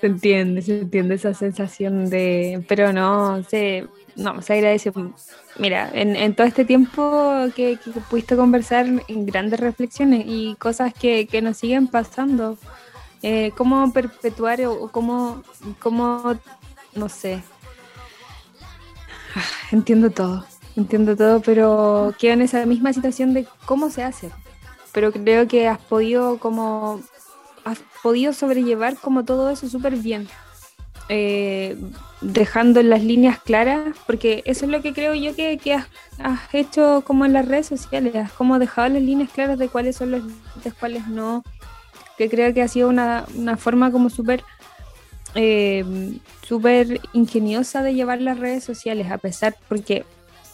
Se 0.00 0.06
entiende, 0.06 0.62
se 0.62 0.80
entiende 0.80 1.14
esa 1.16 1.34
sensación 1.34 2.08
de, 2.08 2.64
pero 2.68 2.92
no, 2.92 3.42
se, 3.44 3.86
no, 4.16 4.40
se 4.40 4.54
agradece. 4.54 4.92
Mira, 5.58 5.90
en, 5.92 6.16
en 6.16 6.34
todo 6.34 6.46
este 6.46 6.64
tiempo 6.64 7.46
que, 7.54 7.78
que, 7.84 8.00
pudiste 8.08 8.36
conversar 8.36 8.86
grandes 9.08 9.60
reflexiones 9.60 10.24
y 10.26 10.54
cosas 10.56 10.94
que, 10.94 11.26
que 11.26 11.42
nos 11.42 11.58
siguen 11.58 11.86
pasando, 11.86 12.56
eh, 13.22 13.52
cómo 13.56 13.92
perpetuar 13.92 14.64
o 14.64 14.88
cómo, 14.88 15.42
cómo, 15.80 16.34
no 16.94 17.08
sé, 17.10 17.42
entiendo 19.72 20.10
todo, 20.10 20.44
entiendo 20.76 21.16
todo, 21.16 21.40
pero 21.40 22.14
quedo 22.18 22.34
en 22.34 22.42
esa 22.42 22.64
misma 22.66 22.92
situación 22.92 23.34
de 23.34 23.46
cómo 23.66 23.90
se 23.90 24.02
hace. 24.02 24.30
Pero 24.92 25.12
creo 25.12 25.46
que 25.46 25.68
has 25.68 25.78
podido 25.78 26.38
como, 26.38 27.00
has 27.64 27.78
podido 28.02 28.32
sobrellevar 28.32 28.96
como 28.96 29.24
todo 29.24 29.50
eso 29.50 29.68
súper 29.68 29.96
bien. 29.96 30.28
Eh, 31.08 31.76
dejando 32.20 32.82
las 32.82 33.02
líneas 33.02 33.40
claras, 33.40 33.96
porque 34.06 34.42
eso 34.46 34.64
es 34.64 34.70
lo 34.70 34.80
que 34.80 34.92
creo 34.92 35.14
yo 35.14 35.34
que, 35.34 35.58
que 35.58 35.74
has, 35.74 35.86
hecho 36.52 37.02
como 37.04 37.24
en 37.24 37.32
las 37.32 37.48
redes 37.48 37.66
sociales, 37.66 38.14
has 38.14 38.32
como 38.32 38.58
dejado 38.58 38.88
las 38.90 39.02
líneas 39.02 39.30
claras 39.30 39.58
de 39.58 39.68
cuáles 39.68 39.96
son 39.96 40.12
los 40.12 40.22
límites, 40.22 40.74
cuáles 40.78 41.08
no, 41.08 41.42
que 42.16 42.28
creo 42.30 42.54
que 42.54 42.62
ha 42.62 42.68
sido 42.68 42.88
una, 42.88 43.24
una 43.34 43.56
forma 43.56 43.90
como 43.90 44.08
súper 44.08 44.44
eh, 45.34 45.84
súper 46.46 47.00
ingeniosa 47.12 47.82
de 47.82 47.94
llevar 47.94 48.20
las 48.20 48.38
redes 48.38 48.64
sociales, 48.64 49.10
a 49.10 49.18
pesar, 49.18 49.56
porque 49.68 50.04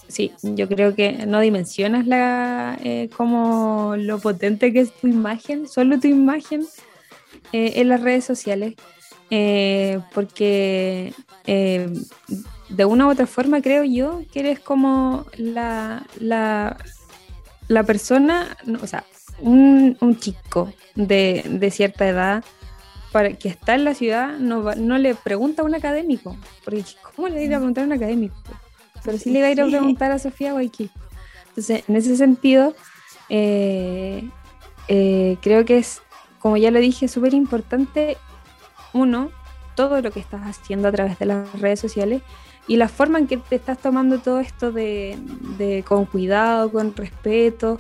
sí, 0.09 0.33
yo 0.43 0.69
creo 0.69 0.95
que 0.95 1.27
no 1.27 1.41
dimensionas 1.41 2.07
la 2.07 2.79
eh, 2.83 3.09
como 3.17 3.95
lo 3.97 4.19
potente 4.19 4.73
que 4.73 4.81
es 4.81 4.93
tu 4.93 5.07
imagen, 5.07 5.67
solo 5.69 5.99
tu 5.99 6.09
imagen 6.09 6.67
eh, 7.53 7.75
en 7.77 7.89
las 7.89 8.01
redes 8.01 8.25
sociales. 8.25 8.75
Eh, 9.31 9.99
porque 10.15 11.13
eh, 11.47 11.93
de 12.69 12.85
una 12.85 13.07
u 13.07 13.11
otra 13.11 13.27
forma 13.27 13.61
creo 13.61 13.83
yo 13.83 14.23
que 14.33 14.39
eres 14.39 14.61
como 14.61 15.27
la, 15.37 16.07
la, 16.21 16.77
la 17.67 17.83
persona, 17.83 18.57
no, 18.65 18.79
o 18.81 18.87
sea, 18.87 19.05
un, 19.41 19.97
un 20.01 20.17
chico 20.17 20.73
de, 20.95 21.45
de, 21.49 21.71
cierta 21.73 22.07
edad 22.07 22.45
para 23.11 23.33
que 23.33 23.49
está 23.49 23.75
en 23.75 23.85
la 23.85 23.95
ciudad 23.95 24.39
no, 24.39 24.63
va, 24.63 24.77
no 24.77 24.97
le 24.97 25.17
pregunta 25.17 25.63
a 25.63 25.65
un 25.65 25.75
académico, 25.75 26.37
porque 26.65 26.85
¿cómo 27.15 27.29
le 27.29 27.49
va 27.49 27.57
a 27.57 27.59
preguntar 27.59 27.83
a 27.83 27.87
un 27.89 27.93
académico? 27.93 28.37
Pero 29.05 29.19
sí 29.19 29.31
le 29.31 29.41
va 29.41 29.49
a 29.49 29.51
ir 29.51 29.61
a 29.61 29.67
preguntar 29.67 30.13
a 30.13 30.19
Sofía 30.21 30.53
Guayquí. 30.53 30.91
Entonces, 31.49 31.83
en 31.89 31.97
ese 31.97 32.17
sentido, 32.17 32.75
eh, 33.29 34.29
creo 35.41 35.65
que 35.65 35.79
es, 35.79 36.01
como 36.47 36.59
ya 36.59 36.71
lo 36.71 36.79
dije, 36.79 37.09
súper 37.09 37.35
importante 37.35 38.17
uno, 38.93 39.31
todo 39.75 40.01
lo 40.01 40.13
que 40.13 40.21
estás 40.21 40.43
haciendo 40.43 40.87
a 40.87 40.93
través 40.93 41.19
de 41.19 41.27
las 41.27 41.61
redes 41.61 41.81
sociales 41.81 42.23
y 42.69 42.77
la 42.77 42.87
forma 42.87 43.19
en 43.19 43.27
que 43.27 43.37
te 43.37 43.57
estás 43.57 43.79
tomando 43.79 44.19
todo 44.21 44.39
esto 44.39 44.71
de, 44.71 45.19
de 45.59 45.83
con 45.83 46.05
cuidado, 46.07 46.71
con 46.71 46.95
respeto 46.95 47.79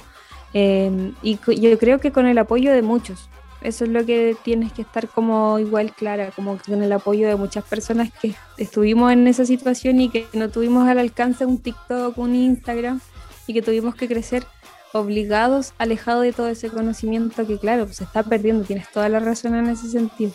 eh, 0.53 1.12
y 1.23 1.39
yo 1.61 1.79
creo 1.79 2.01
que 2.01 2.11
con 2.11 2.27
el 2.27 2.39
apoyo 2.39 2.73
de 2.73 2.83
muchos. 2.83 3.29
Eso 3.61 3.85
es 3.85 3.91
lo 3.91 4.05
que 4.05 4.37
tienes 4.43 4.73
que 4.73 4.83
estar 4.83 5.07
como 5.07 5.61
igual 5.61 5.93
clara, 5.93 6.33
como 6.35 6.59
con 6.59 6.83
el 6.83 6.91
apoyo 6.91 7.29
de 7.29 7.37
muchas 7.37 7.62
personas 7.62 8.11
que 8.21 8.35
estuvimos 8.59 9.12
en 9.12 9.29
esa 9.29 9.47
situación 9.47 10.01
y 10.01 10.09
que 10.09 10.27
no 10.33 10.49
tuvimos 10.49 10.89
al 10.89 10.99
alcance 10.99 11.47
un 11.47 11.59
TikTok, 11.59 12.19
un 12.19 12.35
Instagram 12.35 13.01
y 13.47 13.55
que 13.55 13.62
tuvimos 13.62 13.95
que 13.95 14.09
crecer 14.09 14.45
obligados, 14.93 15.74
alejados 15.78 16.22
de 16.22 16.32
todo 16.32 16.49
ese 16.49 16.68
conocimiento 16.70 17.47
que 17.47 17.59
claro, 17.59 17.84
pues 17.84 17.97
se 17.97 18.05
está 18.05 18.22
perdiendo, 18.22 18.64
tienes 18.64 18.91
toda 18.91 19.09
la 19.09 19.20
razón 19.20 19.55
en 19.55 19.68
ese 19.68 19.89
sentido. 19.89 20.32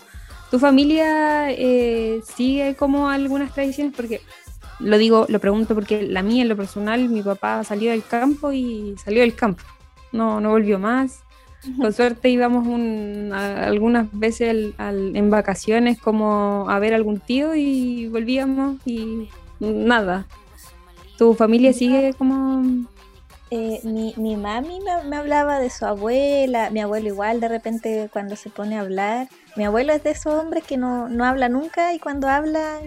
¿Tu 0.49 0.59
familia 0.59 1.51
eh, 1.51 2.21
sigue 2.35 2.75
como 2.75 3.09
algunas 3.09 3.53
tradiciones? 3.53 3.93
Porque 3.95 4.21
lo 4.79 4.97
digo, 4.97 5.25
lo 5.29 5.39
pregunto 5.39 5.75
porque 5.75 6.03
la 6.03 6.23
mía 6.23 6.41
en 6.41 6.49
lo 6.49 6.57
personal, 6.57 7.07
mi 7.07 7.21
papá 7.21 7.63
salió 7.63 7.91
del 7.91 8.03
campo 8.03 8.51
y 8.51 8.95
salió 9.03 9.21
del 9.21 9.35
campo. 9.35 9.63
No, 10.11 10.41
no 10.41 10.49
volvió 10.49 10.77
más. 10.79 11.23
Con 11.79 11.93
suerte 11.93 12.29
íbamos 12.29 12.67
un, 12.67 13.29
a, 13.33 13.67
algunas 13.67 14.07
veces 14.11 14.49
al, 14.49 14.73
al, 14.77 15.15
en 15.15 15.29
vacaciones 15.29 15.99
como 15.99 16.65
a 16.67 16.79
ver 16.79 16.95
algún 16.95 17.19
tío 17.19 17.55
y 17.55 18.07
volvíamos 18.07 18.77
y 18.85 19.29
nada. 19.59 20.25
¿Tu 21.17 21.35
familia 21.35 21.71
sigue 21.71 22.15
como 22.17 22.63
eh, 23.51 23.81
mi, 23.83 24.13
mi, 24.17 24.37
mami 24.37 24.79
me, 24.79 25.03
me, 25.03 25.17
hablaba 25.17 25.59
de 25.59 25.69
su 25.69 25.85
abuela, 25.85 26.69
mi 26.69 26.79
abuelo 26.79 27.07
igual 27.07 27.41
de 27.41 27.49
repente 27.49 28.09
cuando 28.11 28.35
se 28.35 28.49
pone 28.49 28.77
a 28.77 28.81
hablar. 28.81 29.27
Mi 29.57 29.65
abuelo 29.65 29.91
es 29.93 30.03
de 30.03 30.11
esos 30.11 30.33
hombres 30.33 30.63
que 30.63 30.77
no, 30.77 31.09
no 31.09 31.25
habla 31.25 31.49
nunca 31.49 31.93
y 31.93 31.99
cuando 31.99 32.29
habla 32.29 32.79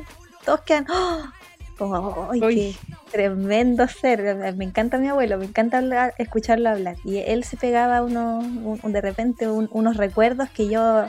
todos 0.45 0.63
quedan 0.63 0.87
¡oh! 0.91 2.31
¡ay, 2.31 2.41
qué 2.41 2.75
tremendo 3.11 3.87
ser! 3.89 4.55
Me 4.57 4.65
encanta 4.65 4.99
mi 4.99 5.09
abuelo, 5.09 5.39
me 5.39 5.47
encanta 5.47 5.79
hablar, 5.79 6.15
escucharlo 6.19 6.71
hablar. 6.71 6.97
Y 7.05 7.19
él 7.19 7.45
se 7.45 7.57
pegaba 7.57 8.03
uno, 8.03 8.39
un, 8.39 8.93
de 8.93 9.01
repente 9.01 9.49
un, 9.49 9.69
unos 9.73 9.97
recuerdos 9.97 10.49
que 10.51 10.69
yo 10.69 11.07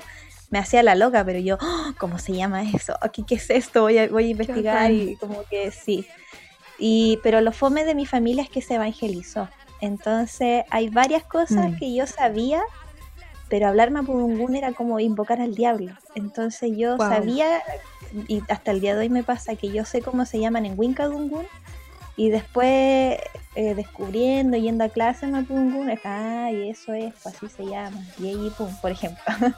me 0.50 0.60
hacía 0.60 0.84
la 0.84 0.96
loca, 0.96 1.24
pero 1.24 1.40
yo, 1.40 1.58
¡oh! 1.62 1.94
¿cómo 1.98 2.20
se 2.20 2.34
llama 2.34 2.64
eso? 2.64 2.98
Aquí, 3.02 3.24
¿qué 3.24 3.36
es 3.36 3.50
esto? 3.50 3.82
Voy 3.84 3.98
a, 3.98 4.08
voy 4.08 4.26
a 4.26 4.30
investigar 4.30 4.92
y 4.92 5.16
como 5.16 5.44
que 5.44 5.72
sí. 5.72 6.06
Y, 6.78 7.20
pero 7.24 7.42
lo 7.42 7.52
fome 7.52 7.86
de 7.86 7.96
mi 7.96 8.06
familia 8.06 8.44
es 8.44 8.50
que 8.50 8.62
se 8.62 8.76
evangelizó. 8.76 9.50
Entonces 9.82 10.66
hay 10.70 10.90
varias 10.90 11.24
cosas 11.24 11.72
mm. 11.72 11.76
que 11.78 11.94
yo 11.94 12.08
sabía, 12.08 12.62
pero 13.50 13.68
hablar 13.68 13.92
mapudungún 13.92 14.56
era 14.56 14.74
como 14.74 15.00
invocar 15.00 15.42
al 15.42 15.56
diablo. 15.56 15.94
Entonces 16.16 16.72
yo 16.76 16.98
wow. 16.98 17.10
sabía, 17.10 17.62
y 18.28 18.42
hasta 18.50 18.72
el 18.72 18.82
día 18.82 18.96
de 18.96 19.02
hoy 19.02 19.10
me 19.10 19.24
pasa 19.24 19.56
que 19.56 19.70
yo 19.70 19.86
sé 19.86 20.02
cómo 20.02 20.26
se 20.26 20.40
llaman 20.40 20.66
en 20.66 20.78
Winkadungun, 20.78 21.46
y 22.18 22.30
después 22.30 23.20
eh, 23.56 23.74
descubriendo, 23.76 24.56
yendo 24.58 24.86
a 24.86 24.90
clase 24.90 25.26
en 25.26 25.34
mapudungún, 25.34 25.90
es, 25.90 26.00
ah, 26.06 26.50
y 26.52 26.70
eso 26.70 26.94
es, 26.94 27.14
pues 27.22 27.36
así 27.36 27.50
se 27.50 27.66
llama, 27.66 28.02
y 28.18 28.30
ahí, 28.30 28.52
pum, 28.58 28.70
por 28.82 28.92
ejemplo. 28.92 29.24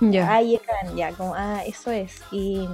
Ya. 0.00 0.34
Ah, 0.34 0.42
y 0.42 0.58
ya, 0.96 1.12
como, 1.12 1.32
ah, 1.36 1.62
eso 1.64 1.92
es. 1.92 2.16
Y 2.32 2.68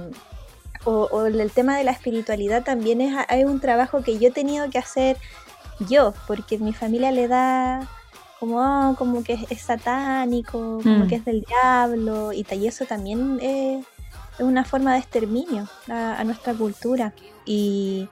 o, 0.85 1.07
o, 1.11 1.25
el 1.25 1.51
tema 1.51 1.77
de 1.77 1.83
la 1.83 1.91
espiritualidad 1.91 2.63
también 2.63 3.01
es, 3.01 3.13
es, 3.29 3.45
un 3.45 3.59
trabajo 3.59 4.01
que 4.01 4.17
yo 4.17 4.29
he 4.29 4.31
tenido 4.31 4.69
que 4.69 4.77
hacer 4.77 5.17
yo, 5.87 6.13
porque 6.27 6.57
mi 6.57 6.73
familia 6.73 7.11
le 7.11 7.27
da 7.27 7.87
como, 8.39 8.59
oh, 8.59 8.95
como 8.95 9.23
que 9.23 9.33
es, 9.33 9.51
es 9.51 9.61
satánico, 9.61 10.79
como 10.81 11.05
mm. 11.05 11.07
que 11.07 11.15
es 11.15 11.25
del 11.25 11.41
diablo, 11.41 12.31
y, 12.31 12.45
y 12.49 12.67
eso 12.67 12.85
también 12.85 13.39
es, 13.41 13.85
es, 14.37 14.45
una 14.45 14.63
forma 14.63 14.93
de 14.93 14.99
exterminio 14.99 15.67
a, 15.89 16.19
a 16.19 16.23
nuestra 16.23 16.53
cultura. 16.53 17.13
Y, 17.45 18.07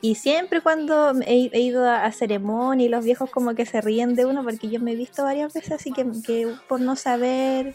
y 0.00 0.14
siempre 0.14 0.60
cuando 0.60 1.12
he, 1.26 1.50
he 1.52 1.60
ido 1.60 1.88
a, 1.88 2.04
a 2.04 2.12
ceremonia 2.12 2.86
y 2.86 2.88
los 2.88 3.04
viejos 3.04 3.30
como 3.30 3.54
que 3.54 3.66
se 3.66 3.80
ríen 3.80 4.14
de 4.14 4.26
uno, 4.26 4.44
porque 4.44 4.68
yo 4.68 4.80
me 4.80 4.92
he 4.92 4.96
visto 4.96 5.24
varias 5.24 5.52
veces 5.52 5.72
así 5.72 5.92
que, 5.92 6.06
que 6.24 6.52
por 6.68 6.80
no 6.80 6.94
saber 6.94 7.74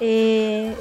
eh, 0.00 0.76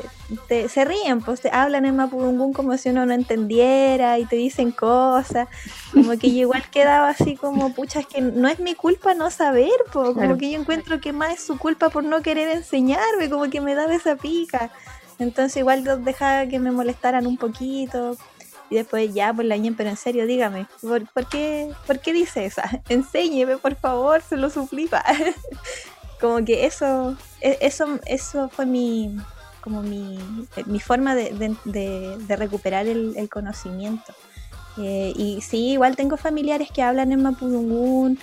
te- 0.48 0.70
se 0.70 0.86
ríen, 0.86 1.22
pues 1.22 1.42
te 1.42 1.50
hablan 1.52 1.86
en 1.86 1.96
Mapudungún 1.96 2.54
como 2.54 2.78
si 2.78 2.90
uno 2.90 3.06
no 3.06 3.14
entendiera 3.14 4.20
y 4.20 4.26
te 4.26 4.36
dicen 4.36 4.72
cosas, 4.72 5.48
como 5.94 6.12
que 6.18 6.32
yo 6.32 6.42
igual 6.42 6.64
quedaba 6.72 7.10
así 7.10 7.36
como, 7.36 7.74
pucha, 7.74 8.00
es 8.02 8.08
que 8.08 8.22
no 8.22 8.48
es 8.48 8.60
mi 8.60 8.76
culpa 8.76 9.14
no 9.14 9.30
saber, 9.32 9.72
po, 9.92 10.06
como 10.14 10.14
Claro. 10.14 10.38
que 10.38 10.52
yo 10.52 10.60
encuentro 10.60 11.00
que 11.02 11.14
más 11.14 11.34
es 11.36 11.44
su 11.44 11.58
culpa 11.58 11.90
por 11.90 12.04
no 12.04 12.22
querer 12.22 12.50
enseñarme, 12.50 13.30
como 13.30 13.50
que 13.50 13.62
me 13.62 13.74
daba 13.76 13.96
esa 13.96 14.16
pica. 14.16 14.72
Entonces 15.20 15.58
igual 15.58 15.84
dejaba 16.04 16.46
que 16.48 16.60
me 16.60 16.72
molestaran 16.72 17.26
un 17.26 17.38
poquito. 17.38 18.16
Y 18.70 18.76
después 18.76 19.14
ya, 19.14 19.34
pues 19.34 19.48
la 19.48 19.56
ñen, 19.56 19.76
pero 19.76 19.90
en 19.90 19.96
serio, 19.96 20.28
dígame, 20.28 20.68
¿por, 20.82 21.08
por 21.14 21.26
qué, 21.30 21.70
¿por 21.88 22.00
qué 22.02 22.12
dice 22.12 22.46
esa? 22.46 22.70
Enséñeme, 22.90 23.58
por 23.58 23.76
favor, 23.76 24.22
se 24.22 24.36
lo 24.36 24.50
suplica. 24.50 25.04
como 26.20 26.44
que 26.44 26.66
eso, 26.66 27.16
e- 27.42 27.58
eso, 27.62 28.00
eso 28.06 28.50
fue 28.50 28.66
mi, 28.66 29.16
como 29.62 29.82
mi, 29.84 30.18
mi 30.66 30.80
forma 30.80 31.16
de, 31.16 31.32
de- 31.32 31.56
de- 31.66 32.18
de 32.20 32.36
recuperar 32.36 32.88
el, 32.88 33.14
el 33.18 33.30
conocimiento. 33.30 34.14
Eh, 34.78 35.12
y 35.16 35.42
sí, 35.42 35.70
igual 35.72 35.96
tengo 35.96 36.18
familiares 36.18 36.70
que 36.72 36.84
hablan 36.84 37.12
en 37.12 37.24
Mapudungún 37.24 38.20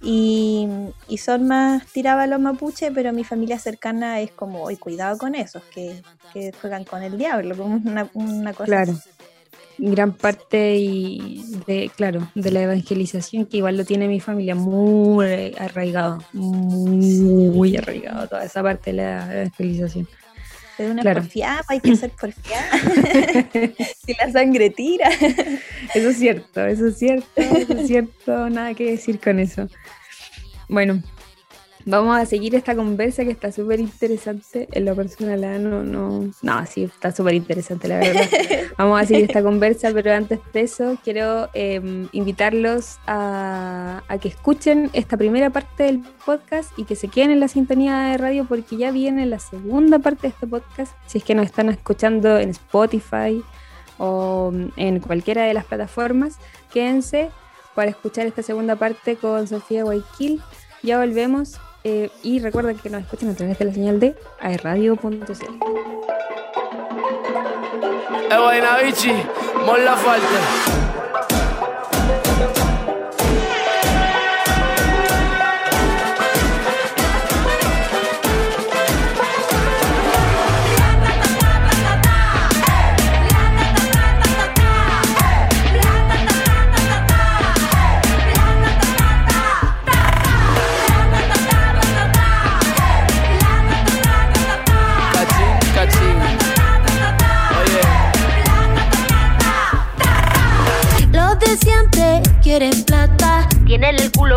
y, 0.00 0.68
y 1.08 1.18
son 1.18 1.46
más 1.46 1.86
tirados 1.86 2.22
a 2.22 2.26
los 2.26 2.40
mapuches, 2.40 2.90
pero 2.94 3.12
mi 3.12 3.24
familia 3.24 3.58
cercana 3.58 4.20
es 4.20 4.32
como, 4.32 4.62
hoy 4.64 4.76
cuidado 4.76 5.16
con 5.18 5.34
esos, 5.34 5.62
que, 5.72 6.02
que 6.32 6.52
juegan 6.60 6.84
con 6.84 7.02
el 7.02 7.16
diablo, 7.16 7.56
como 7.56 7.76
una, 7.76 8.10
una 8.14 8.52
cosa 8.52 8.64
Claro. 8.66 8.92
así. 8.92 9.10
Gran 9.78 10.12
parte 10.12 10.76
y 10.76 11.44
de, 11.66 11.90
claro, 11.96 12.30
de 12.34 12.50
la 12.50 12.62
evangelización, 12.62 13.46
que 13.46 13.56
igual 13.58 13.76
lo 13.76 13.84
tiene 13.84 14.06
mi 14.08 14.20
familia 14.20 14.54
muy 14.54 15.52
arraigado, 15.58 16.18
muy 16.32 17.76
arraigado, 17.76 18.28
toda 18.28 18.44
esa 18.44 18.62
parte 18.62 18.90
de 18.92 18.96
la 18.98 19.32
evangelización. 19.40 20.08
Pero 20.76 20.90
una 20.90 21.02
Claro. 21.02 21.20
porfiada, 21.22 21.62
hay 21.68 21.80
que 21.80 21.94
ser 21.96 22.10
porfiada. 22.10 22.66
si 24.06 24.14
la 24.14 24.32
sangre 24.32 24.70
tira. 24.70 25.08
Eso 25.94 26.08
es 26.08 26.18
cierto, 26.18 26.66
eso 26.66 26.86
es 26.88 26.98
cierto, 26.98 27.26
eso 27.36 27.72
es 27.74 27.86
cierto, 27.86 28.50
nada 28.50 28.74
que 28.74 28.90
decir 28.90 29.20
con 29.20 29.38
eso. 29.38 29.68
Bueno, 30.68 31.00
vamos 31.86 32.16
a 32.16 32.26
seguir 32.26 32.54
esta 32.54 32.74
conversa 32.74 33.24
que 33.24 33.30
está 33.30 33.52
súper 33.52 33.80
interesante. 33.80 34.68
En 34.72 34.84
lo 34.84 34.94
personal, 34.94 35.44
ah, 35.44 35.58
no, 35.58 35.82
no, 35.82 36.30
no, 36.42 36.66
sí, 36.66 36.84
está 36.84 37.12
súper 37.12 37.34
interesante, 37.34 37.88
la 37.88 37.98
verdad. 37.98 38.28
Vamos 38.78 39.00
a 39.00 39.06
seguir 39.06 39.24
esta 39.24 39.42
conversa, 39.42 39.90
pero 39.92 40.12
antes 40.12 40.40
de 40.52 40.60
eso, 40.60 40.98
quiero 41.04 41.48
eh, 41.54 42.08
invitarlos 42.12 42.98
a, 43.06 44.02
a 44.08 44.18
que 44.18 44.28
escuchen 44.28 44.90
esta 44.92 45.16
primera 45.16 45.50
parte 45.50 45.84
del 45.84 46.02
podcast 46.24 46.76
y 46.76 46.84
que 46.84 46.96
se 46.96 47.08
queden 47.08 47.30
en 47.30 47.40
la 47.40 47.48
sintonía 47.48 47.98
de 47.98 48.18
radio 48.18 48.46
porque 48.46 48.76
ya 48.76 48.90
viene 48.90 49.26
la 49.26 49.38
segunda 49.38 49.98
parte 49.98 50.22
de 50.22 50.28
este 50.28 50.46
podcast. 50.46 50.92
Si 51.06 51.18
es 51.18 51.24
que 51.24 51.34
nos 51.34 51.46
están 51.46 51.68
escuchando 51.68 52.38
en 52.38 52.50
Spotify 52.50 53.42
o 53.98 54.52
en 54.76 55.00
cualquiera 55.00 55.44
de 55.44 55.54
las 55.54 55.64
plataformas, 55.64 56.38
quédense 56.72 57.30
para 57.74 57.90
escuchar 57.90 58.26
esta 58.26 58.42
segunda 58.42 58.76
parte 58.76 59.16
con 59.16 59.46
Sofía 59.46 59.84
Guayquil. 59.84 60.40
Ya 60.82 60.98
volvemos 60.98 61.58
eh, 61.84 62.10
y 62.22 62.38
recuerden 62.40 62.78
que 62.78 62.90
nos 62.90 63.02
escuchan 63.02 63.28
a 63.28 63.34
través 63.34 63.58
de 63.58 63.64
la 63.66 63.72
señal 63.72 64.00
de 64.00 64.16
aerradio.cl. 64.40 65.14
Eh, 68.30 68.38
vaina 68.38 68.78
bichi, 68.78 69.12
mon 69.66 69.84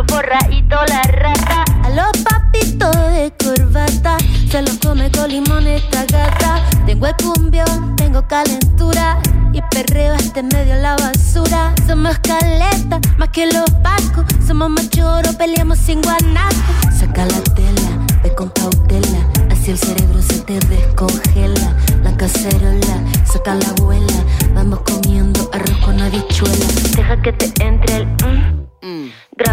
El 0.07 0.13
culo 0.13 0.21
forradito 0.21 0.75
la 0.87 1.01
rata. 1.03 1.63
A 1.83 1.89
los 1.89 2.23
papitos 2.23 2.95
de 2.95 3.33
corbata 3.43 4.17
se 4.49 4.61
los 4.61 4.77
come 4.77 5.11
con 5.11 5.29
limón 5.29 5.67
esta 5.67 6.05
gata. 6.05 6.63
Tengo 6.85 7.07
el 7.07 7.15
cumbión, 7.15 7.95
tengo 7.95 8.25
calentura. 8.27 9.19
Y 9.53 9.61
perreo 9.71 10.13
este 10.15 10.43
medio 10.43 10.75
la 10.75 10.95
basura. 10.97 11.73
Somos 11.87 12.17
caleta, 12.19 12.99
más 13.17 13.29
que 13.29 13.47
los 13.47 13.69
pacos. 13.83 14.25
Somos 14.45 14.69
machoros, 14.69 15.35
peleamos 15.35 15.79
sin 15.79 16.01
guanaco. 16.01 16.55
Saca 16.97 17.25
la 17.25 17.41
tela, 17.55 18.05
ve 18.23 18.33
con 18.35 18.49
cautela. 18.49 19.19
Así 19.51 19.71
el 19.71 19.77
cerebro 19.77 20.21
se 20.21 20.39
te 20.41 20.59
descongela. 20.59 21.75
La 22.03 22.15
cacerola, 22.15 23.03
saca 23.25 23.55
la 23.55 23.69
abuela. 23.69 24.23
Vamos 24.53 24.79
comiendo 24.81 25.49
arroz 25.53 25.77
con 25.83 25.99
habichuela. 25.99 26.65
Deja 26.95 27.21
que 27.21 27.33
te 27.33 27.63
entre 27.63 27.97
el 27.97 28.05
mm. 28.05 28.56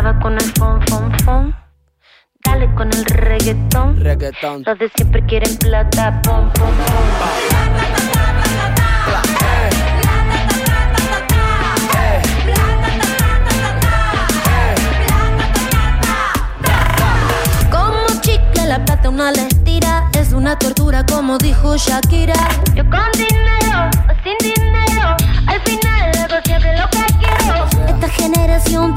Con 0.05 0.35
el 0.35 0.53
fon, 0.59 0.87
fon, 0.87 1.19
fon. 1.25 1.57
Dale 2.45 2.75
con 2.75 2.93
el 2.93 3.05
reggaetón. 3.07 3.99
reggaetón. 3.99 4.63
Los 4.67 4.79
de 4.79 4.91
siempre 4.91 5.25
quieren 5.25 5.57
plata, 5.57 6.21
pom, 6.23 6.53
pom, 6.53 6.69
pom. 6.69 8.05
La 18.67 18.85
plata 18.85 19.09
una 19.09 19.31
la 19.31 19.43
estira 19.47 20.11
Es 20.19 20.33
una 20.33 20.59
tortura 20.59 21.05
como 21.07 21.39
dijo 21.39 21.77
Shakira 21.77 22.35
Yo 22.75 22.89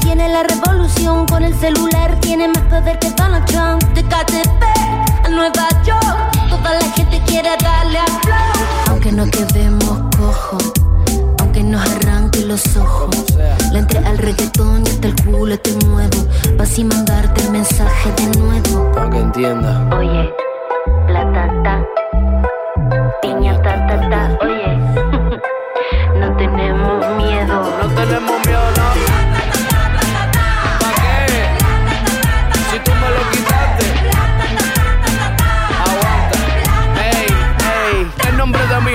tiene 0.00 0.28
la 0.28 0.42
revolución. 0.42 1.26
Con 1.26 1.42
el 1.44 1.54
celular 1.54 2.18
tiene 2.20 2.48
más 2.48 2.62
poder 2.64 2.98
que 2.98 3.10
Donald 3.10 3.44
Trump. 3.46 3.82
De 3.94 4.02
KTP 4.02 4.62
a 5.24 5.28
Nueva 5.28 5.68
York 5.84 6.48
Toda 6.50 6.74
la 6.74 6.92
gente 6.92 7.20
quiere 7.26 7.50
darle 7.62 7.98
a 7.98 8.90
Aunque 8.90 9.12
no 9.12 9.24
quedemos 9.26 10.16
cojos 10.16 10.72
Aunque 11.40 11.62
nos 11.62 11.80
arranque 11.90 12.40
los 12.40 12.76
ojos. 12.76 13.14
Le 13.72 13.78
entré 13.78 13.98
al 13.98 14.18
reggaetón 14.18 14.84
y 14.86 14.90
hasta 14.90 15.08
el 15.08 15.16
culo 15.24 15.58
te 15.58 15.72
muevo. 15.86 16.26
Pa' 16.56 16.64
así 16.64 16.84
mandarte 16.84 17.42
el 17.42 17.50
mensaje 17.50 18.10
de 18.12 18.38
nuevo. 18.38 18.92
Para 18.92 19.10
que 19.10 19.18
entienda. 19.18 19.88
Oye, 19.96 20.34
la 21.08 21.32
tata 21.32 21.86
Piña 23.22 23.60
ta 23.62 23.86
ta 23.86 24.08
ta 24.10 24.47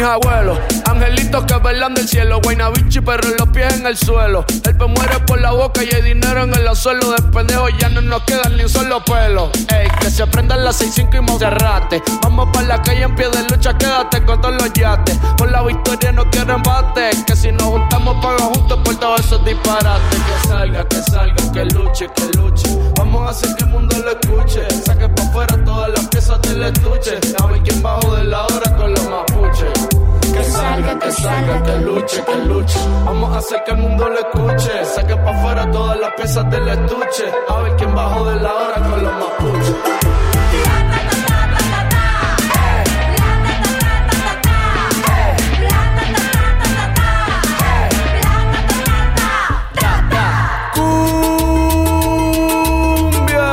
mis. 0.04 0.84
Angelitos 0.86 1.46
que 1.46 1.58
velan 1.60 1.94
del 1.94 2.08
cielo. 2.08 2.40
Guaynabichi, 2.44 3.02
pero 3.02 3.28
los 3.38 3.48
pies 3.50 3.74
en 3.74 3.86
el 3.88 3.98
suelo. 3.98 4.46
El 4.64 4.76
pe 4.76 4.86
muere 4.86 5.20
por 5.26 5.40
la 5.40 5.52
boca 5.52 5.84
y 5.84 5.94
hay 5.96 6.02
dinero 6.02 6.44
en 6.44 6.54
el 6.54 6.76
suelo. 6.76 7.12
De 7.12 7.22
pendejo 7.32 7.70
ya 7.80 7.90
no 7.90 8.02
nos 8.02 8.24
quedan 8.24 8.58
ni 8.58 8.64
un 8.64 8.70
solo 8.70 9.04
pelo. 9.06 9.50
Ey, 9.70 9.88
que 10.00 10.10
se 10.12 10.28
prendan 10.28 10.64
las 10.64 10.82
6-5 10.82 11.18
y 11.18 11.22
Monserrate. 11.22 12.04
Vamos 12.22 12.50
para 12.54 12.68
la 12.68 12.82
calle 12.82 13.04
en 13.04 13.16
pie 13.16 13.30
de 13.30 13.44
lucha, 13.50 13.78
quédate 13.78 14.24
con 14.26 14.42
todos 14.42 14.56
los 14.62 14.74
yates. 14.74 15.18
Por 15.38 15.52
la 15.52 15.64
victoria 15.64 16.12
no 16.12 16.30
quiero 16.30 16.56
embate. 16.56 17.12
Que 17.26 17.36
si 17.36 17.52
nos 17.52 17.64
juntamos, 17.64 18.24
paga 18.24 18.46
juntos 18.46 18.80
por 18.84 18.96
todos 19.00 19.20
esos 19.22 19.46
disparates. 19.46 20.20
Que 20.20 20.48
salga, 20.48 20.88
que 20.88 20.98
salga, 20.98 21.52
que 21.54 21.66
luche, 21.66 22.08
que 22.14 22.38
luche. 22.38 22.68
Vamos 22.98 23.28
a 23.28 23.30
hacer 23.32 23.56
que 23.56 23.64
el 23.64 23.70
mundo 23.70 23.96
lo 24.00 24.12
escuche. 24.12 24.62
Saque 24.86 25.08
pa' 25.08 25.24
afuera 25.24 25.64
todas 25.64 25.90
las 25.92 26.08
piezas 26.08 26.42
del 26.42 26.64
estuche. 26.64 27.20
A 27.42 27.46
ver 27.48 27.62
quién 27.64 27.82
bajo 27.82 28.13
que 31.16 31.78
luche, 31.78 32.24
que 32.26 32.36
luche. 32.46 32.80
Vamos 33.06 33.36
a 33.36 33.38
hacer 33.38 33.64
que 33.64 33.72
el 33.72 33.78
mundo 33.78 34.10
lo 34.10 34.20
escuche. 34.20 34.84
Saque 34.84 35.16
pa' 35.16 35.34
fuera 35.42 35.70
todas 35.72 36.00
las 36.00 36.12
piezas 36.14 36.50
del 36.50 36.68
estuche. 36.68 37.32
A 37.50 37.58
ver 37.62 37.76
quién 37.76 37.94
bajo 37.94 38.26
de 38.26 38.36
la 38.38 38.54
hora 38.54 38.76
con 38.82 39.04
los 39.04 39.14
mapuche. 39.14 39.74
¡Cumbia! 53.14 53.50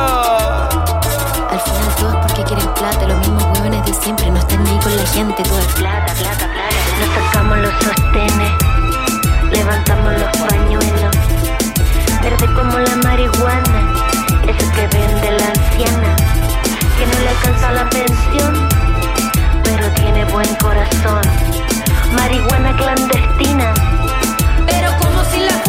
Al 1.49 1.59
final 1.59 1.95
todo 1.99 2.09
es 2.09 2.15
porque 2.25 2.43
quieren 2.43 2.73
plata. 2.73 3.07
Los 3.07 3.17
mismos 3.19 3.43
jóvenes 3.43 3.85
de 3.85 3.93
siempre 3.93 4.31
no 4.31 4.39
estén 4.39 4.65
ahí 4.65 4.79
con 4.79 4.95
la 4.97 5.05
gente. 5.05 5.43
Todo 5.43 5.59
es 5.59 5.67
plata. 5.75 6.00
Los 7.51 7.73
sostenes, 7.83 8.53
levantamos 9.51 10.13
los 10.13 10.37
pañuelos. 10.47 11.15
Verde 12.23 12.53
como 12.55 12.79
la 12.79 12.95
marihuana, 13.03 13.93
eso 14.47 14.71
que 14.73 14.87
vende 14.87 15.31
la 15.31 15.47
anciana, 15.47 16.15
que 16.97 17.05
no 17.05 17.19
le 17.19 17.29
alcanza 17.29 17.71
la 17.73 17.89
pensión, 17.89 18.67
pero 19.63 19.87
tiene 19.91 20.25
buen 20.25 20.55
corazón. 20.55 21.21
Marihuana 22.15 22.75
clandestina, 22.77 23.73
pero 24.65 24.91
como 24.99 25.23
si 25.25 25.41
la 25.41 25.61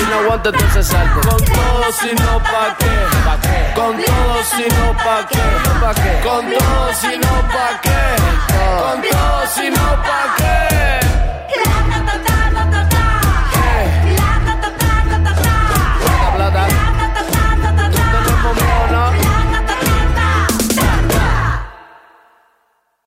si 0.00 0.06
no 0.06 0.18
aguanto, 0.20 0.48
entonces 0.50 0.86
salgo. 0.86 1.20
Con 1.20 1.44
todo, 1.44 1.92
si 2.00 2.14
no, 2.14 2.38
pa' 2.42 2.76
qué. 2.78 2.92
¿Pa 3.24 3.36
qué? 3.42 3.72
Con 3.74 3.96
todo, 3.96 4.44
si 4.44 4.64
no, 4.74 4.96
pa' 5.04 5.26
qué. 5.28 5.38
¿Pa 5.80 5.94
qué? 5.94 6.20
Con 6.26 6.50
todo, 6.50 6.94
si 6.94 7.18
no, 7.18 7.34
pa' 7.54 7.80
qué. 7.82 8.00
Con 8.82 9.02
todo, 9.02 9.46
si 9.54 9.70
no, 9.70 9.86
pa' 10.06 10.34
qué. 10.38 10.56
Plata, 11.54 11.98
plata, 12.06 12.32
plata, 12.50 12.62
plata. 12.70 13.02
Plata, 14.16 14.52
plata, 14.60 14.78
plata, 15.04 15.34
plata. 15.34 16.36
Plata, 16.36 16.66
plata. 16.66 16.89